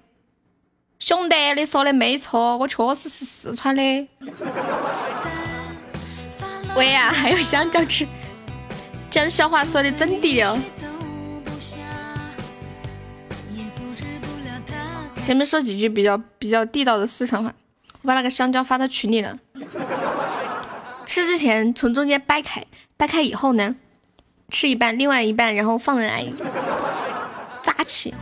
[0.98, 3.82] 兄弟，你说的没错，我确实是四川的。
[6.76, 8.06] 喂呀，还有香蕉吃，
[9.08, 10.58] 讲笑话说的真地道。
[15.26, 17.52] 给你们说几句比较比较地道的四川话。
[18.02, 19.38] 我把那个香蕉发到群里了。
[21.06, 22.64] 吃之前从中间掰开，
[22.96, 23.76] 掰开以后呢，
[24.50, 26.34] 吃一半，另外一半然后放在那里
[27.62, 28.14] 扎起。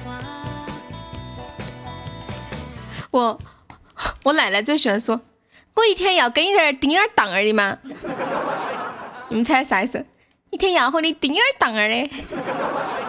[3.17, 3.39] 我
[4.25, 5.19] 我奶奶最喜欢说，
[5.73, 7.79] 我一天要跟你这儿叮儿当儿的吗？
[9.31, 10.05] 你们猜啥意思？
[10.51, 12.11] 一天要和你叮儿当儿的。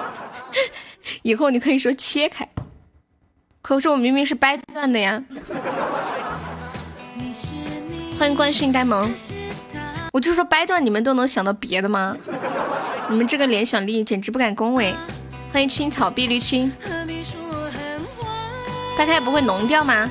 [1.23, 2.47] 以后你可以说切开，
[3.61, 5.21] 可是我明明是掰断的呀。
[8.17, 9.13] 欢迎关心呆萌，
[10.13, 12.15] 我就说掰断，你们都能想到别的吗？
[13.09, 14.95] 你们这个联想力简直不敢恭维。
[15.51, 16.71] 欢迎青草碧绿青。
[18.97, 20.09] 掰开不会浓掉吗？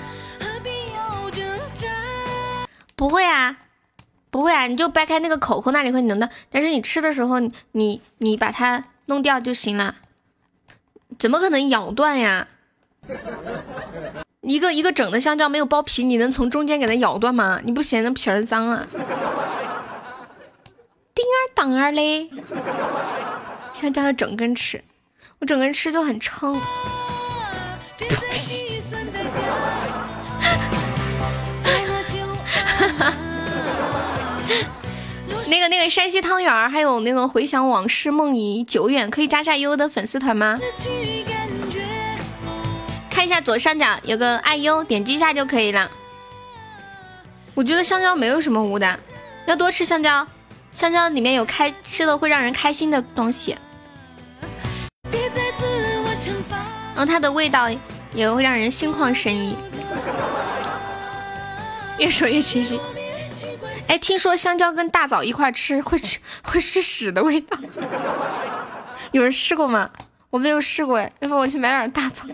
[2.95, 3.57] 不会啊，
[4.30, 7.41] 不会啊，你就掰开那个口口那里会浓的，但是你吃的时候，
[7.72, 9.97] 你你把它弄掉就行了。
[11.18, 12.47] 怎么可能咬断呀？
[14.43, 17.61] 一个一个整的香蕉没有剥皮，你能从中间给它咬断吗？
[17.64, 18.87] 你不嫌那皮儿脏啊？
[21.14, 22.30] 叮儿当儿嘞，
[23.72, 24.84] 香蕉要整根吃。
[25.41, 26.61] 我整根吃就很撑。
[35.49, 40.59] 那个那个山西汤圆儿，还有那个回想往事梦已久远，可以加加优的粉丝团吗？
[43.11, 45.90] 看一下左上角有个爱优，点击一下就可以了。
[47.55, 49.01] 我觉得香蕉没有什么污的，
[49.47, 50.26] 要多吃香蕉，
[50.72, 53.57] 香蕉里面有开吃了会让人开心的东西。
[57.07, 57.69] 它的味道
[58.13, 59.57] 也会让人心旷神怡。
[61.99, 62.81] 越说越清晰。
[63.89, 67.57] 哎，听说香蕉跟大枣一块吃会吃 会吃屎的味道，
[69.13, 69.89] 有人试过吗？
[70.29, 72.25] 我没有试过哎，要不我去买点大枣。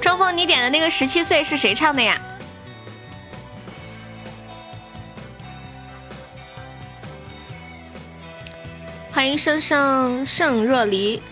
[0.00, 2.18] 庄峰，你点的那个十七岁是谁唱的呀？
[9.14, 11.22] 欢迎生生盛若离。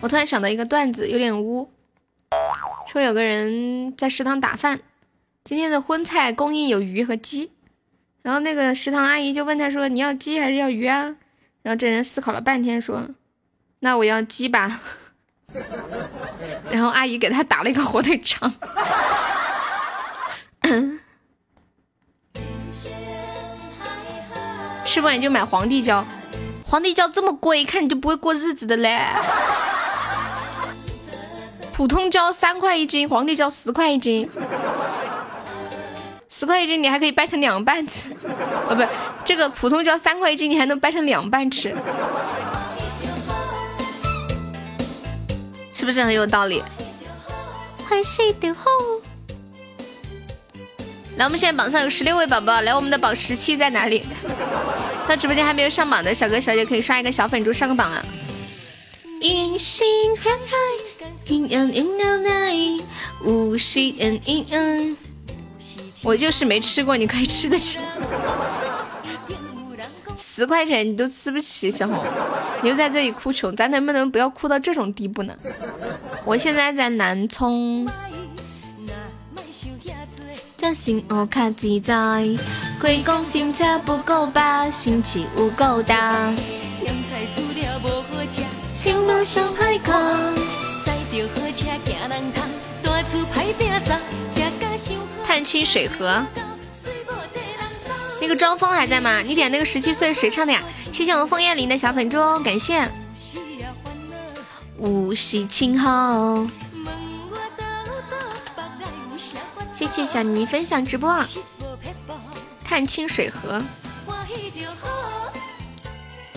[0.00, 1.70] 我突然想到一个段子，有点污。
[2.90, 4.80] 说有个人在食堂打饭，
[5.44, 7.52] 今天的荤菜供应有鱼和鸡，
[8.22, 11.16] 然后那个食堂阿姨就问他说：“你要鸡还是要鱼啊？”
[11.60, 13.10] 然后这人思考了半天说
[13.80, 14.80] ：“那我要鸡吧。
[16.72, 18.50] ”然后阿姨给他打了一个火腿肠。
[24.90, 26.04] 吃不完就买皇帝椒，
[26.66, 28.98] 皇帝椒这么贵，一看你就不会过日子的嘞。
[31.72, 34.28] 普通椒三块一斤，皇帝椒十块一斤，
[36.28, 38.10] 十块一斤你还可以掰成两半吃。
[38.68, 38.82] 哦，不，
[39.24, 41.72] 这个普通椒三块一斤，你还能掰成两半吃，
[45.72, 46.64] 是不是很有道理？
[51.20, 54.02] 来，我们现在榜上有十六位宝宝，来，我们的榜十七在哪里？
[55.06, 58.02] 到直播间还没有上榜的小哥小姐可以刷一个小粉猪上个榜啊！
[66.02, 67.78] 我就是没吃过，你可以吃得起。
[70.16, 72.02] 十块钱你都吃不起，小红，
[72.62, 75.34] 你又在这里哭穷，咱能不能不要哭到这种地步呢？
[76.24, 77.86] 我现在在南充。
[80.60, 81.94] 这心我卡自在，
[83.54, 84.70] 车不够吧？
[84.70, 86.30] 心气不够大。
[88.74, 90.34] 心路上歹看，好
[91.24, 91.74] 车行
[92.10, 92.44] 人通，
[92.82, 93.70] 大厝歹拼
[94.34, 94.46] 甲
[94.76, 96.22] 伤探清水河。
[98.20, 99.22] 那个庄峰还在吗？
[99.22, 100.62] 你点那个十七岁谁唱的呀？
[100.92, 102.86] 谢谢我们枫叶林的小粉猪，感谢。
[104.76, 106.46] 无锡青号。
[109.80, 111.24] 谢谢小妮分享直播，
[112.62, 113.62] 探清水河，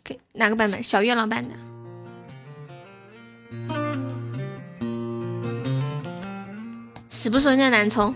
[0.01, 0.81] 给哪个版本？
[0.81, 1.53] 小月老版的。
[7.09, 8.15] 是不是人家南充？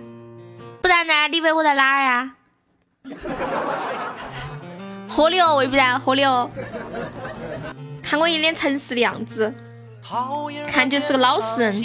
[0.82, 1.28] 不然呢？
[1.30, 2.32] 你以为我在哪儿呀？
[5.10, 6.50] 喝的哦，为不然河流。
[8.02, 9.54] 看我一脸诚实的样子，
[10.72, 11.76] 看就是个老实人。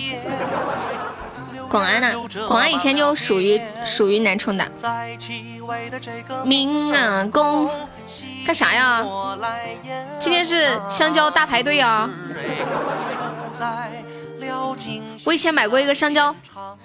[1.72, 2.12] 广安呐，
[2.46, 4.72] 广安以前就属于属于南充的。
[6.44, 7.70] 明啊公，
[8.44, 9.02] 干啥呀？
[10.18, 12.10] 今天是香蕉大排队啊！
[15.24, 16.36] 我以前买过一个香蕉，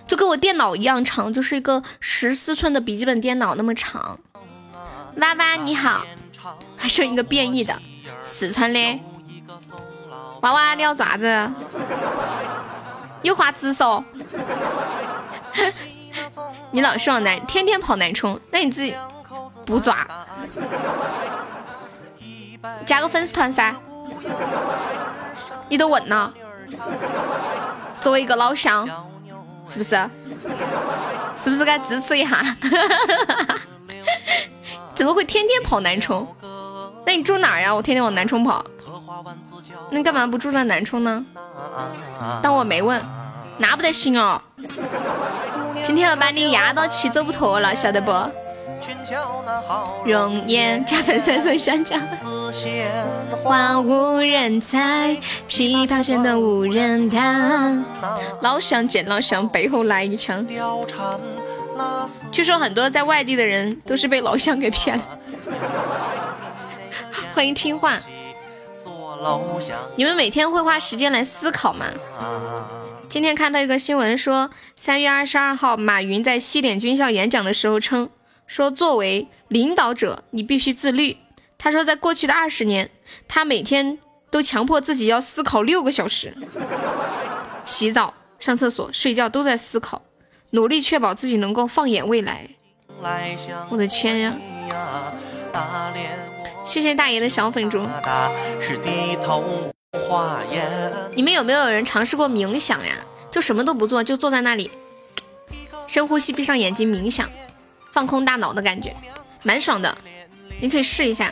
[0.08, 4.18] 就跟我电脑一样长，就是一个十四寸的笔记本电脑那么长。
[5.18, 6.06] 娃娃你好，
[6.78, 7.78] 还剩一个变异的
[8.24, 9.00] 四川的。
[10.40, 11.52] 娃娃你要爪子？
[13.28, 14.04] 有话直说。
[16.72, 18.96] 你老是往南，天天跑南充，那你自己
[19.66, 20.08] 不抓，
[22.86, 23.76] 加个粉丝团噻。
[25.70, 26.34] 你都问了，
[28.00, 28.88] 作为一个老乡，
[29.66, 30.10] 是不是？
[31.36, 32.44] 是不是该支持一下？
[34.96, 36.28] 怎么会天天跑南充？
[37.06, 37.74] 那你住哪儿呀？
[37.74, 38.66] 我天天往南充跑。
[39.90, 41.26] 那干嘛不住在南充呢？
[42.42, 43.02] 当我没问。
[43.58, 44.42] 那不得行哦！
[45.84, 48.12] 今天要把你压到气走不脱了，晓得不？
[50.06, 51.98] 容颜加粉三送香蕉，
[53.44, 55.18] 花无人采，
[55.50, 57.84] 琵琶弦断无人弹。
[58.42, 60.46] 老乡见老乡，背后来一枪。
[62.32, 65.04] 据说很多在外地的人都是被老乡给骗了。
[67.34, 67.98] 欢迎听话。
[69.96, 71.88] 你们每天会花时间来思考吗？
[73.10, 78.10] 今天看到一个新闻说，三月二十二号，马云在西点军校演讲的时候称，
[78.46, 81.18] 说作为领导者，你必须自律。
[81.58, 82.90] 他说，在过去的二十年，
[83.28, 83.98] 他每天
[84.30, 86.36] 都强迫自己要思考六个小时，
[87.66, 90.02] 洗澡、上厕所、睡觉都在思考，
[90.52, 92.50] 努力确保自己能够放眼未来。
[93.70, 94.36] 我的天呀！
[96.66, 97.88] 谢谢大爷的小粉猪。
[101.16, 102.98] 你们有没有人尝试过冥想呀？
[103.32, 104.70] 就什么都不做，就坐在那里，
[105.88, 107.30] 深呼吸，闭上眼睛冥想，
[107.92, 108.94] 放空大脑的感觉，
[109.44, 109.98] 蛮爽的。
[110.60, 111.32] 你可以试一下。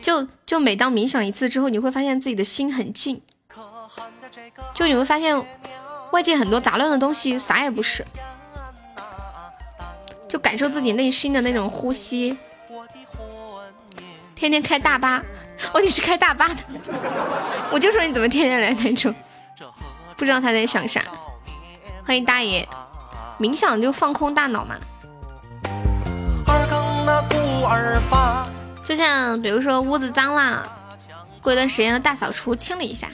[0.00, 3.20] 就就每当冥想一次之后，你会发现自己的心很静，
[4.74, 5.46] 就你会发现
[6.12, 8.04] 外界很多杂乱的东西啥也不是，
[10.28, 12.36] 就感受自己内心的那种呼吸。
[14.34, 15.22] 天天开大巴，
[15.72, 16.56] 哦，你是开大巴的，
[17.70, 19.14] 我就说你怎么天天来那种，
[20.16, 21.02] 不知道他在想啥。
[22.06, 22.68] 欢迎大爷，
[23.38, 24.76] 冥想就放空大脑嘛。
[28.84, 30.68] 就像比如说屋子脏了，
[31.40, 33.08] 过一段时间要大扫除清理一下，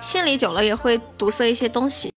[0.00, 2.12] 清理久了也会堵塞一些东西。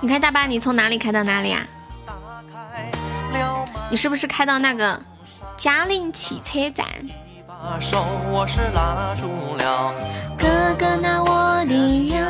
[0.00, 1.66] 你开大巴，你从哪里开到哪里啊？
[3.90, 5.00] 你是不是开到那个
[5.56, 6.86] 嘉陵汽车站？
[10.36, 11.74] 哥哥拿我的
[12.04, 12.22] 人，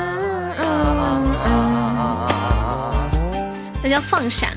[3.82, 4.50] 那叫放闪。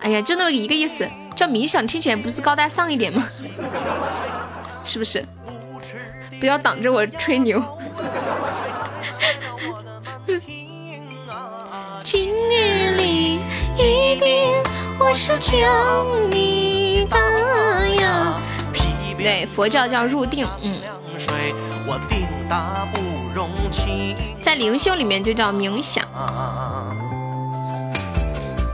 [0.00, 3.26] 哎呀，就那么一个意思，叫冥想，听起来不是高大上一点吗？
[4.84, 5.26] 是不是？
[6.38, 7.62] 不要挡着我吹牛。
[12.04, 13.40] 今日里
[13.76, 14.62] 一定
[14.98, 16.75] 我是将你。
[19.26, 20.80] 对，佛教叫入定，嗯。
[24.40, 26.04] 在灵修里面就叫冥想。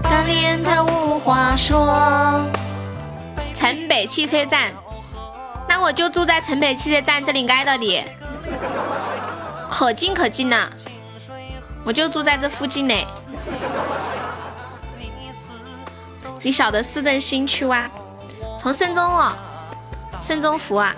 [0.03, 2.43] 大连他无话说，
[3.55, 4.71] 城北汽车站，
[5.67, 8.05] 那我就住在城北汽车站这里挨着的，
[9.71, 10.69] 可近可近了，
[11.83, 12.95] 我就住在这附近呢。
[16.43, 17.89] 你晓得市政新区哇？
[18.61, 19.33] 从深中哦，
[20.23, 20.95] 深中福啊。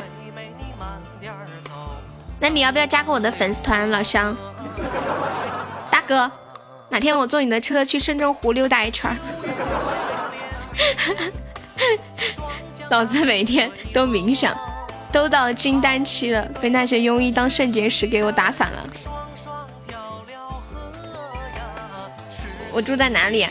[2.39, 4.37] 那你要不要加个我的粉丝团，老乡？
[5.91, 6.31] 大哥。
[6.91, 9.17] 哪天我坐你的车去深圳湖溜达一圈
[12.89, 14.57] 老子每天都冥想，
[15.11, 18.87] 都到金丹期了，被那些庸医当肾结石给我打散了。
[22.71, 23.49] 我住在哪里？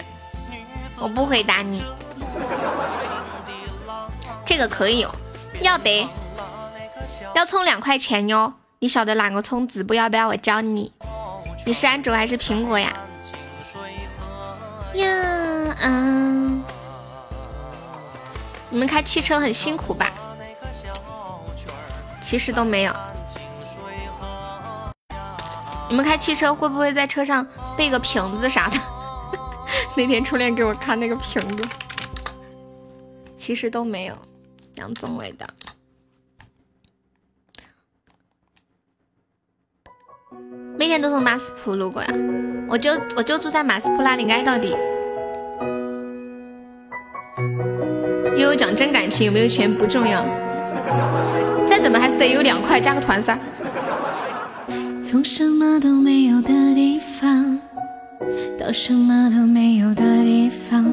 [0.99, 1.83] 我不回答你。
[4.45, 5.13] 这个可以哦，
[5.61, 6.07] 要得，
[7.35, 8.53] 要充两块钱哟。
[8.79, 9.93] 你晓得哪个充值不？
[9.93, 10.91] 要不要我教你？
[11.65, 12.91] 你是安卓还是苹果呀？
[14.95, 15.07] 呀
[15.81, 16.63] 啊！
[18.69, 20.11] 你们开汽车很辛苦吧？
[22.19, 22.93] 其实都没有。
[25.89, 27.47] 你们开汽车会不会在车上
[27.77, 28.77] 备个瓶子啥的？
[29.95, 31.63] 那天初恋给我看那个瓶子，
[33.37, 34.15] 其实都没有。
[34.75, 35.47] 杨宗纬的，
[40.77, 42.09] 每天都从马斯普路过呀。
[42.67, 44.75] 我就我就住在马斯普那里挨到底。
[48.35, 50.25] 悠悠讲真感情，有没有钱不重要，
[51.67, 53.37] 再怎么还是得有两块，加个团噻。
[55.03, 57.59] 从什么都没有的地方
[58.57, 60.83] 到什么都没有的地方，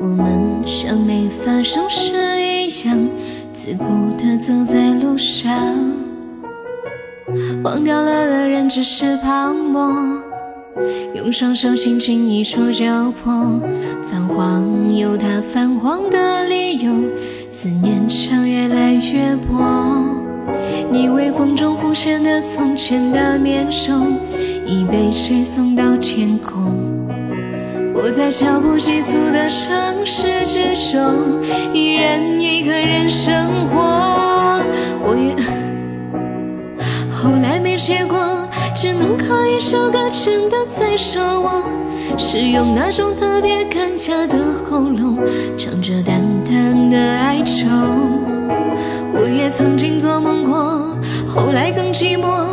[0.00, 3.08] 我们像没发生事一样，
[3.52, 3.84] 自顾
[4.16, 5.52] 地走在路上，
[7.64, 9.92] 忘掉了的人只是泡沫。
[11.14, 12.84] 用双手轻轻一触就
[13.22, 13.60] 破，
[14.08, 16.92] 泛黄有它泛黄的理由，
[17.50, 19.58] 思念墙越来越薄。
[20.90, 24.16] 你微风中浮现的从前的面容，
[24.64, 26.87] 已被谁送到天空？
[28.00, 31.42] 我在脚步急促的城市之中，
[31.74, 34.62] 一人一个人生活。
[35.04, 35.34] 我也
[37.10, 38.16] 后来没结果。
[38.76, 41.64] 只能靠一首歌，真的在说我，
[42.16, 45.18] 是用那种特别干哑的喉咙，
[45.58, 47.66] 唱着淡淡的哀愁。
[49.12, 50.96] 我也曾经做梦过，
[51.26, 52.46] 后来更寂寞，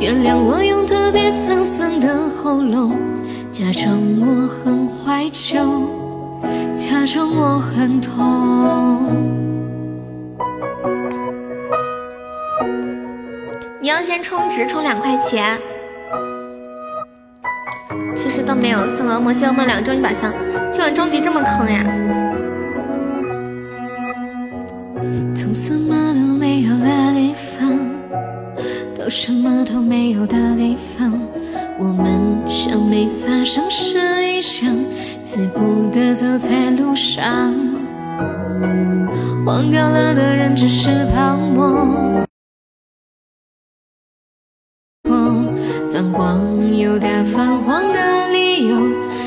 [0.00, 2.96] 原谅我用特别沧桑的喉咙，
[3.52, 5.60] 假装我很怀旧，
[6.74, 9.12] 假装我很痛。
[13.82, 15.58] 要先充值，充两块钱。
[18.16, 20.32] 其实都没有，送恶魔，谢恶魔两中一把香。
[20.72, 21.84] 今晚终极这么坑呀？
[29.00, 31.18] 到什么都没有的地方，
[31.78, 33.98] 我们像没发生事
[34.28, 34.76] 一样，
[35.24, 37.50] 自顾地走在路上。
[39.46, 42.26] 忘掉了的人只是泡沫。
[45.90, 48.76] 泛黄有它泛黄的理由，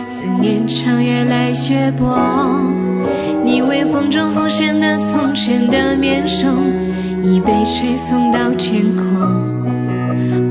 [0.05, 2.15] 思念长越来越薄。
[3.43, 6.63] 你微风中浮现的从前的面容，
[7.23, 9.52] 已被吹送到天空。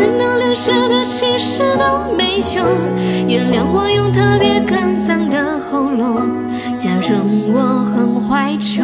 [0.00, 2.64] 我们能留下的其实都没有。
[3.28, 6.26] 原谅我用特别干脏的喉咙，
[6.78, 7.20] 假装
[7.52, 8.80] 我很怀旧，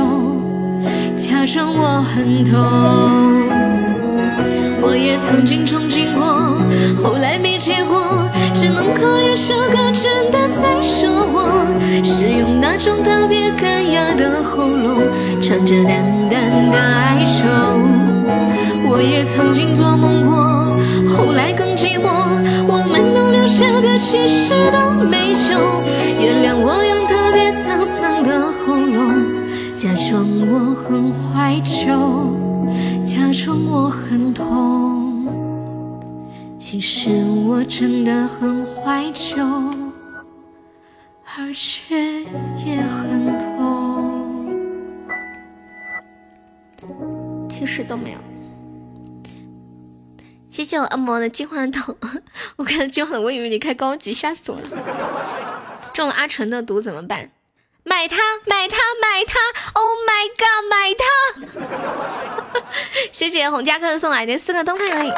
[1.17, 2.61] 假装我很痛。
[4.83, 6.23] 我也曾经憧憬过。
[7.03, 11.65] 后来没结果，只能靠一首歌，真的在说我，
[12.05, 15.01] 是用那种特别干哑的喉咙，
[15.41, 17.49] 唱着淡淡的哀愁。
[18.89, 20.35] 我也曾经做梦过，
[21.17, 22.07] 后来更寂寞，
[22.69, 25.59] 我们能留下的其实都没有。
[26.21, 29.25] 原谅我用特别沧桑的喉咙，
[29.77, 32.35] 假装我很怀旧，
[33.03, 35.27] 假装我很痛。
[36.59, 37.11] 其实
[37.47, 39.43] 我真的很怀旧，
[41.39, 42.25] 而且
[42.65, 43.47] 也很痛。
[47.49, 48.19] 其实都没有。
[50.57, 51.95] 谢谢我恶魔的金话筒，
[52.57, 55.91] 我看到金话筒，我以为你开高级，吓死我了。
[55.93, 57.31] 中了阿纯的毒怎么办？
[57.85, 58.17] 买它，
[58.47, 59.39] 买它，买它
[59.75, 60.95] ！Oh my god，买
[62.55, 62.63] 它！
[63.13, 65.11] 谢谢洪家客送来的四个灯牌。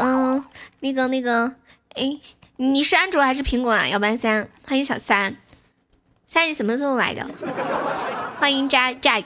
[0.00, 0.44] 嗯，
[0.80, 1.52] 那个那个，
[1.94, 2.18] 哎，
[2.56, 3.86] 你是安卓还是苹果啊？
[3.86, 5.36] 幺八三，欢迎小三，
[6.26, 7.24] 三你什么时候来的？
[8.40, 9.22] 欢迎加 Jack，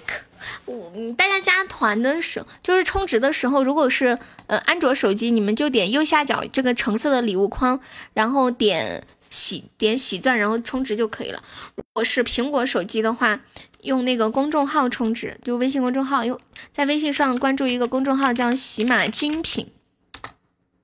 [0.65, 7.81] 我大家加团的时候，就是充值的时候，如果是呃安卓手机，你们就点右下角这个橙色的礼物框，
[8.13, 11.43] 然后点喜点喜钻，然后充值就可以了。
[11.75, 13.41] 如果是苹果手机的话，
[13.83, 16.41] 用那个公众号充值，就微信公众号，用
[16.73, 19.69] 在微信上关注一个公众号叫喜马精品。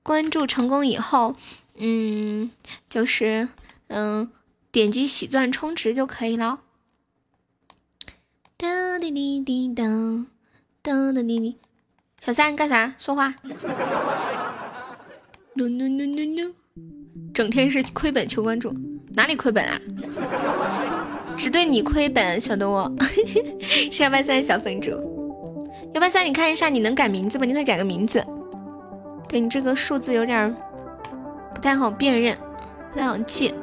[0.03, 1.35] 关注成功以后，
[1.77, 2.51] 嗯，
[2.89, 3.47] 就是
[3.87, 4.31] 嗯，
[4.71, 6.59] 点击喜钻充值就可以了。
[8.61, 9.83] 哒滴滴滴哒，
[10.83, 11.57] 哒哒滴滴。
[12.19, 12.93] 小三干啥？
[12.99, 13.33] 说话。
[15.55, 16.53] no no no no no，
[17.33, 18.71] 整天是亏本求关注，
[19.13, 19.81] 哪里亏本啊？
[21.35, 22.93] 只对你亏本，晓得我。
[23.91, 24.91] 是幺八三小粉主，
[25.95, 27.45] 幺八三，你看一下，你能改名字吗？
[27.45, 28.23] 你可以改个名字。
[29.27, 30.55] 对你这个数字有点
[31.55, 32.37] 不太好辨认，
[32.93, 33.55] 不太好记，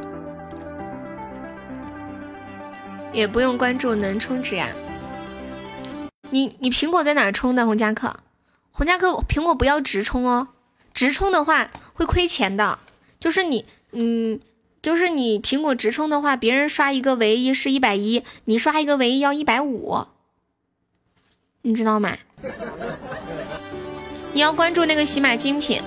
[3.12, 4.66] 也不用关注能充值呀。
[6.30, 7.64] 你你苹果在哪充的？
[7.64, 8.16] 红夹克，
[8.70, 10.48] 红夹克，苹果不要直充哦，
[10.92, 12.78] 直充的话会亏钱的。
[13.18, 14.38] 就是你，嗯，
[14.80, 20.06] 就是你苹果直充的话，别人刷一个唯一是一百一，你刷一个唯一要一百五，
[21.62, 22.16] 你知道吗？
[24.34, 25.82] 你要关注那个喜马精品，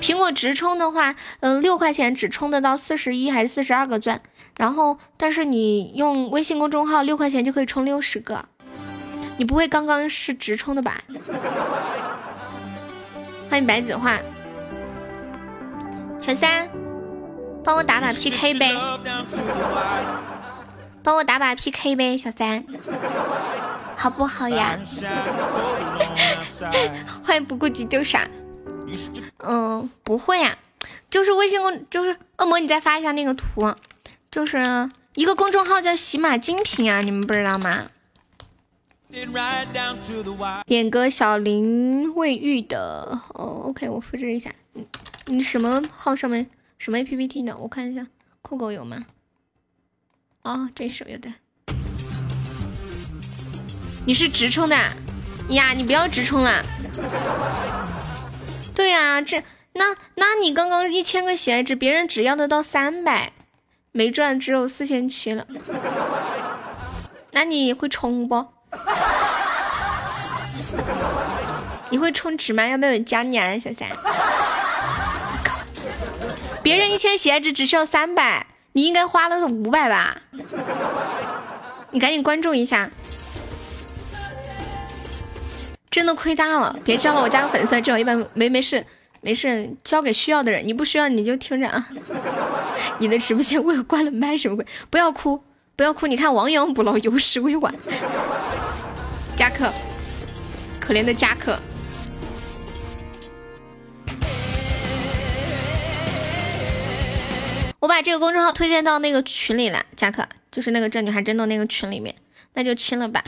[0.00, 4.20] 苹果直充的话，嗯，六块钱只充得到四十一还是四十二个钻，
[4.56, 8.44] 然后但是你用微信公众号六块钱就可以充六十个，
[9.40, 11.02] 你不会刚刚是直冲的吧？
[13.48, 14.20] 欢迎白子画，
[16.20, 16.68] 小三，
[17.64, 18.76] 帮我打把 PK 呗，
[21.02, 22.62] 帮我打把 PK 呗，小三。
[23.96, 24.78] 好不好呀？
[27.24, 28.28] 欢迎不顾及丢傻。
[29.38, 30.58] 嗯，不会呀，
[31.08, 33.74] 就是微信公，就是恶魔，你再发一下那个图，
[34.30, 37.86] 就是一个公众号叫喜马精品啊，你们不知道吗？
[40.66, 44.54] 点个小林未玉的，哦，OK，我复制一下。
[44.72, 44.86] 你
[45.26, 47.56] 你什么号上面什么 APP 呢？
[47.58, 48.06] 我看一下，
[48.40, 49.06] 酷狗有吗？
[50.42, 51.32] 哦，这首有的。
[54.06, 54.76] 你是直充的
[55.48, 55.72] 呀？
[55.72, 56.62] 你不要直充啦。
[58.74, 59.42] 对呀，这
[59.72, 63.32] 那那你刚刚一千个喜爱值，别人只要得到三百，
[63.90, 65.48] 没赚，只有四千七了。
[67.32, 68.46] 那你会充不？
[71.90, 72.66] 你会充值吗？
[72.66, 73.88] 要不要我加你啊，小三？
[76.62, 80.16] 别人一千喜爱值只需要三百，你应该花了五百吧？
[81.90, 82.90] 你赶紧关注一下，
[85.90, 86.76] 真的亏大了！
[86.84, 88.84] 别交了，我加个粉丝，这种一般没没事
[89.22, 90.66] 没事，交给需要的人。
[90.66, 91.88] 你不需要你就听着啊。
[93.00, 94.38] 你的直播间为何关了麦？
[94.38, 94.64] 什么鬼？
[94.88, 95.42] 不要哭，
[95.80, 96.06] 不要哭！
[96.06, 97.74] 你看亡羊补牢，有时未晚。
[99.34, 99.72] 加克，
[100.78, 101.58] 可怜的加克。
[107.78, 112.14] 我把这个公众号推荐到那个群里了，加克，就是那个这女孩真的那个群里面，
[112.52, 113.24] 那就亲了吧。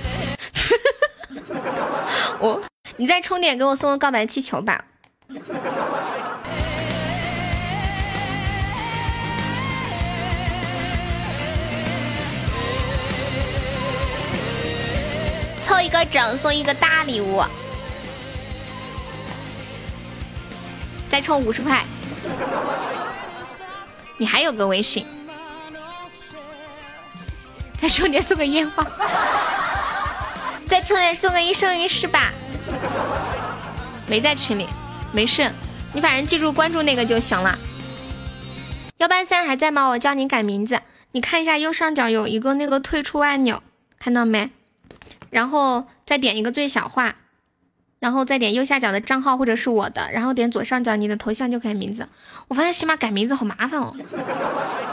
[2.38, 2.62] 我，
[2.98, 4.84] 你再充点给我送个告白气球吧。
[15.62, 17.42] 凑一个整送一个大礼物，
[21.08, 21.84] 再充五十块。
[24.18, 25.06] 你还有个微信，
[27.80, 28.86] 再充点送个烟花，
[30.66, 32.32] 再充点送个一生一世吧。
[34.06, 34.68] 没在群里，
[35.12, 35.50] 没事，
[35.92, 37.58] 你反正记住关注那个就行了。
[38.98, 39.88] 幺八三还在吗？
[39.88, 40.80] 我叫你改名字，
[41.12, 43.62] 你看一下右上角有一个那个退出按钮，
[43.98, 44.50] 看到没？
[45.32, 47.16] 然后再点一个最小化。
[47.98, 52.08] 然后再点右下角的账号或者是我的，然后点左上角你的头像就改名字。
[52.48, 53.94] 我发现起码改名字好麻烦哦。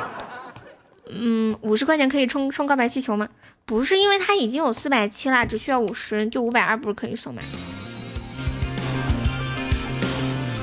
[1.10, 3.28] 嗯，五十块钱可以充充告白气球吗？
[3.66, 7.42] 不是，因为它已经有四百七了，只需要五十，就五百二不是可以送吗？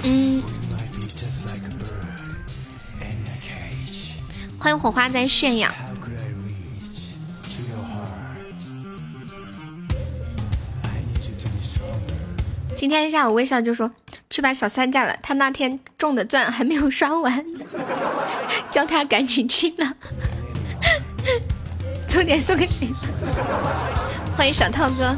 [0.05, 0.41] 嗯。
[4.61, 5.69] 欢迎火花在炫耀。
[12.77, 13.91] 今天下午微笑就说
[14.29, 17.43] 去把小三嫁了，他那天中的钻还没有刷完，
[18.71, 19.95] 叫他赶紧去了。
[22.07, 22.89] 重点送给谁？
[24.37, 25.17] 欢迎小涛哥，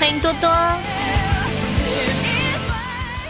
[0.00, 0.50] 欢迎多多。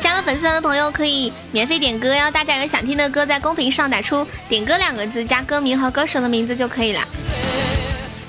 [0.00, 7.06] 加了粉丝团的朋友可以免费点歌哟，大家有想听的歌在公屏上打出“点歌”两个字，加歌名和歌手的名字就可以了。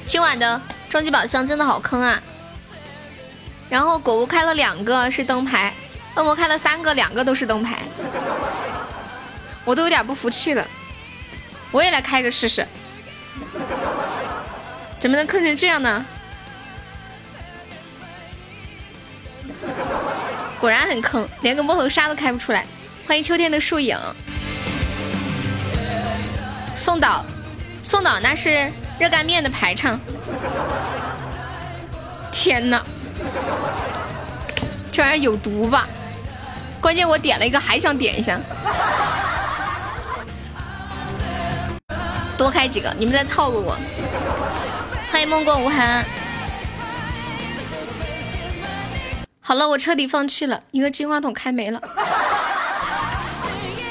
[0.06, 0.62] 今晚的。
[0.90, 2.22] 终极宝箱真的好坑啊！
[3.70, 5.74] 然后果果开了两个是灯牌，
[6.16, 7.80] 恶魔开了三个，两个都是灯牌，
[9.66, 10.66] 我都有点不服气了。
[11.72, 12.66] 我也来开个试试，
[14.98, 16.06] 怎么能坑成这样呢？
[20.60, 22.66] 果然很坑，连个摸头杀都开不出来。
[23.06, 23.98] 欢迎秋天的树影，
[26.76, 27.26] 送岛，
[27.84, 28.72] 送岛那是。
[29.00, 30.00] 热干面的排场，
[32.32, 32.84] 天哪，
[34.92, 35.88] 这玩意有毒吧？
[36.82, 38.40] 关键我点了一个，还想点一下，
[42.38, 43.78] 多开几个，你们在套路我。
[45.12, 46.06] 欢迎梦过无痕。
[49.42, 51.82] 好了，我彻底放弃了，一个金话筒开没了。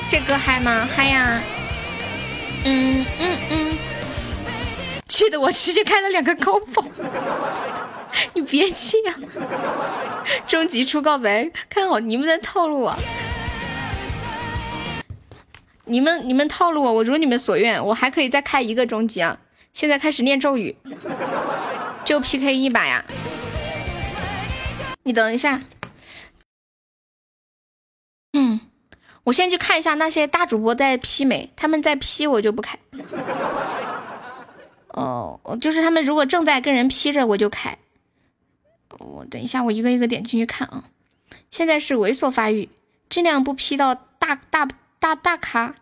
[0.08, 0.86] 这歌嗨吗？
[0.94, 1.40] 嗨呀！
[2.64, 3.78] 嗯嗯嗯。
[5.16, 6.84] 气得我直接开了两个高保，
[8.34, 9.16] 你别气啊！
[10.47, 12.94] 终极出告白，看好你们在套路我，
[15.86, 19.38] 你们你们套路我，我如你们所愿，我还可以再开一个终极啊！
[19.72, 20.76] 现在开始念咒语，
[22.05, 23.02] 就 PK 一把呀！
[25.05, 25.62] 你等一下，
[28.34, 28.60] 嗯，
[29.24, 32.78] 我先去看一下那些大主播在 P 没，他们在 P 我就不开。
[34.97, 37.77] 哦，就是他们如果正在跟人 P 着，我就开。
[38.98, 40.85] 我等一下，我一个一个点进去看啊。
[41.51, 42.70] 现在是猥琐发育，
[43.10, 44.66] 尽量不 P 到大大
[44.98, 45.74] 大大咖。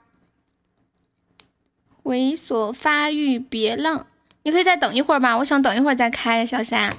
[2.03, 4.07] 猥琐发育，别浪！
[4.43, 5.39] 你可以再等一会儿吗？
[5.39, 6.93] 我想等一会儿再开，小三。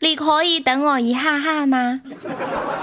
[0.00, 2.02] 你可以等我一下下吗？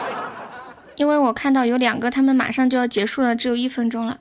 [0.95, 4.19] 因为我看到有两个，他们马上就要结束了，只有一分钟了。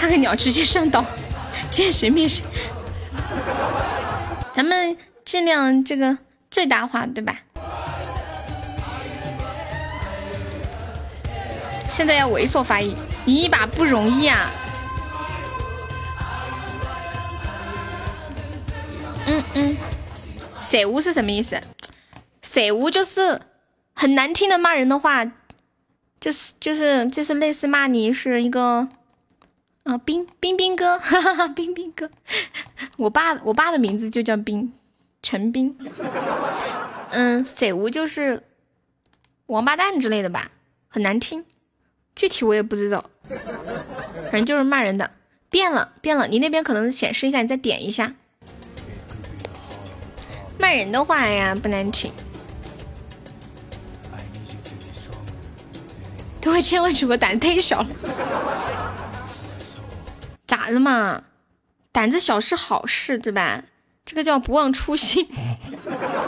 [0.00, 1.04] 他个鸟直接上岛，
[1.70, 2.44] 见谁灭谁。
[4.52, 6.16] 咱们尽量这个
[6.50, 7.36] 最大化，对吧？
[11.88, 12.94] 现在要猥琐发育，
[13.26, 14.50] 赢一把不容易啊！
[19.26, 19.76] 嗯嗯，
[20.60, 21.60] 色污是什么意思？
[22.40, 23.40] 色污就是
[23.94, 25.24] 很难听的骂人的话，
[26.20, 28.88] 就是就是就是类似骂你是一个
[29.88, 32.10] 啊冰冰冰哥， 哈哈哈，冰冰哥。
[32.98, 34.70] 我爸我爸的名字就叫冰
[35.22, 35.74] 陈冰。
[37.08, 38.42] 嗯，色污就是
[39.46, 40.50] 王八蛋之类的吧，
[40.88, 41.42] 很难听，
[42.14, 43.08] 具体我也不知道，
[44.24, 45.10] 反正就是骂人的。
[45.48, 48.12] 变了变了，你那边可能显示一下，你再点一下。
[50.58, 52.12] 骂人的话呀，不难听。
[56.42, 57.88] 都会千万主播胆子太小了，
[60.48, 61.22] 咋的嘛？
[61.92, 63.62] 胆子小是好事，对吧？
[64.04, 65.28] 这个叫不忘初心，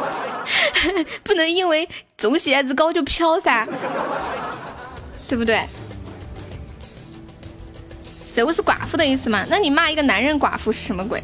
[1.24, 1.88] 不能因为
[2.18, 3.66] 走鞋子高就飘噻，
[5.26, 5.66] 对不对？
[8.26, 9.46] 谁不是寡妇的意思吗？
[9.48, 11.22] 那你骂一个男人寡妇是什么鬼？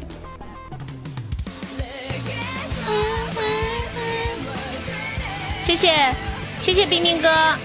[5.61, 5.93] 谢谢
[6.59, 7.55] 谢谢冰冰哥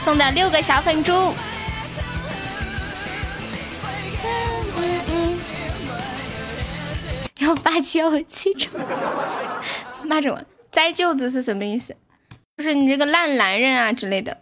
[0.00, 1.32] 送的六个小粉猪。
[7.42, 8.72] 要霸气要和气场，
[10.04, 10.40] 骂着我
[10.70, 11.94] 栽舅子是什么意思？
[12.56, 14.36] 就是你这个烂男人啊之类的，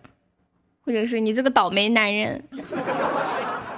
[0.84, 2.42] 或者是你这个倒霉男人。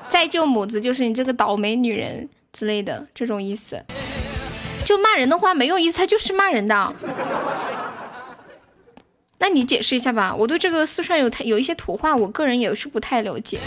[0.08, 3.82] 栽舅母子就是你这个倒霉女人之类的这种意思。
[4.84, 6.94] 就骂人的话没有意思，他就是骂人的。
[9.38, 13.58] 那你解释一下吧，我对这个四川有太有一些土话，我个人也是不太了解。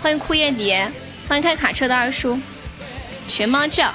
[0.00, 0.90] 欢迎枯叶蝶，
[1.28, 2.38] 欢迎开卡车的二叔。
[3.28, 3.92] 学猫叫，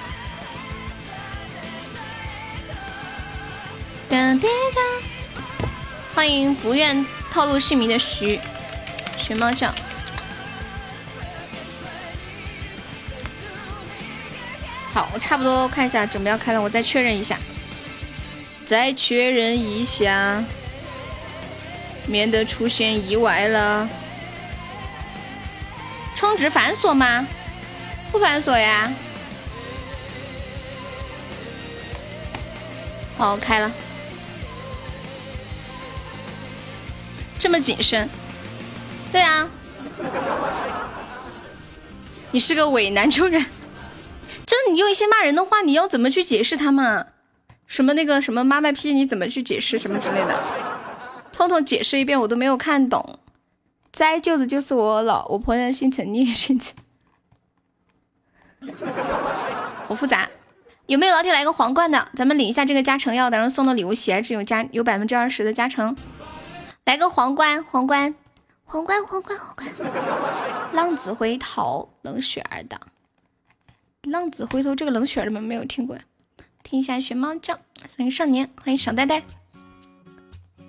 [6.15, 8.39] 欢迎不愿透露姓名的徐。
[9.18, 9.73] 学猫叫，
[14.93, 17.38] 好，我差不多看一下，准备要开了，我再确认一下，
[18.65, 20.43] 再确认一下，
[22.05, 23.89] 免得出现意外了。
[26.15, 27.27] 充值繁琐吗？
[28.11, 28.91] 不繁琐呀。
[33.18, 33.72] 好，开了，
[37.40, 38.10] 这么谨慎，
[39.11, 39.48] 对啊，
[42.31, 43.41] 你是个伪南充人，
[44.45, 47.06] 就是你用一些骂人的话，你要怎么去解释他嘛？
[47.68, 50.44] 什么那个什么妈妈批，你怎么去解释什么之类的？
[51.31, 53.19] 通通解释一遍，我都没有看懂。
[53.91, 56.76] 栽舅子就是我老我婆娘姓陈，你也姓陈，
[59.88, 60.30] 好复杂。
[60.93, 62.07] 有没有老铁来个皇冠的？
[62.15, 65.97] 咱们领一下这个加成药，然后送的礼物鞋只有加有百分之二十的加成。
[66.85, 68.13] 来个皇冠，皇冠，
[68.63, 69.67] 皇冠，皇冠，皇冠。
[70.71, 72.79] 浪子回头，冷血儿的。
[74.03, 75.97] 浪子回头这个冷血儿的们没有听过？
[76.61, 77.55] 听一下学猫叫，
[77.97, 79.23] 欢迎少年，欢迎小呆呆。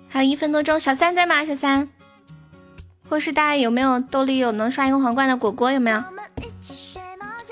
[0.07, 1.45] 还有一分多钟，小三在吗？
[1.45, 1.87] 小三，
[3.07, 6.03] 或是大家有没有兜里有能刷一个皇冠的果果有没有？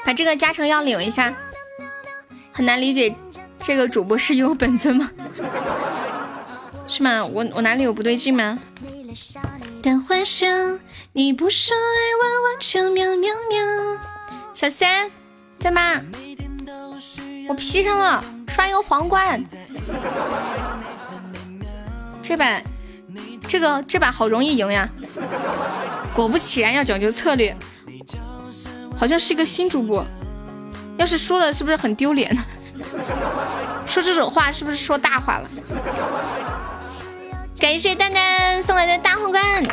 [0.03, 1.35] 把这个加成药领一下。
[2.53, 3.13] 很难理解，
[3.59, 5.09] 这个主播是有本尊吗？
[6.88, 7.25] 是吗？
[7.25, 8.59] 我我哪里有不对劲吗？
[14.53, 15.09] 小三
[15.57, 15.99] 在吗？
[17.49, 19.43] 我 P 上了，刷一个皇冠。
[22.21, 22.61] 这把
[23.47, 24.88] 这个这把好容易赢呀！
[26.13, 27.55] 果不其然，要讲究策略。
[28.95, 30.05] 好像是一个新主播。
[30.98, 32.36] 要是输了，是不是很丢脸？
[33.86, 35.49] 说这种话是不是说大话了？
[37.60, 39.64] 感谢蛋蛋送来的大皇冠。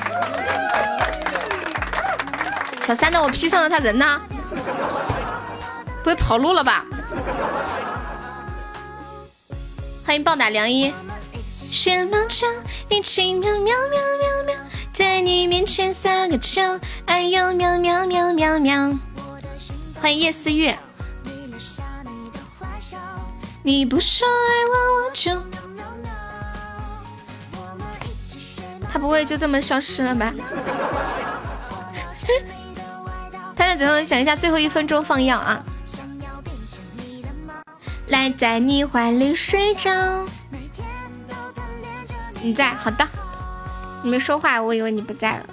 [2.80, 3.22] 小三呢？
[3.22, 4.20] 我 P 上了，他人呢？
[6.02, 6.84] 不会跑路了吧？
[10.04, 10.92] 欢迎暴打良医。
[11.70, 12.46] 学猫叫，
[12.88, 14.56] 一起喵喵喵喵喵，
[14.92, 18.92] 在你面前撒个娇，哎呦喵喵喵喵喵。
[20.00, 20.76] 欢迎叶思月。
[23.62, 25.42] 你不说爱我，我就
[28.90, 30.32] 他不会就这么消失了吧？
[33.54, 35.62] 他在最后想一下，最后一分钟放药啊！
[38.08, 40.26] 来，在你怀里睡着。
[42.42, 43.06] 你在，好的。
[44.02, 45.46] 你没说话，我以为你不在了。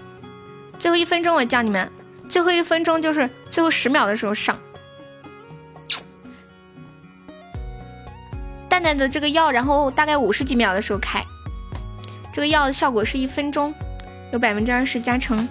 [0.80, 1.92] 最后一分钟，我叫你们。
[2.30, 4.58] 最后一分钟就是最后十秒的时候上。
[8.78, 11.26] 蛋蛋的这个药，然后大概五十几秒的时候开，
[12.32, 13.74] 这个药的效果是一分钟，
[14.32, 15.50] 有百分之二十加成。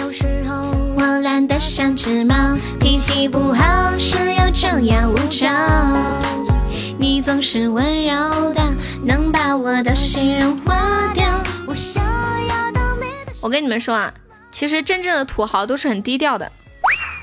[0.00, 0.54] 有时候
[0.94, 5.50] 我懒得像只猫，脾气不好时又张牙舞爪。
[7.00, 8.62] 你总是温柔的，
[9.04, 11.26] 能把我的心融化掉。
[13.40, 14.14] 我跟你们说啊，
[14.52, 16.52] 其实真正的土豪都是很低调的，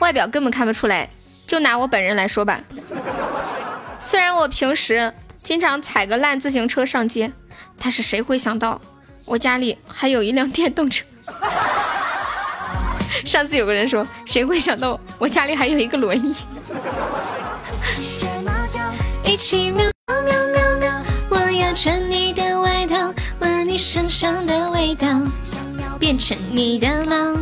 [0.02, 1.10] 外表根本看不出来。
[1.48, 2.60] 就拿我本人来说吧，
[4.08, 5.14] 虽然我平时
[5.44, 7.30] 经常踩个烂自行车上街，
[7.78, 8.80] 但是谁会想到
[9.26, 11.04] 我家里还有一辆电动车？
[13.26, 16.34] 上次有个人说，谁会想到我家里还有一个轮椅？
[19.26, 25.06] 一起喵喵喵喵，我要穿你的外套，闻你身上的味道，
[26.00, 27.36] 变成你的猫。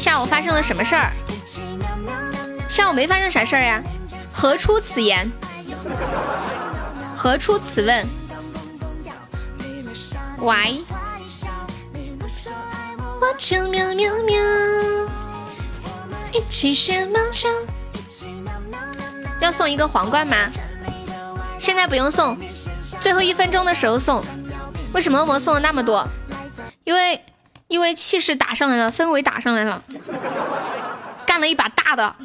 [0.00, 1.12] 下午发生了什么事儿？
[2.70, 3.82] 下午没发生啥事儿呀？
[4.32, 5.30] 何出此言？
[7.14, 8.06] 何出此问
[10.38, 10.80] ？Why？
[13.20, 14.42] 我就喵喵喵，
[16.32, 17.50] 一起学猫叫。
[19.38, 20.50] 要送一个皇冠吗？
[21.58, 22.38] 现在不用送，
[23.00, 24.24] 最后一分钟的时候送。
[24.94, 26.08] 为什么恶魔送了那么多？
[26.84, 27.22] 因为
[27.70, 29.80] 因为气势打上来了，氛围打上来了，
[31.24, 32.16] 干了一把大的，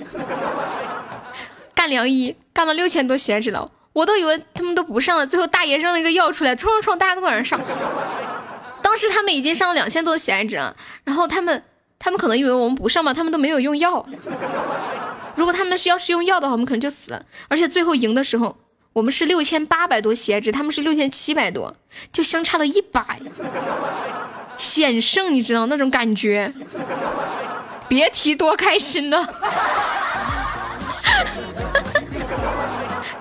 [1.76, 7.61] 干两亿，干了六千多血值了，我都以为他们都不上了，最后大爷扔了一个药出来，冲冲冲，大家都往上上。
[8.81, 11.63] 当时他们已经上了两千多血值了，然后他们
[11.99, 14.03] 他们可能以为我们不上吧，他们都没有用药。
[15.35, 17.23] 如果他们是要是用药的话，我们可能就死了。
[17.49, 18.57] 而且最后赢的时候。
[18.95, 21.76] 我们是六千八百多血值，他们是六千七百多，
[22.13, 23.19] 就相差了一百，
[24.57, 26.53] 险胜，你知道那种感觉，
[27.88, 29.27] 别提多开心了。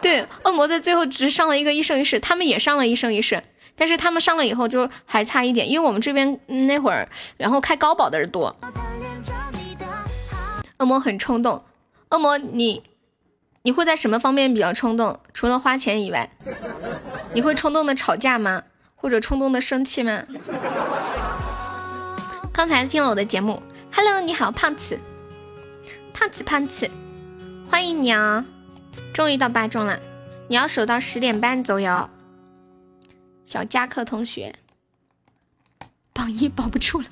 [0.01, 3.43] 对，恶魔在最后只上了一个一生一世，他们也上了一生一世，
[3.75, 8.55] 但是他们上了以后就还差一点，因为我们这边那会儿，然后开高保的人多。
[10.79, 11.65] 恶魔很冲动，
[12.11, 12.83] 恶魔你。
[13.63, 15.19] 你会在什么方面比较冲动？
[15.33, 16.31] 除了花钱以外，
[17.33, 18.63] 你会冲动的吵架吗？
[18.95, 20.23] 或者冲动的生气吗？
[22.55, 23.61] 刚才听了我的节目
[23.93, 24.97] ，Hello，你好，胖子，
[26.13, 26.89] 胖子，胖子，
[27.69, 28.45] 欢迎你啊！
[29.13, 29.99] 终于到八中了，
[30.47, 32.09] 你要守到十点半左右。
[33.45, 34.55] 小加克同学，
[36.13, 37.09] 榜一保不住了，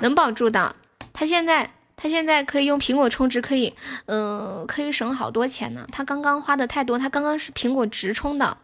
[0.00, 0.76] 能保住的，
[1.14, 1.70] 他现在。
[2.00, 3.74] 他现在可以用苹果充值，可以，
[4.06, 5.84] 嗯，可以省好多钱呢。
[5.90, 8.56] 他刚刚花的太多，他刚刚是苹果直充的，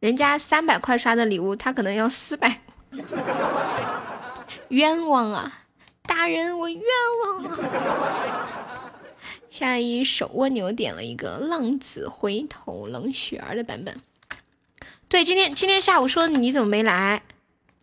[0.00, 2.62] 人家三百块刷的礼物，他可能要四百，
[4.74, 5.60] 冤枉啊！
[6.02, 6.82] 大人，我冤
[7.22, 8.90] 枉啊！
[9.48, 14.00] 下一首蜗牛点了一个浪子回头冷雪儿的版本。
[15.08, 17.22] 对，今天今天下午说你怎么没来？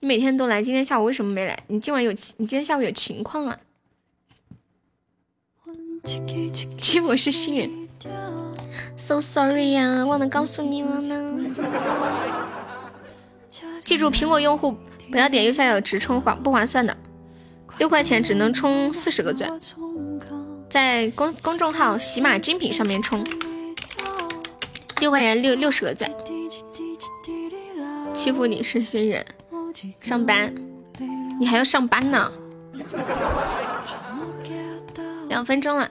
[0.01, 1.63] 你每天都来，今天下午为什么没来？
[1.67, 2.35] 你今晚有情？
[2.39, 3.57] 你今天下午有情况啊？
[6.03, 7.87] 其实我是新人
[8.97, 11.37] ，so sorry 呀，忘了告诉你了呢。
[13.85, 14.75] 记住，苹果用户
[15.11, 16.95] 不要点右下角直充，划不划算的，
[17.77, 19.51] 六块钱只能充四十个钻，
[20.69, 23.21] 在公公众号喜马精品上面充，
[25.01, 26.09] 六块钱六六十个钻。
[28.13, 29.25] 欺负你是新人，
[29.99, 30.53] 上班，
[31.39, 32.31] 你还要上班呢。
[35.27, 35.89] 两分钟了，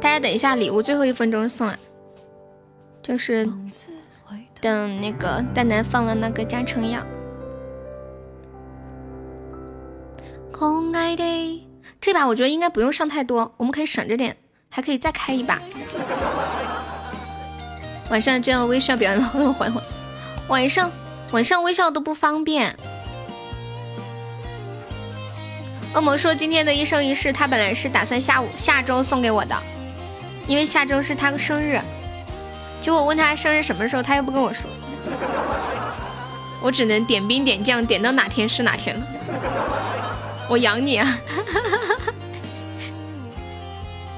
[0.00, 1.78] 大家等一下，礼物最后一分钟送啊，
[3.02, 3.48] 就是
[4.60, 7.02] 等那个蛋蛋放了那个加成药。
[10.62, 11.68] 可爱的，
[12.00, 14.36] 这把我觉得应该不用上太多，我们可以省着点，
[14.70, 15.60] 还可以再开一把。
[18.10, 19.82] 晚上这样微笑表演，缓缓。
[20.46, 20.88] 晚上
[21.32, 22.76] 晚上微笑都不方便。
[25.94, 29.56] 恶魔说：“今天的一生一世，他本来是打算下午下周送给我的，
[30.46, 31.80] 因为下周是他的生日。
[32.80, 34.70] 结果我问他生日什么时候，他又不跟我说，
[36.62, 39.04] 我只能点兵点将，点到哪天是哪天了。
[40.52, 41.18] 我养你啊，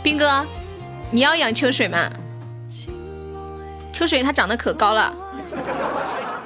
[0.03, 0.45] 兵哥，
[1.13, 2.11] 你要养秋水吗？
[3.93, 5.15] 秋水它长得可高了，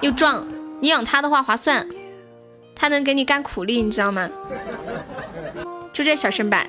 [0.03, 0.47] 又壮，
[0.83, 1.89] 你养它的话划算，
[2.77, 4.29] 它能给你干苦力，你知道吗？”
[5.91, 6.69] 就这小身板，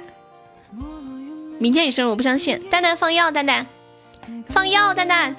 [1.60, 2.70] 明天你生日我不相信。
[2.70, 3.68] 蛋蛋放药，蛋蛋
[4.48, 5.36] 放药，蛋蛋。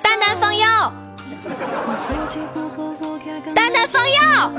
[0.00, 0.92] 蛋蛋放药，
[3.72, 4.52] 蛋蛋放药。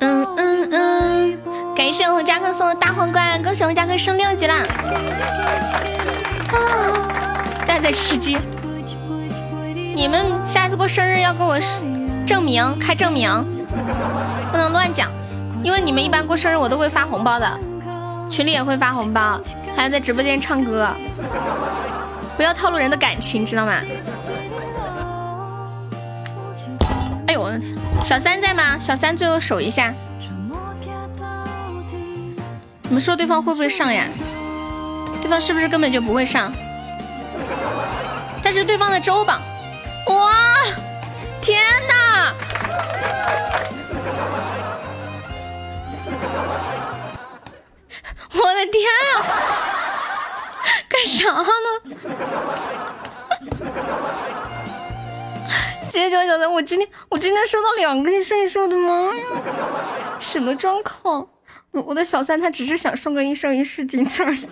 [0.00, 1.38] 嗯嗯嗯。
[1.76, 4.64] 感谢谢我加克送的大皇冠，恭喜我加克升六级啦！
[7.66, 8.36] 大家吃鸡，
[9.94, 11.58] 你们下次过生日要给我
[12.26, 13.30] 证明，开证明，
[14.50, 15.10] 不能乱讲，
[15.62, 17.58] 因为你们一般过生日我都会发红包的，
[18.30, 19.40] 群里也会发红包，
[19.76, 20.88] 还要在直播间唱歌，
[22.36, 23.74] 不要套路人的感情，知道吗？
[28.04, 28.78] 小三在吗？
[28.78, 29.94] 小三最后守一下。
[32.82, 34.06] 你们说对方会不会上呀？
[35.22, 36.52] 对方是不是根本就不会上？
[38.42, 39.40] 但是对方的周榜，
[40.06, 40.32] 哇，
[41.40, 42.34] 天哪！
[48.32, 48.82] 我的天
[49.14, 49.22] 啊！
[50.88, 51.46] 干啥呢？
[55.90, 59.10] 谢谢九九三，我今天我今天收到两个圣兽的吗？
[60.20, 61.26] 什么状况？
[61.72, 64.38] 我我的小三他只是想送个一生一世仅此而已。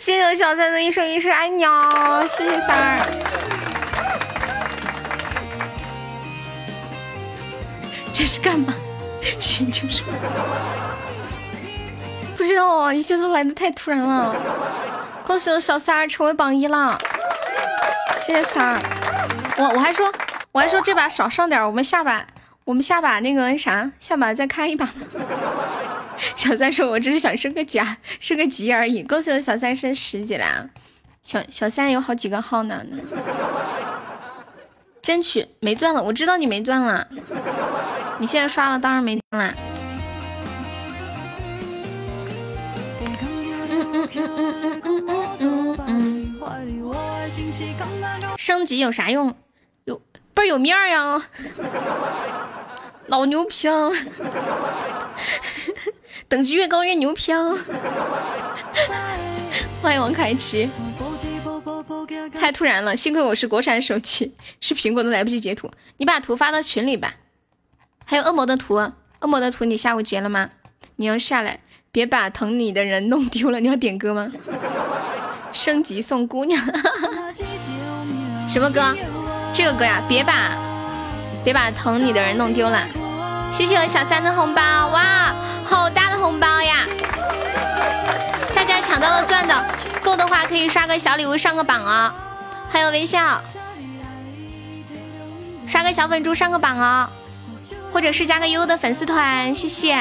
[0.00, 2.26] 谢谢我小三的一生一世，爱你哦！
[2.26, 3.00] 谢谢三儿。
[8.14, 8.72] 这是干嘛？
[9.38, 10.12] 寻求什么？
[12.34, 14.34] 不知道啊，一切都来的太突然了。
[15.22, 16.98] 恭喜我小三儿成为榜一了，
[18.16, 18.82] 谢谢三儿。
[19.58, 20.12] 我我还说
[20.52, 22.26] 我还说这把少上点我们下把
[22.64, 24.88] 我们下把那个啥下把再开一把。
[26.36, 29.02] 小三说我只是想升个甲升个级而已。
[29.02, 30.66] 恭喜我小三升十级了啊
[31.22, 32.82] 小小三有好几个号呢。
[35.02, 37.06] 争取没钻了我知道你没钻了。
[38.18, 39.54] 你现在刷了当然没钻
[43.00, 45.23] 嗯嗯嗯嗯嗯嗯嗯嗯。
[48.36, 49.36] 升级有啥用？
[49.84, 50.00] 有
[50.32, 51.22] 倍儿有面儿呀！
[53.06, 53.90] 老牛皮啊！
[56.28, 57.38] 等级越高越牛皮啊！
[59.80, 60.68] 欢迎王凯奇，
[62.32, 65.70] 太突然了，幸亏我是国产手机，是苹果都来不及截图。
[65.98, 67.14] 你把图发到群里吧。
[68.04, 68.74] 还有恶魔的图，
[69.20, 70.50] 恶魔的图你下午截了吗？
[70.96, 71.60] 你要下来，
[71.92, 73.60] 别把疼你的人弄丢了。
[73.60, 74.32] 你要点歌吗？
[75.54, 76.62] 升级送姑娘，
[78.46, 78.94] 什么歌？
[79.54, 80.50] 这个歌呀，别把。
[81.44, 82.80] 别把疼你的人弄丢了，
[83.52, 86.86] 谢谢我小三的红包，哇，好大的红包呀！
[88.54, 89.64] 大家抢到了钻的，
[90.02, 92.10] 够的话可以刷个小礼物上个榜哦。
[92.70, 93.42] 还有微笑，
[95.66, 97.06] 刷个小粉猪上个榜哦，
[97.92, 99.98] 或者是加个悠悠的粉丝团，谢谢，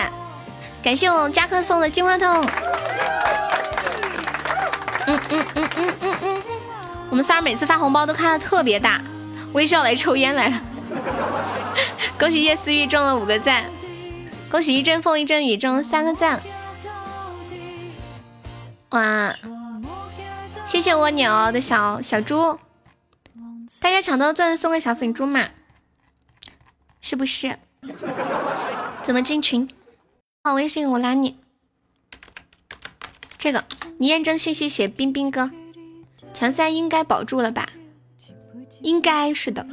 [0.82, 2.48] 感谢我加克送的金话筒。
[5.08, 6.42] 嗯嗯嗯嗯嗯嗯，
[7.10, 9.02] 我们仨每次发红包都开的特别大，
[9.54, 10.62] 微笑来抽烟来了。
[12.20, 13.66] 恭喜叶思玉中了五个赞，
[14.50, 16.42] 恭喜一阵风一阵雨中了三个赞，
[18.90, 19.34] 哇！
[20.66, 22.58] 谢谢蜗牛的小小猪，
[23.82, 25.50] 大家抢到钻送个小粉猪嘛，
[27.02, 27.58] 是不是？
[29.04, 29.68] 怎么进群？
[30.42, 31.43] 发微信我拉你。
[33.44, 33.66] 这个
[33.98, 35.52] 你验证信息写冰冰哥，
[36.34, 37.68] 强三应该保住了吧？
[38.80, 39.68] 应该是的。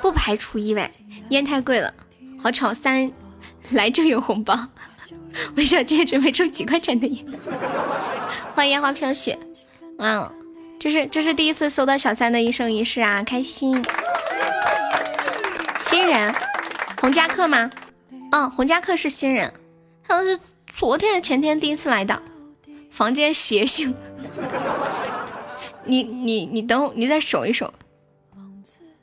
[0.00, 0.92] 不排除意外，
[1.30, 1.92] 烟太贵了。
[2.40, 3.10] 好巧，三
[3.72, 4.56] 来就有红包。
[5.56, 7.26] 微笑今天准备抽几块钱的烟。
[8.54, 9.36] 欢迎烟花飘雪。
[9.98, 10.32] 嗯，
[10.78, 13.84] 这是这是第一次收到小三的一生一世啊，开心。
[15.80, 16.32] 新人，
[17.00, 17.68] 洪家客吗？
[18.30, 19.52] 嗯，洪家客是新人，
[20.06, 20.38] 好像是
[20.78, 22.22] 昨天前天第一次来的。
[22.88, 23.96] 房间邪性。
[25.84, 27.74] 你你你等你再守一守。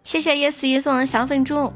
[0.02, 1.74] 谢谢叶思雨送的小粉猪。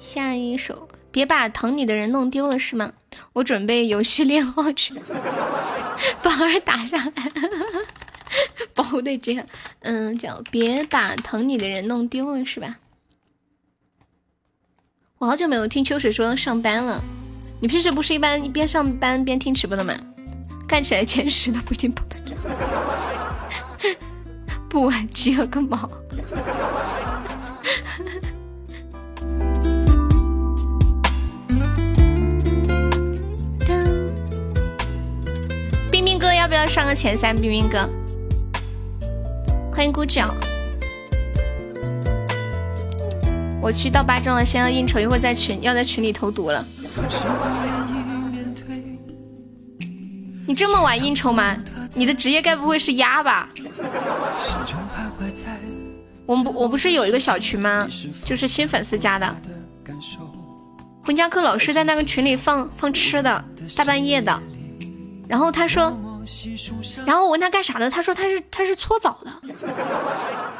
[0.00, 2.94] 下一首，别把疼你的人弄丢了，是吗？
[3.34, 4.94] 我准备游戏练号去，
[6.20, 7.30] 宝儿打下来，
[8.74, 9.46] 保护队这样，
[9.82, 12.78] 嗯，叫别把疼你的人弄丢了，是吧？
[15.18, 17.00] 我好久没有听秋水说上班了，
[17.62, 19.94] 你平时不是一般一边上班边听直播的吗？
[20.66, 22.32] 干起来前十的不一定保得住。
[24.66, 25.86] 不玩鸡了个毛！
[35.90, 37.36] 冰冰哥要不要上个前三？
[37.36, 37.86] 冰冰哥，
[39.70, 40.34] 欢迎孤角。
[43.60, 46.64] 我去到八中了，先要应酬，一会儿在群要在群里投毒了。
[50.46, 51.56] 你这么晚应酬吗？
[51.94, 53.48] 你的职业该不会是鸭吧？
[56.26, 57.88] 我们不，我不是有一个小群吗？
[58.24, 59.36] 就是新粉丝加的，
[61.06, 63.44] 文家课老师在那个群里放放吃的，
[63.76, 64.42] 大半夜的，
[65.28, 65.96] 然后他说，
[67.06, 69.30] 然后我问他干啥的，他说他是他是搓澡的。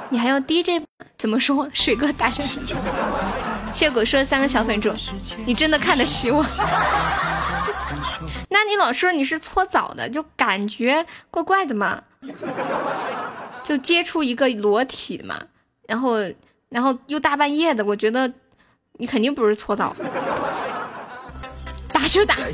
[0.09, 0.85] 你还要 DJ
[1.17, 1.69] 怎么说？
[1.73, 2.45] 水哥大声。
[3.73, 4.93] 谢果说三个小粉猪，
[5.47, 6.45] 你真的看得起我？
[8.51, 12.03] 那你老说你是搓澡的，就感觉怪怪的嘛？
[13.65, 15.41] 就接触一个裸体嘛，
[15.87, 16.19] 然后
[16.69, 18.31] 然后又大半夜的，我觉得
[18.99, 19.95] 你肯定不是搓澡。
[21.93, 22.35] 打就打。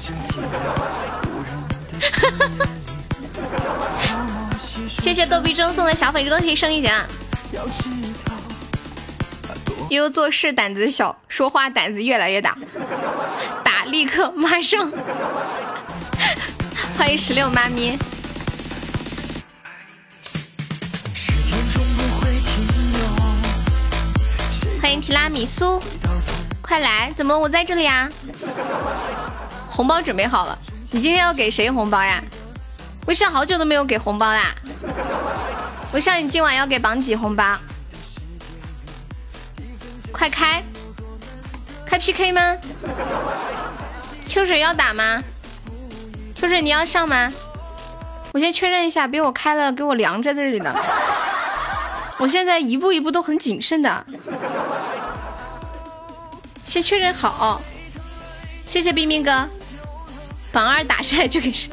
[4.89, 6.93] 谢谢逗比中送的小粉猪，都可以升一奖。
[9.89, 12.57] 悠悠做事胆子小，说话胆子越来越大。
[13.63, 14.91] 打，立刻，马上。
[16.99, 17.97] 欢迎十六妈咪。
[24.83, 25.81] 欢迎提拉米苏，
[26.61, 27.13] 快来！
[27.17, 28.09] 怎么我在这里啊？
[29.69, 30.59] 红包准备好了，
[30.91, 32.21] 你今天要给谁红包呀？
[33.07, 34.53] 微笑好久都没有给红包啦。
[35.93, 37.57] 微笑，你今晚要给榜几红包？
[40.17, 40.63] 快开！
[41.85, 42.57] 开 PK 吗？
[44.27, 45.23] 秋水要打吗？
[46.35, 47.31] 秋水你要上吗？
[48.33, 50.75] 我先确认一下，别我开了给我凉在这里了。
[52.19, 54.07] 我现在一步一步都很谨慎的，
[56.65, 57.61] 先确认好。
[58.65, 59.47] 谢谢冰冰哥，
[60.51, 61.71] 榜二打下来就给谁？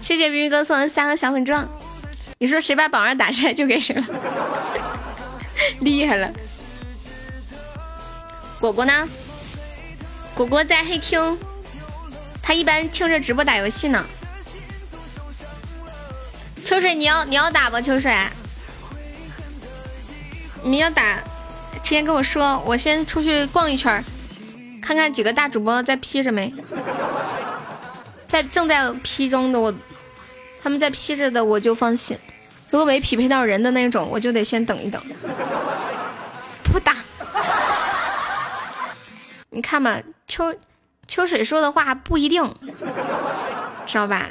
[0.00, 1.68] 谢谢冰冰哥送的三个小粉钻。
[2.38, 4.04] 你说谁把榜二打下来就给谁了，
[5.80, 6.30] 厉害了。
[8.60, 9.08] 果果呢？
[10.34, 11.38] 果果在黑厅，
[12.42, 14.04] 他一般听着直播打游戏呢。
[16.62, 17.80] 秋水，你要你要打不？
[17.80, 18.14] 秋水，
[20.62, 21.18] 你要打，
[21.82, 24.04] 提前跟我说，我先出去逛一圈，
[24.82, 26.52] 看看几个大主播在 P 着没，
[28.28, 29.72] 在正在 P 中的我。
[30.66, 32.16] 他们在 P 着的，我就放心；
[32.70, 35.00] 如果没匹配到人的那种，我就得先等一等。
[36.64, 36.96] 不打。
[39.50, 40.52] 你看嘛，秋
[41.06, 42.52] 秋水说的话不一定，
[43.86, 44.28] 知道吧？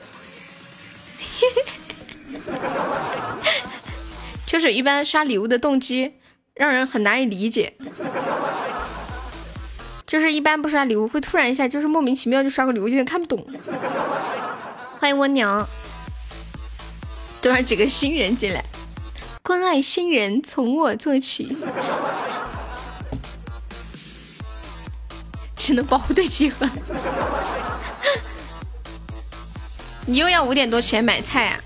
[4.45, 6.15] 秋水一般刷礼物的动机
[6.53, 7.75] 让人很难以理解，
[10.05, 13.47] 就是一般不刷礼物会突然一下，就是莫名其妙就刷个礼物，有点看不懂。
[14.99, 15.65] 欢迎温娘。
[17.45, 18.65] 多少几个新人进来？
[19.43, 21.55] 关爱新人，从我做起。
[25.55, 26.67] 只能保护队集合。
[30.07, 31.59] 你又要五点多起来买菜啊？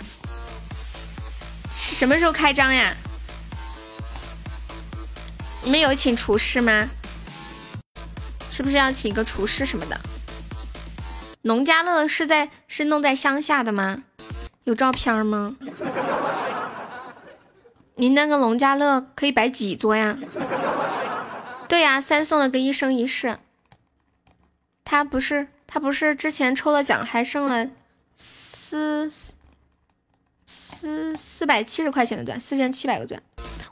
[1.72, 2.94] 什么时候开张呀？
[5.64, 6.90] 你们有请厨师吗？
[8.52, 9.98] 是不是要请一个厨师什么的？
[11.44, 14.04] 农家乐是在是弄在乡下的吗？
[14.70, 15.56] 有照片吗？
[17.96, 20.16] 您那个农家乐可以摆几桌呀？
[21.68, 23.40] 对呀，三送了个一生一世。
[24.86, 27.68] 他不是他不是之前抽了奖还剩了
[28.16, 29.10] 四
[30.46, 33.20] 四四百七十块钱的钻，四千七百个钻。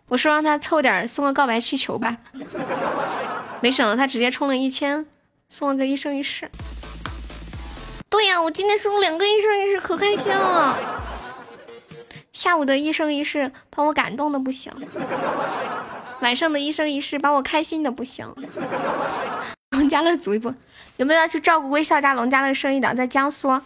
[0.07, 2.17] 我说让他凑点送个告白气球吧，
[3.61, 5.05] 没想到他直接充了一千，
[5.47, 6.49] 送了个一生一世。
[8.09, 10.77] 对呀，我今天收两个一生一世，可开心了。
[12.31, 14.71] 下午的一生一世把我感动的不行，
[16.21, 18.33] 晚上的一生一世把我开心的不行。
[19.71, 20.53] 农家乐组一波，
[20.97, 22.93] 有没有要去照顾微笑家农家乐生意的？
[22.95, 23.59] 在江苏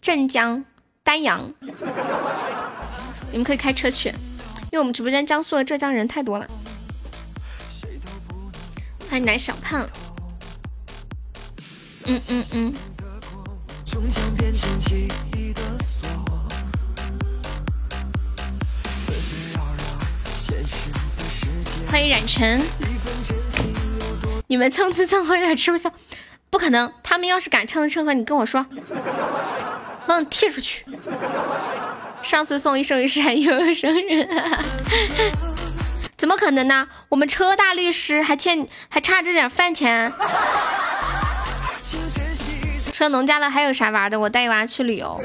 [0.00, 0.64] 镇江
[1.02, 1.52] 丹阳，
[3.30, 4.08] 你们可以开车去，
[4.70, 6.46] 因为我们直播间江苏的浙江人太多了。
[9.10, 9.86] 欢迎奶小胖，
[12.06, 12.74] 嗯嗯嗯。
[21.90, 22.62] 欢迎冉晨，
[24.46, 25.92] 你们蹭吃蹭喝有点吃不消，
[26.48, 26.90] 不可能。
[27.02, 28.64] 他们要是敢蹭吃蹭喝，你跟我说，
[30.06, 30.86] 帮你踢出去。
[32.22, 34.26] 上次送一生一世还有生日，
[36.16, 36.88] 怎么可能呢？
[37.10, 40.12] 我们车大律师还欠还差这点饭钱。
[42.92, 44.20] 说农家乐还有啥玩的？
[44.20, 45.20] 我带娃去旅游。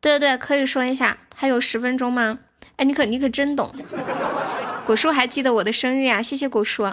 [0.00, 1.16] 对对对，可以说一下。
[1.34, 2.40] 还有十分钟吗？
[2.76, 3.72] 哎，你可你可真懂。
[4.84, 6.20] 果叔还记得我的生日呀？
[6.20, 6.92] 谢谢果叔。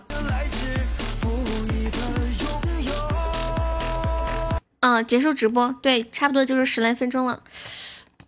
[4.81, 5.75] 嗯，结束直播。
[5.81, 7.41] 对，差不多就是十来分钟了。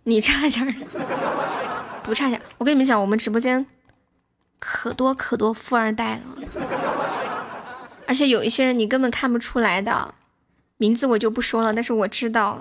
[0.02, 0.74] 你差点，
[2.02, 2.40] 不差钱。
[2.58, 3.64] 我跟你们讲，我们直播间
[4.58, 6.22] 可多可多富二代了，
[8.06, 10.14] 而且有一些人你根本看不出来的，
[10.80, 12.58] 名字我就不说了，但是我知道，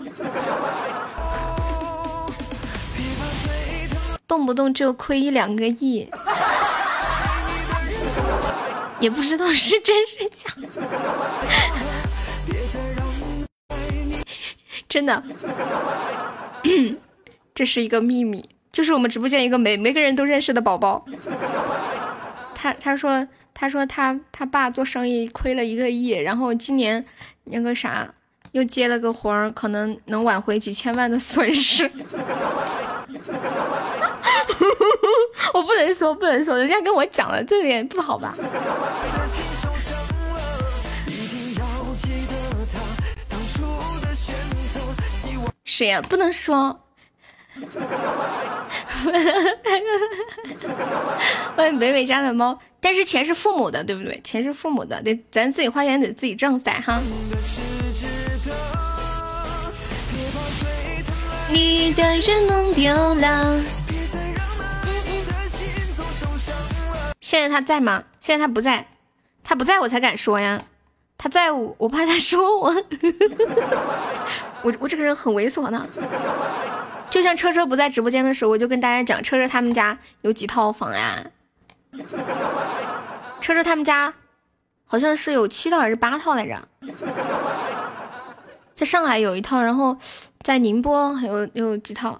[4.28, 6.06] 动不动就亏一两个亿，
[9.00, 10.52] 也不知道是真是假，
[14.90, 15.24] 真的，
[17.56, 18.50] 这是一个秘密。
[18.74, 21.06] 就是我们直播间一个每每个人都认识的宝宝，
[22.54, 27.06] 他他说他说他他爸做生意亏了一个亿，然后今年
[27.52, 28.08] 那个啥
[28.52, 31.90] 又接了个活儿，可能能挽回几千万的损失。
[35.54, 38.36] 我不能说不能说，人家跟我讲了，这点不好吧？
[45.66, 46.02] 谁呀？
[46.02, 46.80] 不能说。
[51.56, 54.20] 欢迎北北家的猫，但是钱是父母的，对不对？
[54.24, 57.02] 钱是父母的，得咱自己花钱得自己挣噻哈。
[61.52, 63.60] 你的人弄丢了。
[67.22, 68.04] 现在他在吗？
[68.20, 68.88] 现在他不在，
[69.44, 70.62] 他不在我才敢说呀。
[71.18, 72.70] 他在我，我怕他说我。
[74.64, 75.88] 我我这个人很猥琐的。
[77.10, 81.26] 就像车车不在直播间的时候，我就跟大家讲，车车他们家有几套房呀？
[83.42, 84.14] 车车他们家
[84.86, 86.68] 好像是有七套还是八套来着？
[88.76, 89.98] 在上海有一套，然后
[90.42, 92.20] 在宁波还有有几套。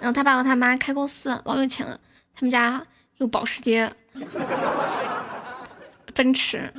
[0.00, 1.98] 然后他爸和他妈开公司，老有钱了。
[2.34, 2.84] 他们家
[3.16, 3.90] 有保时捷、
[6.14, 6.72] 奔驰，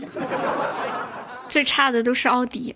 [1.50, 2.76] 最差的都是奥迪。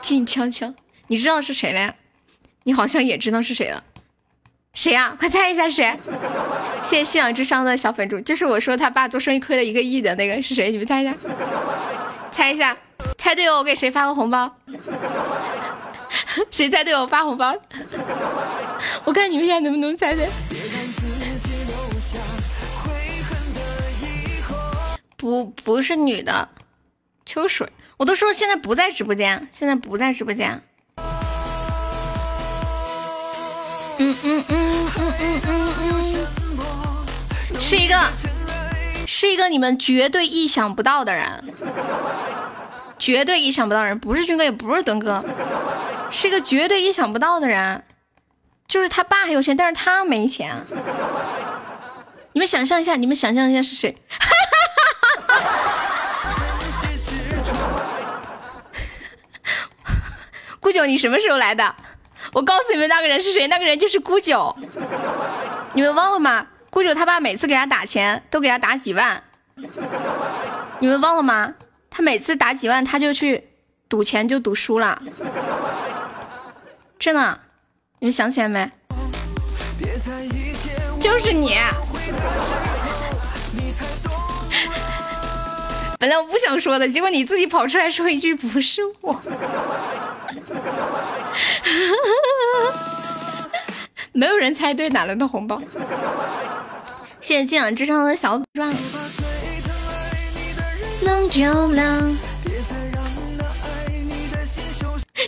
[0.00, 0.72] 静悄悄，
[1.08, 1.94] 你知道是谁了呀？
[2.64, 3.84] 你好像也知道是谁了，
[4.72, 5.14] 谁呀？
[5.18, 5.96] 快猜一下谁？
[6.82, 10.70] 谢谢信仰之殇的小粉猪，就是我说他爸做生意亏了一个亿的那个是谁？
[10.70, 11.14] 你们猜一下，
[12.30, 12.76] 猜一下，
[13.18, 14.50] 猜对了我给谁发个红包？
[16.50, 17.54] 谁猜对我发红包？
[19.04, 20.28] 我看你们现在能不能猜对？
[25.16, 26.48] 不，不是女的，
[27.26, 27.68] 秋水。
[27.96, 30.62] 我都说现在不在直播间，现在不在直播间。
[33.98, 36.26] 嗯嗯嗯嗯嗯嗯
[37.50, 37.98] 嗯，是一个，
[39.06, 41.44] 是一个你们绝对意想不到的人，
[42.98, 45.24] 绝对意想不到人，不是军哥，也不是墩哥，
[46.10, 47.84] 是一个绝对意想不到的人，
[48.66, 50.64] 就是他爸很有钱，但是他没钱。
[52.32, 53.96] 你们想象一下，你们想象一下是谁？
[60.58, 61.74] 顾九，你什么时候来的？
[62.34, 63.46] 我告诉你们那个人是谁？
[63.46, 64.54] 那个人就是姑九，
[65.72, 66.48] 你们忘了吗？
[66.68, 69.22] 姑九他爸每次给他打钱都给他打几万，
[70.80, 71.54] 你们忘了吗？
[71.88, 73.50] 他每次打几万他就去
[73.88, 75.00] 赌钱就赌输了，
[76.98, 77.38] 真的，
[78.00, 78.68] 你们想起来没？
[81.00, 81.56] 就是你。
[86.00, 89.22] 本来我不想说的，结果你自己跑出来说一句不是我。
[94.12, 95.60] 没有人猜对哪来的红包？
[97.20, 98.72] 谢谢敬仰之上的小钻。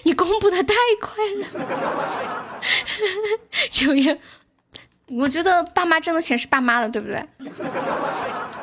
[0.05, 1.47] 你公布的太快了。
[3.71, 4.19] 九月，
[5.09, 7.27] 我觉得爸妈挣的钱是爸妈的，对不对？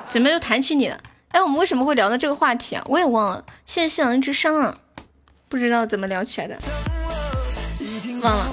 [0.08, 0.98] 怎么又谈起你了？
[1.30, 2.84] 哎，我们为什么会聊到这个话题啊？
[2.88, 3.44] 我也忘了。
[3.66, 4.76] 谢谢信仰之声啊，
[5.50, 6.58] 不知道怎么聊起来的。
[8.24, 8.50] 忘了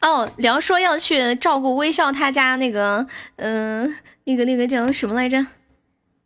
[0.00, 3.06] 哦，聊说要去照顾微笑他家那个，
[3.36, 3.94] 嗯，
[4.24, 5.46] 那个那个叫什么来着？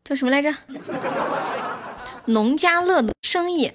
[0.04, 0.52] 叫什么来着？
[2.26, 3.72] 农家乐的生意。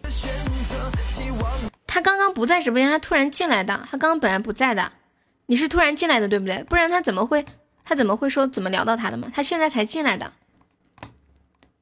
[1.88, 3.88] 他刚刚不在直播间，他突然进来的。
[3.90, 4.92] 他刚刚本来不在的，
[5.46, 6.64] 你是突然进来的对不对？
[6.64, 7.46] 不然他怎么会
[7.86, 9.30] 他怎么会说怎么聊到他的嘛？
[9.34, 10.32] 他现在才进来的。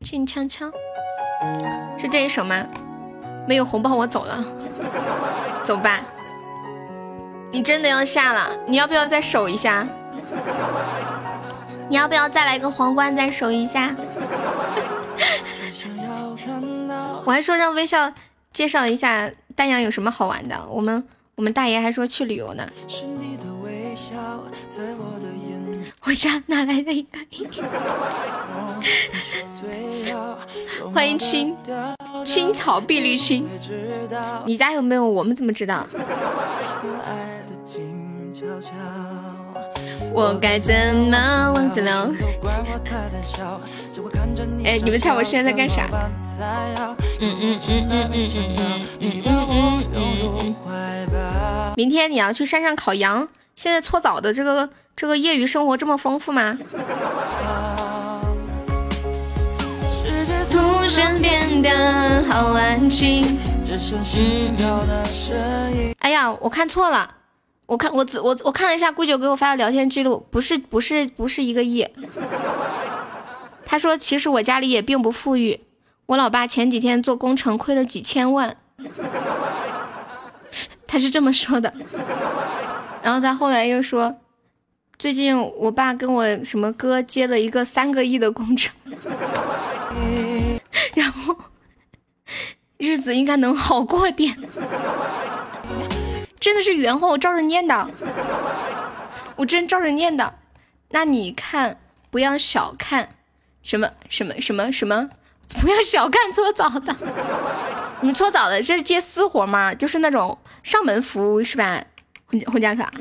[0.01, 0.71] 静悄悄，
[1.97, 2.65] 是这一首吗？
[3.47, 4.45] 没有红包，我走了。
[5.63, 6.01] 走吧，
[7.51, 8.49] 你真的要下了？
[8.67, 9.87] 你要不要再守一下？
[11.89, 13.95] 你要不要再来个皇冠再守一下？
[17.25, 18.11] 我还说让微笑
[18.51, 20.65] 介绍一下丹阳有什么好玩的。
[20.69, 22.67] 我们我们大爷还说去旅游呢。
[24.97, 25.50] 我
[26.15, 27.17] 家哪来的一个？
[30.93, 31.55] 欢迎青
[32.25, 33.47] 青草碧绿青，
[34.45, 35.07] 你家有没有？
[35.07, 35.85] 我们怎么知道？
[40.13, 42.11] 我该怎么忘得了？
[44.65, 45.87] 哎，你们猜我现在在干啥？
[47.21, 50.09] 嗯嗯嗯嗯嗯嗯嗯嗯
[50.39, 51.73] 嗯。
[51.77, 54.69] 明天你要去山上烤羊，现在搓澡的这个
[55.01, 56.55] 这个业余生活这么丰富吗？
[60.47, 60.59] 突
[60.95, 63.23] 然变得好安静。
[65.97, 67.15] 哎呀，我看错了。
[67.65, 71.87] 我看我我我看了一下顾九给我发的聊天记录，不是不是不是一个亿。
[73.65, 75.61] 他说其实我家里也并不富裕，
[76.05, 78.55] 我老爸前几天做工程亏了几千万，
[80.85, 81.73] 他是这么说的。
[83.01, 84.17] 然后他后来又说，
[85.01, 88.71] 最近我爸跟我什么哥接了一个三个亿的工程，
[90.93, 91.35] 然后
[92.77, 94.37] 日子应该能好过点。
[96.39, 97.89] 真的是原话，我照着念的，
[99.37, 100.35] 我真照着念的。
[100.89, 101.79] 那你看，
[102.11, 103.09] 不要小看
[103.63, 105.09] 什么什么什么什么，
[105.59, 106.95] 不要小看搓澡的。
[108.01, 109.73] 你们搓澡的这是接私活吗？
[109.73, 111.83] 就是那种上门服务是吧？
[112.27, 112.91] 婚婚家卡，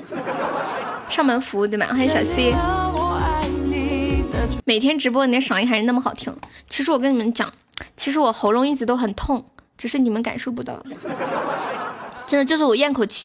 [1.10, 1.86] 上门服务对吗？
[1.88, 2.54] 欢迎小 C。
[4.64, 6.34] 每天直播你的嗓音还是那么好听。
[6.68, 7.52] 其实我跟你们讲，
[7.96, 9.44] 其实我喉咙一直都很痛，
[9.76, 10.80] 只是你们感受不到。
[12.28, 13.24] 真的就是我咽口气。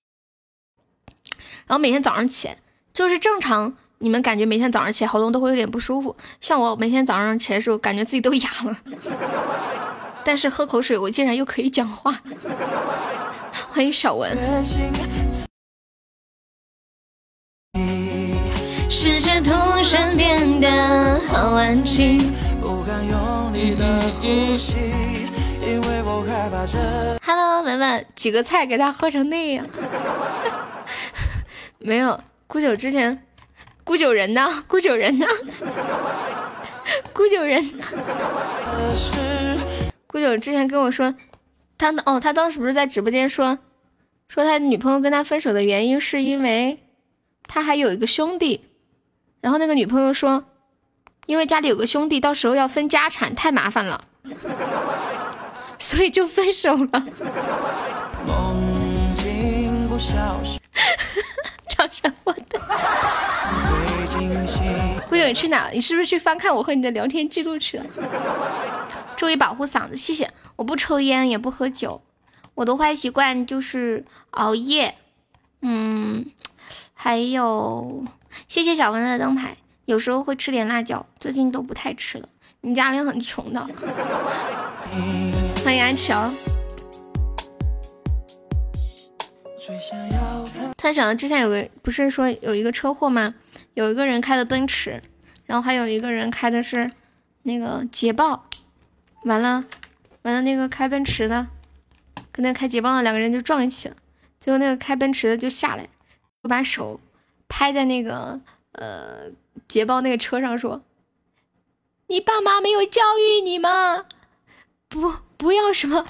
[1.68, 2.50] 然后每天早上起，
[2.92, 6.18] 就是正常，你们感觉每天早上起喉咙都会有点不舒服。
[6.42, 8.76] 像我每天早上起来的时候，感觉自己都哑了，
[10.24, 12.20] 但是喝口水，我竟然又可以讲话。
[13.70, 14.36] 欢迎小文。
[18.88, 19.52] 世界突
[19.92, 22.34] 然变得好安静。
[27.24, 29.66] Hello，文文，几个菜给他喝成那样。
[31.80, 33.26] 没有，顾九之前，
[33.84, 34.64] 顾九人呢？
[34.68, 35.26] 顾九人呢？
[37.12, 37.64] 顾九人。
[40.06, 41.16] 顾九之前跟我说，
[41.78, 43.58] 他哦，他当时不是在直播间说，
[44.30, 46.80] 说他女朋友跟他分手的原因是因为
[47.48, 48.62] 他还有一个兄弟，
[49.46, 50.44] 然后那个女朋友说，
[51.28, 54.04] 因为家里有个兄弟，到时候要分家产太麻烦了，
[55.78, 57.06] 所以就分手了。
[61.70, 62.60] 长什么的？
[65.08, 65.70] 顾九，你去哪？
[65.72, 67.86] 你是不是去翻看我和你的聊天记录去了？
[69.16, 70.32] 注意保护嗓子，谢谢。
[70.56, 72.02] 我不抽烟，也不喝酒，
[72.56, 74.96] 我的坏习惯就是熬夜。
[75.62, 76.26] 嗯，
[76.96, 78.04] 还有，
[78.48, 79.58] 谢谢小文的灯牌。
[79.86, 82.28] 有时候会吃点辣椒，最近都不太吃了。
[82.62, 83.68] 你家里很穷的。
[85.64, 86.32] 欢迎安乔。
[90.78, 93.34] 突然想到之前有个不是说有一个车祸吗？
[93.74, 95.02] 有一个人开的奔驰，
[95.46, 96.90] 然后还有一个人开的是
[97.44, 98.46] 那个捷豹，
[99.24, 99.66] 完了
[100.22, 101.48] 完了那个开奔驰的
[102.32, 103.96] 跟那个开捷豹的两个人就撞一起了，
[104.40, 105.90] 最后那个开奔驰的就下来，
[106.44, 107.00] 就把手
[107.48, 108.40] 拍在那个
[108.74, 109.30] 呃
[109.68, 110.82] 捷豹那个车上说
[112.08, 114.06] ：“你爸妈没有教育你吗？
[114.90, 116.06] 不不要什么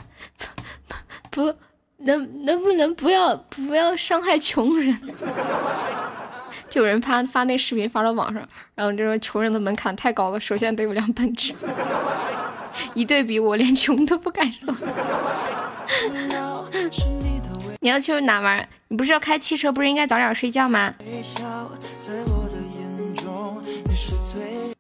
[1.30, 1.56] 不。”
[2.00, 5.00] 能能不能不要不要伤害穷人？
[6.70, 8.46] 就有人发发那视频发到网上，
[8.76, 11.56] 然后就说穷人的门槛太高了，首先得有辆奔驰。
[12.94, 14.76] 一对比，我连穷都不敢说。
[17.86, 18.68] 你要去哪玩？
[18.88, 20.96] 你不是要开汽车，不是应该早点睡觉吗？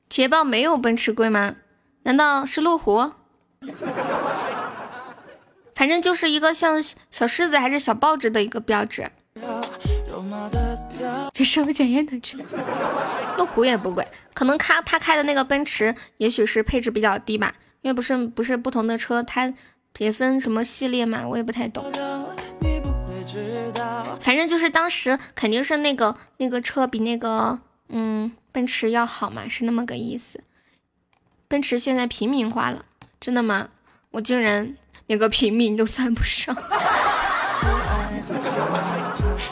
[0.10, 1.56] 捷豹没有奔驰贵吗？
[2.02, 3.12] 难道是路虎？
[5.76, 9.12] 反正就是一个像小狮子还是小豹子的一个标志。
[11.32, 12.40] 这是不检验的车，
[13.38, 17.54] 路虎也不贵，可能他他开的那个奔驰，也许是配置比较低吧，
[17.84, 19.54] 因为不是不是不同的车，它
[20.00, 21.86] 也分什么系列嘛，我也不太懂。
[24.26, 30.42] 反正就是当时肯定是那个那个车比那个嗯奔驰要好嘛，是那么个意思。
[31.48, 32.86] 奔驰现在平民化了，
[33.22, 33.70] 真的吗？
[34.10, 34.76] 我竟然。
[35.08, 36.58] 连个平民都算不上，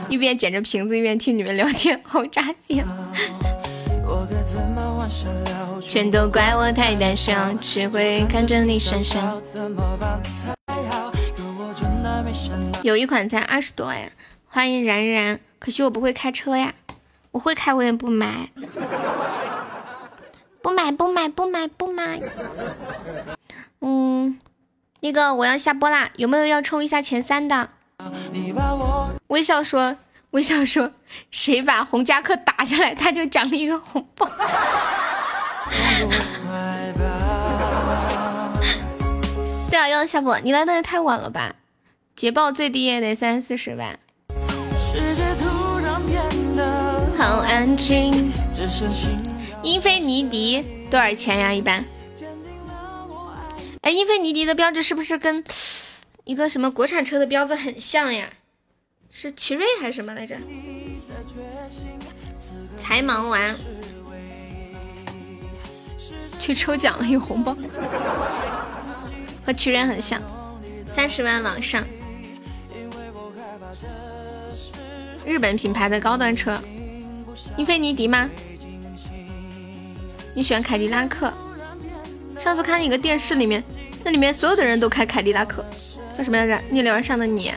[0.10, 2.84] 一边捡着瓶子一边听你们聊天，好扎心。
[5.80, 9.40] 全都怪我太胆小，只会看着你傻笑。
[12.82, 14.10] 有一款才二十多呀，
[14.54, 15.40] 欢迎然然。
[15.58, 16.76] 可惜我不会开车呀，
[17.32, 18.50] 我会开我也不买，
[20.62, 22.22] 不买不买不买不买。
[23.82, 24.38] 嗯。
[25.00, 27.72] 那个我要下播啦，有没有要冲一下前三的？
[29.28, 29.98] 微笑说
[30.30, 30.92] ：“微笑说
[31.32, 34.30] ：“谁把红夹克打下来，他就奖励一个红包。
[39.72, 41.56] ”对啊，要下播，你来的也太晚了吧？
[42.16, 43.98] 捷豹最低也得三四十万。
[47.64, 48.30] 安静。
[49.64, 50.61] 英菲尼迪
[50.91, 51.53] 多少钱呀？
[51.53, 51.85] 一般？
[53.80, 55.41] 哎，英菲尼迪的标志是不是跟
[56.26, 58.27] 一个什么国产车的标志很像呀？
[59.10, 60.35] 是奇瑞还是什么来着？
[62.77, 63.56] 才忙完，
[66.41, 67.56] 去抽奖了，有红包，
[69.45, 70.22] 和奇瑞很像，
[70.85, 71.81] 三十万往上。
[75.26, 76.60] 日本品牌的高端车，
[77.58, 78.30] 英菲尼迪吗？
[80.34, 81.32] 你喜欢凯迪拉克？
[82.38, 83.64] 上次看一个电视里面，
[84.04, 85.64] 那里面所有的人都开凯迪拉克，
[86.18, 86.60] 叫什么来着？
[86.72, 87.54] 逆流而上的你。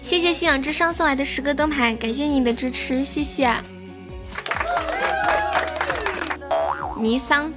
[0.00, 3.52] 谢谢信仰之声送来的十个灯牌，感谢你的支持，谢谢。
[6.96, 7.52] 尼桑，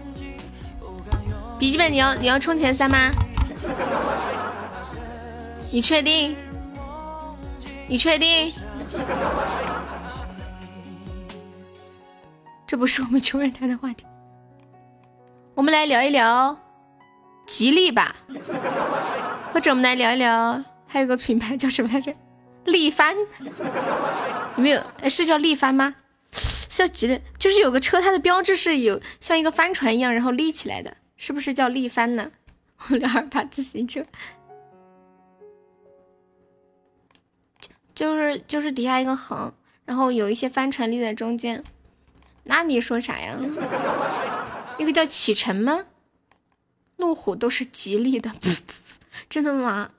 [1.59, 3.11] 笔记本你要你要冲前三吗？
[5.71, 6.35] 你确定？
[7.87, 8.51] 你确定？
[12.67, 14.05] 这不是我们穷人谈的话题。
[15.55, 16.57] 我们来聊一聊
[17.45, 18.15] 吉利吧，
[19.51, 22.13] 或者我们来聊一聊，还有个品牌叫什么来着？
[22.65, 23.15] 力帆？
[24.55, 24.81] 有没有？
[25.01, 25.93] 哎，是叫力帆吗？
[26.31, 27.21] 是叫吉利？
[27.37, 32.31] 就是有个车，它的标志是有像一个帆船一样，然后立起来的，是不是叫力帆呢？
[32.89, 34.03] 我聊二把自行车，
[37.95, 39.53] 就是就是底下一个横，
[39.85, 41.63] 然后有一些帆船立在中间。
[42.43, 43.37] 那你说啥呀？
[44.79, 45.85] 那个叫启辰吗？
[46.97, 48.31] 路虎都是吉利的，
[49.29, 49.91] 真的吗？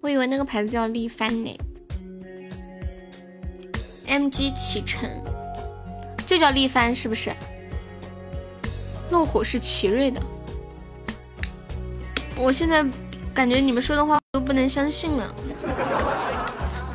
[0.00, 1.58] 我以为那个牌子叫力帆呢。
[4.06, 5.22] MG 启辰
[6.26, 7.34] 就叫力帆是不是？
[9.10, 10.22] 路虎是奇瑞的。
[12.36, 12.84] 我现在
[13.34, 15.34] 感觉你们说的话都不能相信了。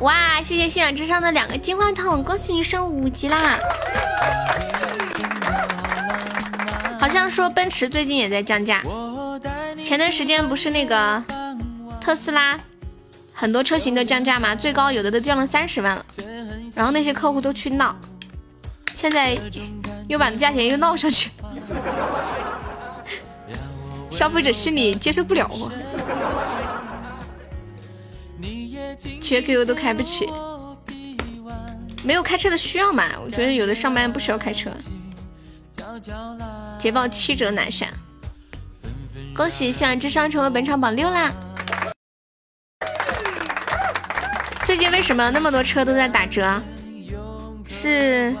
[0.00, 3.58] 哇，谢谢信仰之上的两个金话筒，恭喜你升五级啦！
[6.98, 8.82] 好像说奔驰最近也在降价，
[9.84, 11.22] 前段时间不是那个
[12.00, 12.58] 特斯拉
[13.34, 14.54] 很多车型都降价吗？
[14.54, 16.06] 最高有的都降了三十万了，
[16.74, 17.94] 然后那些客户都去闹，
[18.94, 19.38] 现在
[20.08, 21.30] 又把价钱又闹上去，
[24.08, 25.68] 消费者心里接受不了啊。
[29.20, 30.28] 缺 QQ 都开不起，
[32.02, 33.10] 没有开车的需要嘛？
[33.22, 34.70] 我觉得有的上班不需要开车。
[36.78, 37.88] 捷豹七折拿下，
[39.34, 41.32] 恭喜向阳之上成为本场榜六啦！
[44.64, 46.60] 最近为什么那么多车都在打折？
[47.66, 48.34] 是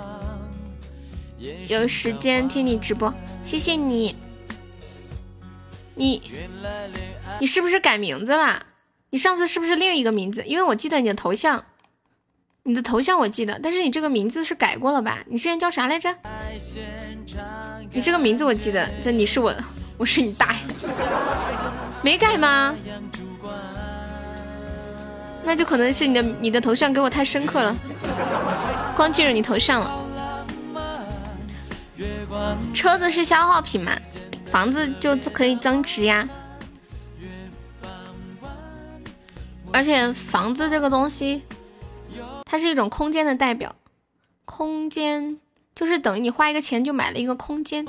[1.68, 3.12] 有时间听你直播，
[3.42, 4.16] 谢谢你。
[5.94, 6.22] 你
[7.40, 8.62] 你是不是改名字了？
[9.14, 10.42] 你上次是不是另一个名字？
[10.44, 11.64] 因为我记得你的头像，
[12.64, 15.20] 你的头像我记得，但是你这个名字是改过了吧？
[15.28, 16.12] 你之前叫啥来着？
[17.92, 19.54] 你这个名字我记得，就你是我，
[19.96, 20.58] 我是你大爷，
[22.02, 22.74] 没改吗？
[25.44, 27.76] 那就可能是你的你的头像给我太深刻了，
[28.96, 30.04] 光记住你头像了。
[32.74, 33.96] 车子是消耗品嘛，
[34.50, 36.28] 房子就可以增值呀。
[39.74, 41.42] 而且房子这个东西，
[42.44, 43.74] 它是一种空间的代表，
[44.44, 45.36] 空间
[45.74, 47.84] 就是等于你花一个钱就买了一个空间，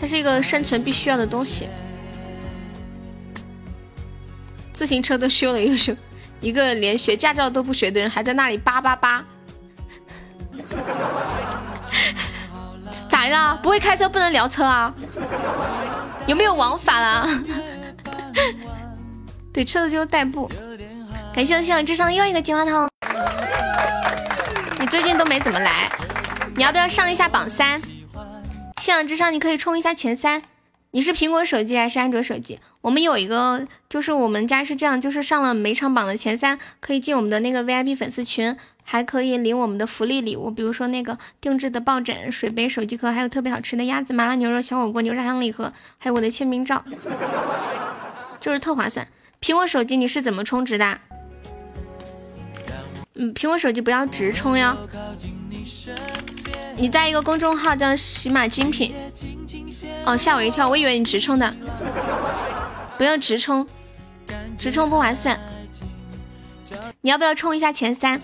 [0.00, 1.68] 它是一个生存必须要的东西。
[4.72, 5.92] 自行车都修了一个修，
[6.40, 9.24] 一个连学驾照都不学的人还在那里叭叭叭，
[13.08, 13.58] 咋的？
[13.64, 14.94] 不会开车不能聊车啊？
[16.28, 17.26] 有没有王法啦？
[19.50, 20.48] 对，车子就是代步。
[21.34, 22.86] 感谢我信仰之上又一个金话筒。
[24.78, 25.90] 你最近都没怎么来，
[26.54, 27.80] 你要不要上一下榜三？
[28.76, 30.42] 信仰之上你可以冲一下前三。
[30.90, 32.60] 你是苹果手机还是安卓手机？
[32.82, 38.54] 我们有一个，就是我们家是这样，就是上了每场榜的前三，可以进我们的那个 VIP 粉丝群。
[38.90, 46.82] 还可以领我们的福利礼物，比如说那个定制的抱枕、水杯、手机壳，还有特别好吃的鸭子、麻辣牛肉、小火锅、牛轧糖礼盒，还有我的签名照，
[48.40, 49.06] 就是特划算。
[49.42, 50.98] 苹果手机你是怎么充值的？
[53.16, 54.74] 嗯，苹果手机不要直充哟。
[56.78, 58.94] 你在一个公众号叫喜马精品，
[60.06, 61.54] 哦，吓我一跳，我以为你直充的，
[62.96, 63.68] 不要直充，
[64.56, 65.38] 直充不划算。
[67.00, 68.20] 你要不要冲一下前三？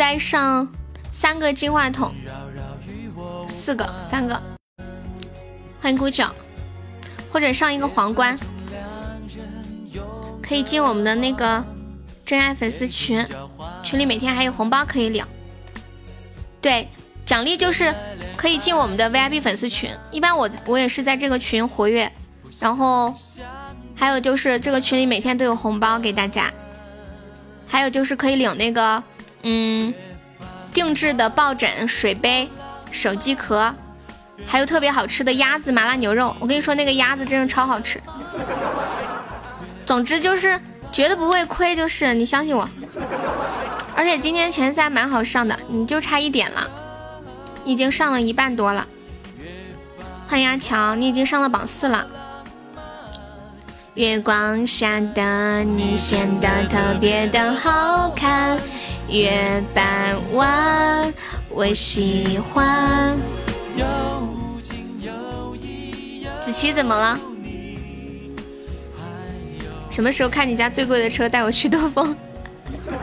[0.00, 0.66] 再上
[1.12, 2.14] 三个金话筒，
[3.46, 4.40] 四个，三个。
[5.78, 6.34] 欢迎孤角，
[7.30, 8.34] 或者上一个皇冠，
[10.42, 11.62] 可以进我们的那个
[12.24, 13.22] 真爱粉丝群，
[13.84, 15.22] 群里每天还有红包可以领。
[16.62, 16.88] 对，
[17.26, 17.94] 奖励就是
[18.38, 22.10] 可以进我们的 VIP 粉丝群，一般我我也是在这个群活跃，
[22.58, 23.14] 然后
[23.94, 26.50] 还有就是这个群里每天都有红包给大家，
[27.66, 29.04] 还有就是可以领那个
[29.42, 29.92] 嗯
[30.72, 32.48] 定制的抱枕、水杯、
[32.90, 33.74] 手机壳，
[34.46, 36.34] 还有特别好吃的鸭子麻辣牛肉。
[36.38, 38.00] 我跟你说那个鸭子真的超好吃，
[39.84, 40.60] 总之就是
[40.92, 42.68] 绝对不会亏，就是你相信我。
[43.96, 46.70] 而且今天前三蛮好上的，你就差一点了，
[47.64, 48.86] 已经上了一半多了。
[50.28, 52.06] 欢迎阿强，你已经上了榜四了。
[53.94, 58.56] 月光下的你显得特别的好看，
[59.10, 61.12] 月半弯
[61.48, 63.18] 我喜欢。
[66.44, 67.18] 子琪怎么了？
[69.90, 72.16] 什么时候开你家最贵的车，带我去兜风？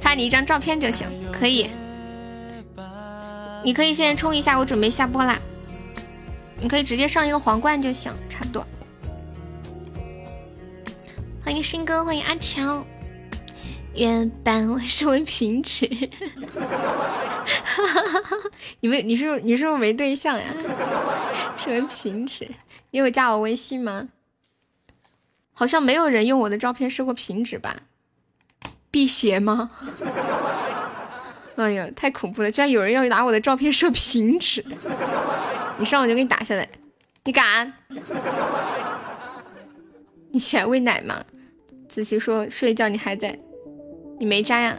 [0.00, 1.70] 发你一张照片就行，可以。
[3.64, 5.38] 你可以现在冲一下，我准备下播啦。
[6.60, 8.66] 你可以直接上一个皇冠就行，差不多。
[11.46, 12.84] 欢迎新哥，欢迎阿乔。
[13.94, 15.88] 原版我是为平时，
[18.80, 20.46] 你没你是你是不是没对象呀？
[21.56, 22.50] 是为平时，
[22.90, 24.08] 你有加我微信吗？
[25.52, 27.76] 好像没有人用我的照片设过平指吧？
[28.90, 29.70] 辟邪吗？
[31.54, 32.50] 哎呀，太恐怖了！
[32.50, 34.64] 居然有人要拿我的照片设平指，
[35.78, 36.68] 你上我就给你打下来，
[37.22, 37.72] 你敢？
[40.32, 41.24] 你起来喂奶吗？
[41.96, 43.38] 子琪说睡觉，你还在？
[44.18, 44.78] 你没加呀？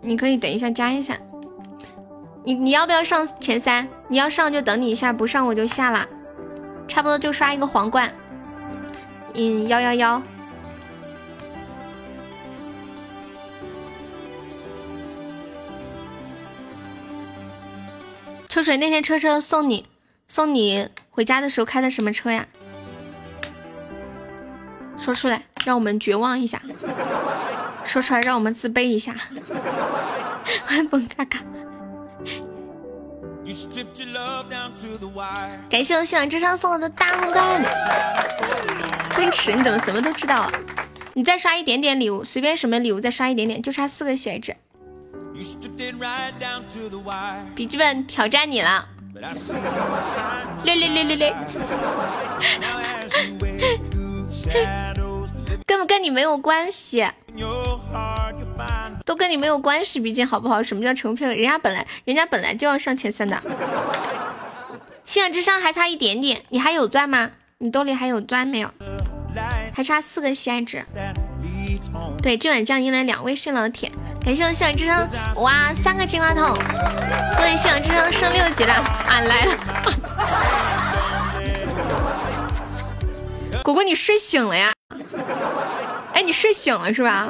[0.00, 1.18] 你可以等一下加一下。
[2.44, 3.88] 你你要不要上前三？
[4.06, 6.06] 你要上就等你一下，不上我就下啦。
[6.86, 8.14] 差不多就刷一个皇冠。
[9.34, 10.22] 嗯，幺幺幺。
[18.48, 19.88] 秋水那天车车送你
[20.28, 22.46] 送你回家的时候开的什么车呀？
[24.96, 26.58] 说出来，让我们绝望一下；
[27.84, 29.14] 说出来，让我们自卑一下。
[30.66, 31.38] 欢迎蹦嘎嘎。
[35.70, 37.62] 感谢我信仰之上送我的大皇冠。
[39.16, 40.52] 奔驰，你怎么什么都知道啊？
[41.14, 44.56] 你再刷一点点礼物，随便什么礼物再刷一点点，就差四个血值。
[47.54, 48.88] 笔记本挑战你了，
[50.64, 51.34] 六六六六六。
[55.66, 57.06] 根本跟你没有关系，
[59.04, 60.62] 都跟你没有关系，毕竟好不好？
[60.62, 61.28] 什么叫成片？
[61.30, 63.40] 人家本来人家本来就要上前三的，
[65.04, 67.30] 信仰之上还差一点点，你还有钻吗？
[67.58, 68.70] 你兜里还有钻没有？
[69.74, 70.84] 还差四个喜爱值。
[72.22, 73.90] 对，这晚降音了两位新老铁，
[74.24, 75.08] 感谢我信仰之声，
[75.42, 76.56] 哇，三个金话筒，
[77.36, 78.74] 恭喜信仰之声升六级了，
[79.08, 79.54] 俺来了。
[83.64, 84.73] 果果，你睡醒了呀？
[86.14, 87.28] 哎，你睡醒了是吧？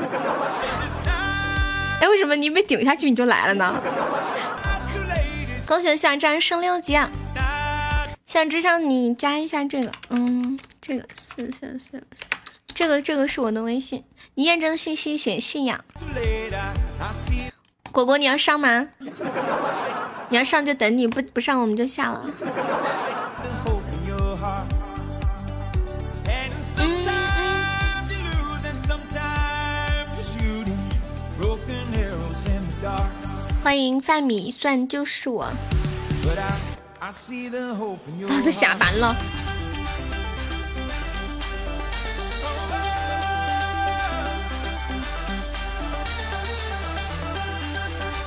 [2.01, 3.74] 哎，为什么你没顶下去你就来了呢？
[5.66, 6.99] 恭喜小张升六级！
[8.27, 12.03] 小智上你加一下这个，嗯，这个四四四，
[12.74, 14.05] 这个这个是我的微信，
[14.35, 15.82] 你验证信息写信仰。
[17.93, 18.89] 果果，你要上吗？
[20.28, 22.27] 你要上就等你，不不上我们就下了。
[33.65, 35.51] 欢迎饭米蒜就是我，
[38.28, 39.16] 老子下班了。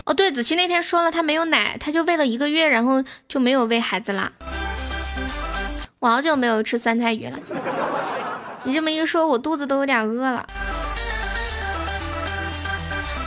[0.05, 4.31] 哦，对，子琪那天说了，他没有奶，他就喂了一个月，然后就没有喂孩子了。
[5.99, 7.37] 我好久没有吃酸菜鱼了，
[8.63, 10.43] 你这么一说，我肚子都有点饿了。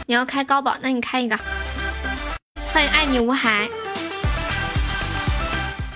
[0.06, 1.38] 你要开高保，那你开一个。
[2.72, 3.68] 欢迎爱你无海，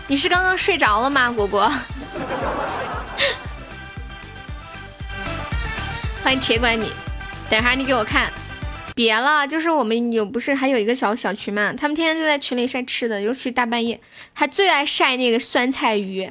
[0.09, 1.71] 你是刚刚睡着了吗，果果？
[6.25, 6.91] 欢迎铁拐你，
[7.49, 8.29] 等下你给我看，
[8.93, 14.01] 别了，就是我们有不是还有一个小小群嘛，他们天天就在群里晒吃的，尤其大半夜，
[14.33, 16.29] 还最爱晒那个酸菜鱼。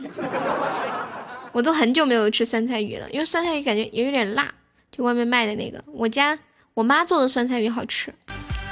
[1.54, 4.54] 我都很久没有吃酸菜鱼了，因为酸菜鱼感觉也有点辣，
[4.92, 6.38] 就外面卖的那个，我家
[6.74, 8.14] 我妈做的酸菜鱼好吃，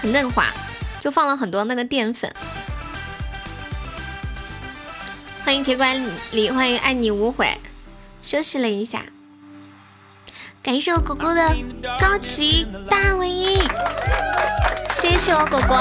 [0.02, 0.48] 很嫩滑，
[1.02, 2.32] 就放了很多那个淀粉。
[5.44, 6.00] 欢迎铁拐
[6.32, 7.58] 李，欢迎爱你无悔，
[8.22, 9.04] 休息了一下，
[10.62, 11.56] 感谢我狗狗的
[12.00, 13.60] 高级大尾音，
[14.92, 15.76] 谢谢我狗狗，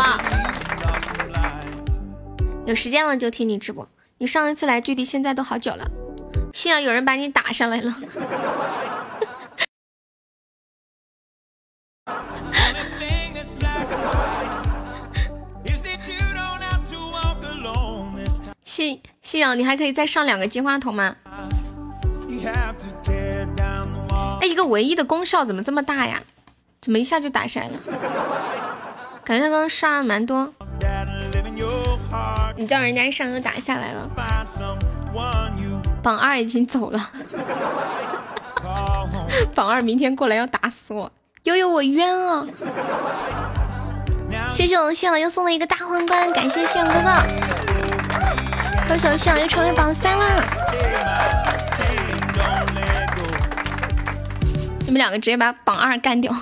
[2.66, 3.86] 有时间了就听你直播，
[4.16, 5.86] 你上一次来距离现在都好久了。
[6.54, 7.94] 幸好有人把你打上来了。
[18.70, 21.16] 信信仰，你还可以再上两个金话筒吗？
[24.40, 26.22] 哎，一个唯一的功效怎么这么大呀？
[26.80, 27.74] 怎么一下就打下来了？
[29.24, 30.54] 感觉他刚刚刷了蛮多。
[32.56, 34.08] 你叫人家一上又打下来了。
[36.00, 37.10] 榜二已经走了，
[39.52, 41.10] 榜二明天过来要打死我，
[41.42, 42.46] 悠悠我冤啊！
[44.52, 47.10] 谢谢我们向阳又送了一个大皇冠，感谢谢阳哥哥，
[48.90, 50.44] 恭喜我向阳又成为榜三了。
[54.80, 56.34] 你们两个直接把榜二干掉。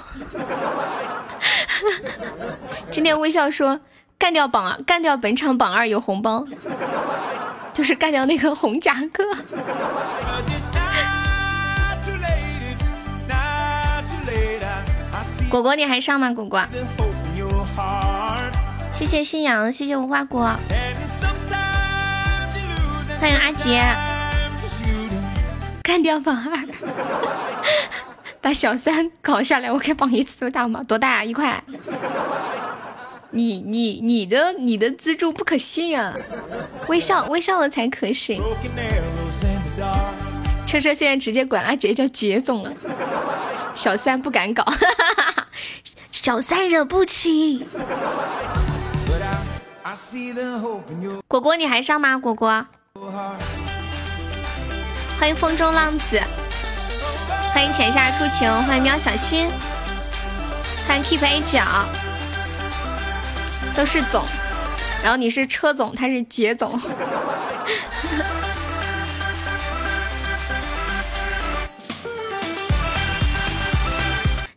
[2.90, 3.78] 今天微笑说
[4.18, 6.46] 干掉榜二，干掉本场榜二有红包。
[7.74, 9.22] 就是干掉那个红夹克。
[15.50, 16.30] 果果，你还上吗？
[16.30, 16.64] 果果，
[18.94, 20.50] 谢谢信仰，谢谢无花果，
[23.20, 23.82] 欢迎阿杰，
[25.82, 26.64] 干掉榜二，
[28.40, 30.82] 把小三搞下来，我可以帮你做大吗？
[30.84, 31.24] 多大？
[31.24, 31.62] 一块。
[33.30, 36.14] 你你你的你的资助不可信啊！
[36.88, 38.40] 微笑微笑的才可信。
[40.66, 42.72] 车车现在直接管阿杰叫杰总了，
[43.74, 44.64] 小三不敢搞，
[46.12, 47.66] 小三惹不起。
[51.26, 52.16] 果果你还上吗？
[52.16, 52.66] 果果，
[55.18, 56.20] 欢迎风中浪子，
[57.52, 59.50] 欢迎浅夏初晴，欢迎喵小新，
[60.86, 61.64] 欢迎 keep A 角。
[63.76, 64.24] 都是总，
[65.02, 66.78] 然后你是车总，他是杰总。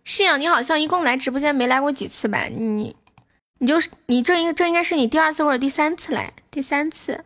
[0.04, 2.46] 信仰，你好像一共来直播间没来过几次吧？
[2.46, 2.96] 你，
[3.60, 7.24] 你就是你这应这应该是你第二次或者第三次来，第三次。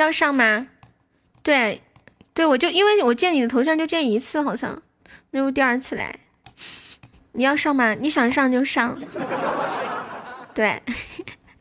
[0.00, 0.68] 要上吗？
[1.42, 1.82] 对，
[2.34, 4.82] 对，我就因为我见你的头像就见一次，好像
[5.30, 6.14] 那是第二次来。
[7.32, 7.94] 你要上吗？
[7.94, 8.98] 你想上就上。
[10.54, 10.82] 对，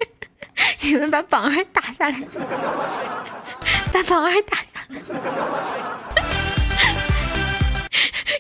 [0.81, 2.19] 你们把榜二打下来，
[3.93, 4.97] 把榜二打下来。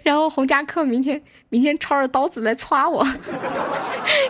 [0.07, 3.05] 然后洪家克明天明天抄着刀子来歘我。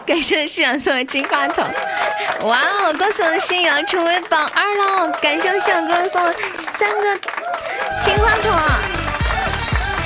[0.07, 1.63] 感谢信仰送的金话筒。
[2.47, 5.11] 哇哦，恭喜我的信仰成为榜二了！
[5.21, 7.19] 感谢信仰哥哥送三个
[7.99, 8.51] 金话筒，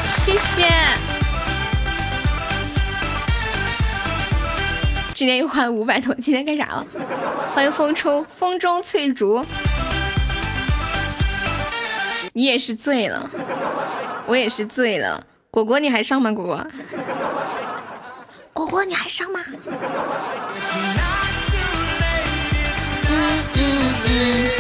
[0.10, 0.68] 谢谢。
[5.14, 6.86] 今天又花了五百多，今天干啥了？
[7.56, 9.46] 欢迎风抽风中翠竹，
[12.34, 13.30] 你也是醉了，
[14.26, 15.26] 我也是醉了。
[15.52, 16.32] 果果你还上吗？
[16.32, 16.66] 果果，
[18.54, 19.42] 果果你还上吗？
[23.10, 24.52] 嗯嗯嗯。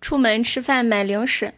[0.00, 1.52] 出门吃饭买零食，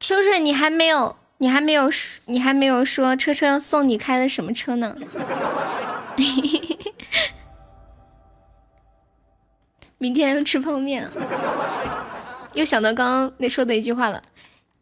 [0.00, 4.96] 秋水你还没有，你还没有说，你还没有说车车送你开的什么车呢？
[9.98, 11.08] 明天吃泡面，
[12.52, 14.22] 又想到刚刚那说的一句话了，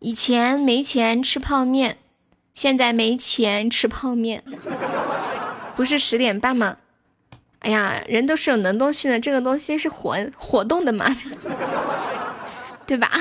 [0.00, 1.98] 以前没钱吃泡面，
[2.52, 4.42] 现在没钱吃泡面，
[5.76, 6.78] 不是十点半吗？
[7.60, 11.06] 哎呀，人都是有能动性的，这个东西是活活动的嘛。
[12.86, 13.10] 对吧？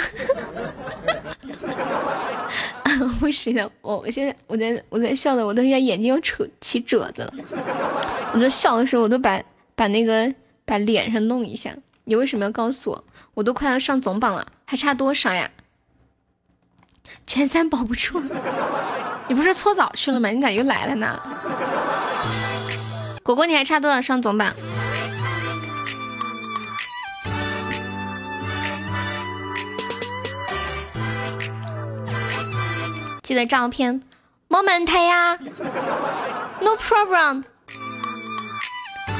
[3.20, 7.34] 不行的，我我现在我在我在笑的，我都要眼睛要扯起褶子了。
[8.34, 9.42] 我在笑的时候，我都把
[9.76, 10.32] 把那个
[10.66, 11.76] 把脸上弄一下。
[12.06, 13.04] 你为什么要告诉我？
[13.34, 15.50] 我都快要上总榜了，还差多少呀？
[17.26, 18.22] 前三保不住。
[19.28, 20.30] 你不是搓澡去了吗？
[20.30, 21.20] 你咋又来了呢？
[23.24, 24.54] 果果，你还差多少上总榜？
[33.34, 34.04] 记得照片
[34.48, 35.40] ，moment 呀
[36.62, 37.44] ，no problem。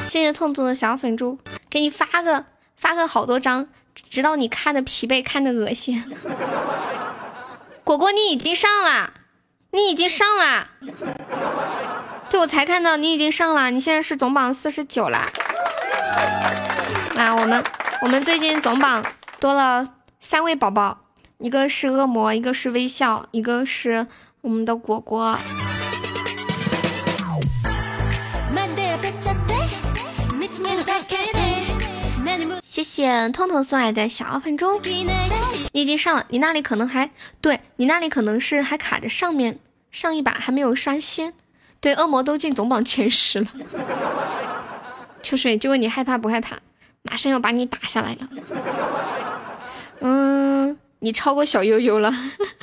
[0.06, 2.44] 谢谢痛子的小粉猪，给你发个
[2.76, 3.66] 发个好多张，
[4.08, 6.04] 直到你看的疲惫，看的恶心。
[7.82, 9.14] 果果，你已经上了，
[9.72, 10.68] 你已经上了。
[12.30, 15.32] 对，我才看到你已经上了，你现在是总榜四十九啦。
[17.16, 17.64] 来，我们
[18.00, 19.04] 我们最近总榜
[19.40, 19.84] 多了
[20.20, 21.03] 三位宝宝。
[21.44, 24.06] 一个是恶魔，一个是微笑，一个是
[24.40, 25.36] 我们的果果。
[32.62, 34.80] 谢谢痛痛送来的小分钟，
[35.72, 37.10] 你已经上了，你那里可能还
[37.42, 39.58] 对你那里可能是还卡着上面
[39.90, 41.34] 上一把还没有刷新。
[41.78, 43.48] 对，恶魔都进总榜前十了。
[45.22, 46.56] 秋水就问你害怕不害怕？
[47.02, 48.28] 马上要把你打下来了。
[50.00, 50.43] 嗯。
[51.04, 52.10] 你超过小悠悠了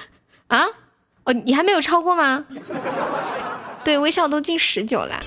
[0.49, 0.65] 啊？
[1.25, 2.43] 哦，你还没有超过吗？
[3.83, 5.19] 对，微笑都进十九了，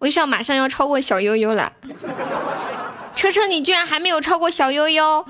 [0.00, 1.72] 微笑马上要超过小悠悠了。
[3.16, 5.24] 车车，你居然还没有超过小悠悠？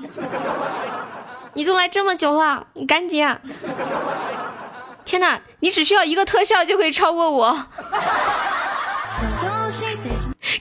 [1.53, 3.25] 你都来这么久了，你赶紧！
[3.25, 3.39] 啊！
[5.05, 7.67] 天哪，你只需要一个特效就可以超过我。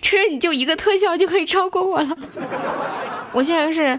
[0.01, 2.17] 车车，你就一个特效就可以超过我了。
[3.33, 3.99] 我现在是。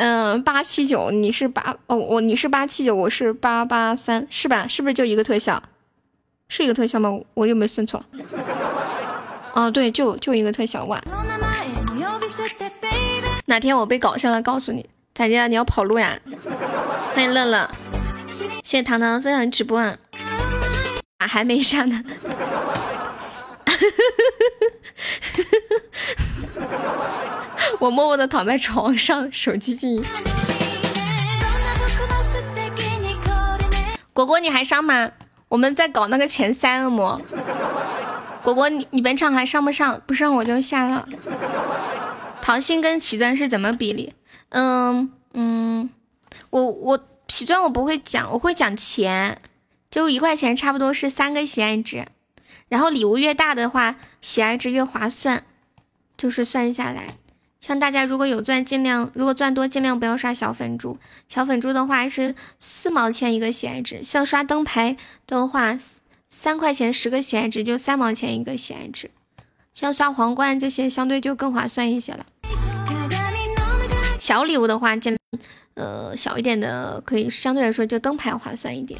[0.00, 4.66] 嗯，八七九，你是八哦，我你是八七九，我是八八三，是吧？
[4.66, 5.62] 是不是就一个特效？
[6.48, 7.20] 是一个特效吗？
[7.34, 8.02] 我有没有算错？
[9.52, 10.98] 哦，对，就就一个特效哇！
[13.44, 15.48] 哪天我被搞笑了，告诉你，咋的？
[15.48, 16.18] 你要跑路呀？
[17.14, 17.70] 欢迎乐乐，
[18.26, 19.98] 谢谢糖糖分享直播啊！
[21.18, 22.02] 啊，还没上呢。
[27.78, 30.04] 我默默的躺在床上，手机静音。
[34.12, 35.10] 果果，你还上吗？
[35.48, 37.20] 我们在搞那个前三恶魔。
[38.42, 40.00] 果果，你你本场还上不上？
[40.06, 41.08] 不上我就下了。
[42.42, 44.12] 桃心跟起钻是怎么比例？
[44.50, 45.90] 嗯嗯，
[46.50, 46.98] 我我
[47.28, 49.40] 起钻我不会讲，我会讲钱，
[49.90, 52.06] 就一块钱差不多是三个喜爱值，
[52.68, 55.44] 然后礼物越大的话，喜爱值越划算，
[56.16, 57.06] 就是算下来。
[57.60, 60.98] 像大家如果有钻，尽量如果钻多，尽量不要刷小粉珠。
[61.28, 64.96] 小粉珠的话是四毛钱一个喜爱值，像刷灯牌
[65.26, 65.76] 的话，
[66.30, 69.10] 三块钱十个喜爱值就三毛钱一个喜爱值。
[69.74, 72.24] 像刷皇冠这些相对就更划算一些了。
[74.18, 75.16] 小礼物的话，尽
[75.74, 78.98] 呃小一点的可以相对来说就灯牌划算一点。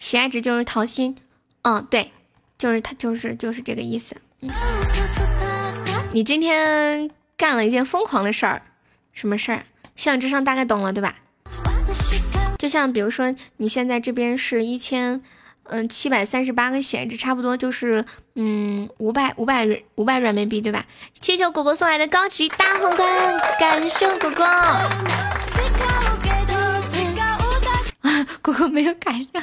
[0.00, 1.14] 喜爱值就是桃心，
[1.62, 2.10] 嗯对，
[2.58, 4.16] 就是它就是就是这个意思。
[4.40, 4.50] 嗯
[6.14, 8.60] 你今天干了一件疯狂的事儿，
[9.14, 9.64] 什么事儿？
[9.96, 11.14] 心想之上大概懂了，对吧？
[12.58, 15.22] 就像比如说，你现在这边是一千，
[15.64, 20.84] 嗯，七百三十八个血，这差不多就是嗯五百五百五百软妹币，对吧？
[21.18, 24.46] 谢谢果果送来的高级大皇冠，感谢果果。
[28.42, 29.42] 果果没有赶上，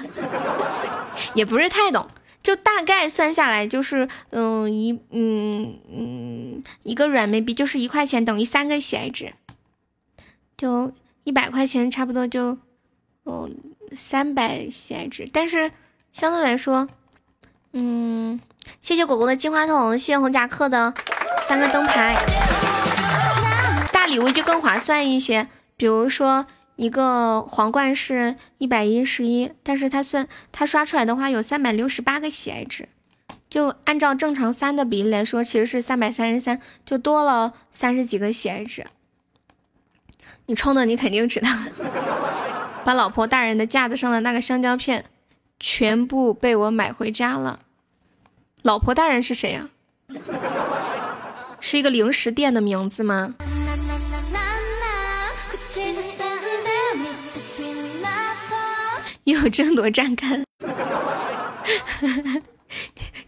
[1.33, 2.07] 也不是太懂。
[2.41, 9.33] 就大概算下来就是，嗯一嗯嗯一个软妹币就是一块钱等于三个喜爱值，
[10.57, 10.93] 就
[11.23, 12.57] 一百块钱差不多就，
[13.23, 13.49] 哦
[13.93, 15.71] 三百喜爱值，但是
[16.13, 16.87] 相对来说，
[17.73, 18.39] 嗯，
[18.81, 20.93] 谢谢果果的金话筒，谢谢红夹克的
[21.47, 22.15] 三个灯牌，
[23.91, 26.45] 大礼物就更划算一些，比如说。
[26.79, 32.87] 一个皇冠是一百一十一，但是它算它刷出来的话有三百六十八个喜爱值，
[33.49, 38.87] 就按照正常三的比例来说，其实是三百三十三，就多了三十几个喜爱值。
[40.45, 41.49] 你充的你肯定知道，
[42.85, 45.03] 把老婆大人的架子上的那个香蕉片
[45.59, 47.59] 全部被我买回家了。
[48.61, 49.69] 老婆大人是谁呀？
[51.59, 53.35] 是一个零食店的名字吗？
[59.31, 60.43] 有争夺战看，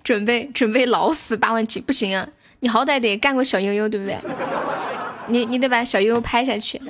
[0.03, 2.28] 准备准备老死八万级不行啊！
[2.60, 4.18] 你好歹得干过小悠悠对不对？
[5.28, 6.82] 你你得把小悠悠拍下去。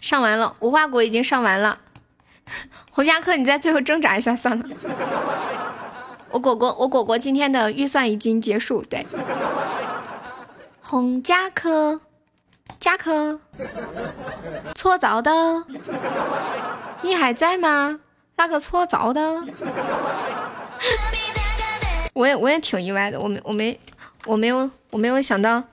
[0.00, 1.78] 上完了，无花果已经上完了。
[2.92, 4.64] 红夹克，你再最后挣扎一下算了。
[6.30, 8.82] 我果果，我果果今天的预算已经结束。
[8.82, 9.04] 对，
[10.80, 12.00] 红夹克。
[12.84, 13.40] 夹克，
[14.74, 15.64] 搓澡的，
[17.00, 17.98] 你还在吗？
[18.36, 19.42] 那个搓澡的，
[22.12, 23.80] 我也我也挺意外的，我没我没
[24.26, 25.64] 我没有我没有想到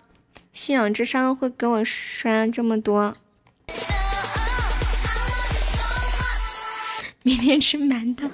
[0.54, 3.14] 信仰之声会给我刷这么多。
[7.24, 8.30] 明天吃馒头，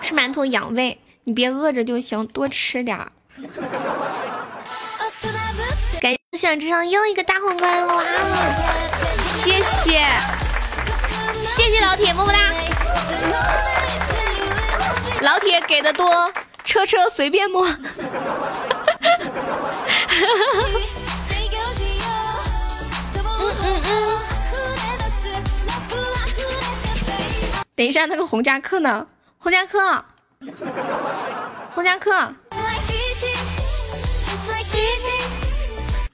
[0.00, 3.12] 吃馒头养胃，你别饿着就行，多吃点儿。
[6.30, 8.04] 感谢信仰之声又一个大皇冠，哇！
[9.18, 10.06] 谢谢，
[11.42, 12.38] 谢谢老铁，么么哒。
[15.22, 16.30] 老铁给的多，
[16.66, 17.66] 车车随便摸。
[27.74, 29.06] 等一下，那个红夹克呢？
[29.38, 30.04] 红夹克，
[31.74, 32.34] 红夹克，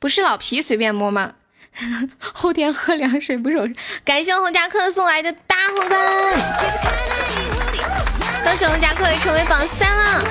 [0.05, 1.33] 不是老皮随便摸吗？
[2.21, 3.67] 后天喝凉水不手。
[4.05, 5.99] 感谢红夹克送来的大皇冠，
[8.45, 10.23] 恭喜红夹克成为榜三了。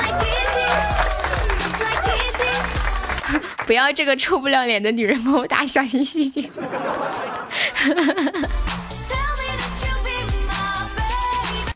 [3.66, 6.48] 不要这个臭不要脸的女人么么哒，小心细节。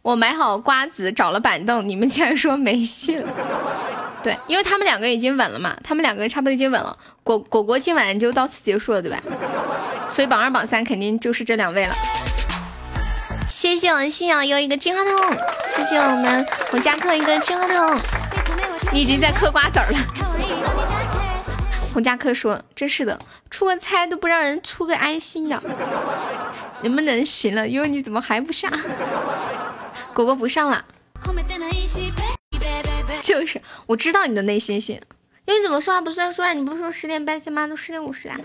[0.04, 3.28] 我买好瓜子，找了板凳，你们竟然说没戏了？
[4.24, 6.98] 对，因为他们两个已经稳了嘛，他们两个差不多已经稳了。
[7.24, 9.20] 果果果今晚就到此结束了，对吧？
[10.10, 11.96] 所以榜二榜三肯定就是这两位了。
[13.48, 15.38] 谢谢我们信仰又一个金话筒，
[15.68, 18.00] 谢谢我们红夹克一个金话筒。
[18.92, 19.88] 你已经在嗑瓜子了。
[21.94, 23.18] 红夹克说：“真是的，
[23.50, 25.62] 出个差都不让人出个安心的，
[26.82, 27.68] 能不能行了？
[27.68, 28.72] 因为你怎么还不上？”
[30.14, 30.86] 果果不上了，
[33.22, 35.02] 就是我知道你的内心戏，
[35.46, 36.54] 因为怎么说话不算数啊？
[36.54, 37.68] 你不是说十点半下吗？
[37.68, 38.36] 都十点五十了。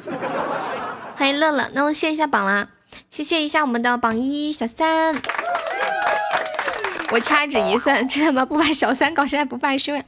[1.17, 2.69] 欢迎乐乐，那我谢一下榜啦，
[3.11, 5.21] 谢谢一下我们的榜一小三。
[7.11, 10.05] 我掐指一算，这他妈不把小三搞下来不办事，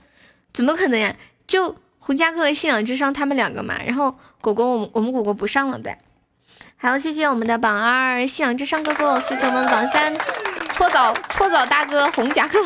[0.53, 1.15] 怎么可能呀？
[1.47, 5.97] 就胡家哥和信仰之上他们两个嘛，然后果果我们我们果果不上了对。
[6.77, 10.15] 还有谢谢我们的榜二信仰之上哥哥，谢谢我们榜三。
[10.75, 12.59] 搓澡搓澡大哥红夹克，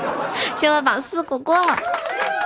[0.56, 1.54] 谢谢我榜四果果，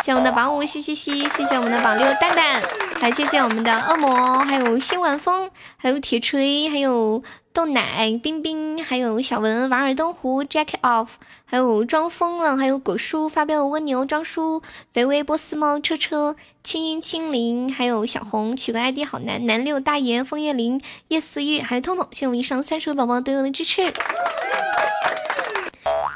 [0.03, 2.61] 谢我们的榜五嘻嘻嘻，谢谢我们的榜六蛋蛋，
[3.01, 7.23] 还谢谢我们的恶魔，还有新晚风，还有铁锤，还有
[7.55, 11.07] 豆奶冰冰，还有小文瓦尔登湖 Jack off，
[11.45, 14.61] 还有装疯了，还有果叔发飙的蜗牛张叔
[14.93, 16.35] 肥威波斯猫车车
[16.65, 23.95] 青音青灵，还有小红取个 ID 好难南六大爷枫叶林叶思玉，还有通通，谢我们以上三十位宝宝对我的支持。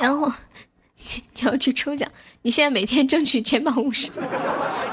[0.00, 0.33] 然后
[0.97, 2.10] 你你要去抽奖，
[2.42, 4.10] 你现在每天争取前榜五十。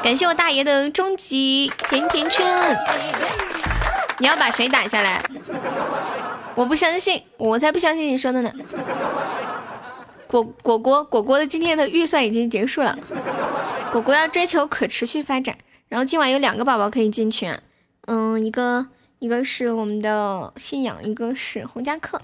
[0.03, 2.77] 感谢我大爷的终极甜甜圈。
[4.19, 5.25] 你要把谁打下来？
[6.56, 8.51] 我不相信，我才不相信你说的呢。
[10.27, 12.98] 果果果果果的今天的预算已经结束了。
[13.92, 17.58] 果果要追求可持续发展，然后今晚有两个宝宝可以进群，
[18.08, 18.88] 嗯，一个
[19.19, 22.22] 一个是我们的信仰，一个是洪家克。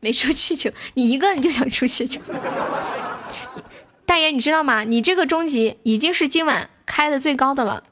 [0.00, 2.20] 没出气球，你一个你就想出气球？
[4.04, 4.84] 大爷，你知道吗？
[4.84, 7.82] 你这个终极已经是今晚开的最高的了，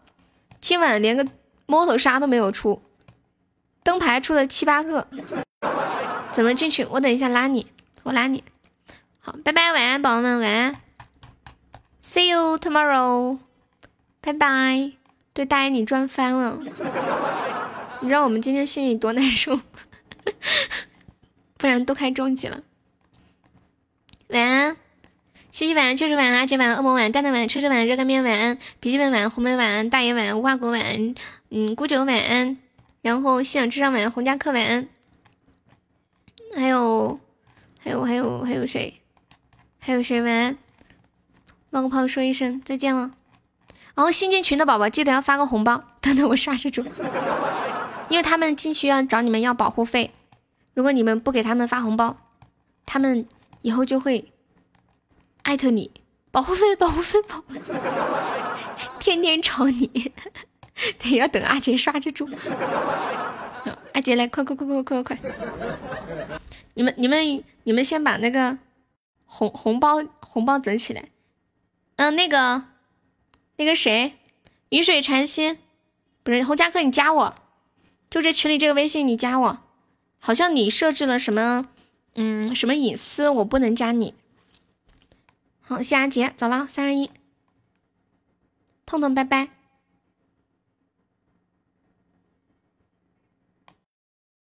[0.61, 1.27] 今晚连个
[1.65, 2.83] 摸头杀都没有出，
[3.83, 5.09] 灯牌出了七八个，
[6.33, 6.85] 怎么进去？
[6.85, 7.67] 我等一下拉你，
[8.05, 8.45] 我拉你。
[9.21, 10.77] 好，拜拜，晚安，宝宝们，晚安
[12.03, 13.39] ，See you tomorrow，
[14.21, 14.93] 拜拜。
[15.33, 16.59] 对，大爷你赚翻了，
[18.01, 19.61] 你知道我们今天心里多难受。
[21.57, 22.61] 不然都开终极了。
[24.29, 24.77] 晚安，
[25.51, 31.15] 西西晚安，秋水晚安，阿杰晚安，恶魔晚安，蛋蛋晚安，车车晚安，热干面晚安，笔记本晚安，红梅晚安，大爷晚安，无花果晚安，
[31.51, 32.59] 嗯，孤酒晚安，
[33.03, 34.89] 然后信仰智商晚安，洪家克晚安，
[36.55, 37.19] 还有
[37.79, 39.01] 还有还有还有谁？
[39.79, 40.57] 还有谁晚安？
[41.71, 43.13] 冒个泡说一声再见了。
[43.95, 46.85] 然后新进群的宝宝记得要发个红包，等等我刹着住，
[48.09, 50.13] 因为他们进去要找你们要保护费。
[50.75, 52.17] 如果你们不给他们发红包，
[52.87, 53.27] 他们
[53.63, 54.33] 以后就会
[55.43, 55.91] 艾特你
[56.31, 57.61] 保护费，保护费，保护费，
[59.01, 60.13] 天天吵你。
[60.99, 62.29] 得要等阿杰刷着住。
[63.93, 65.33] 阿杰来，快快快快快快快！
[66.75, 68.57] 你们你们你们先把那个
[69.27, 71.11] 红红包红包整起来。
[71.97, 72.65] 嗯，那个
[73.57, 74.15] 那个谁，
[74.71, 75.59] 雨水禅心，
[76.23, 77.35] 不是洪家克，你加我，
[78.09, 79.59] 就这群里这个微信，你加我。
[80.19, 81.67] 好像你设置了什么，
[82.15, 84.15] 嗯，什么隐私，我不能加你。
[85.61, 87.11] 好，谢阿杰，走了，三二一，
[88.87, 89.51] 痛痛拜拜。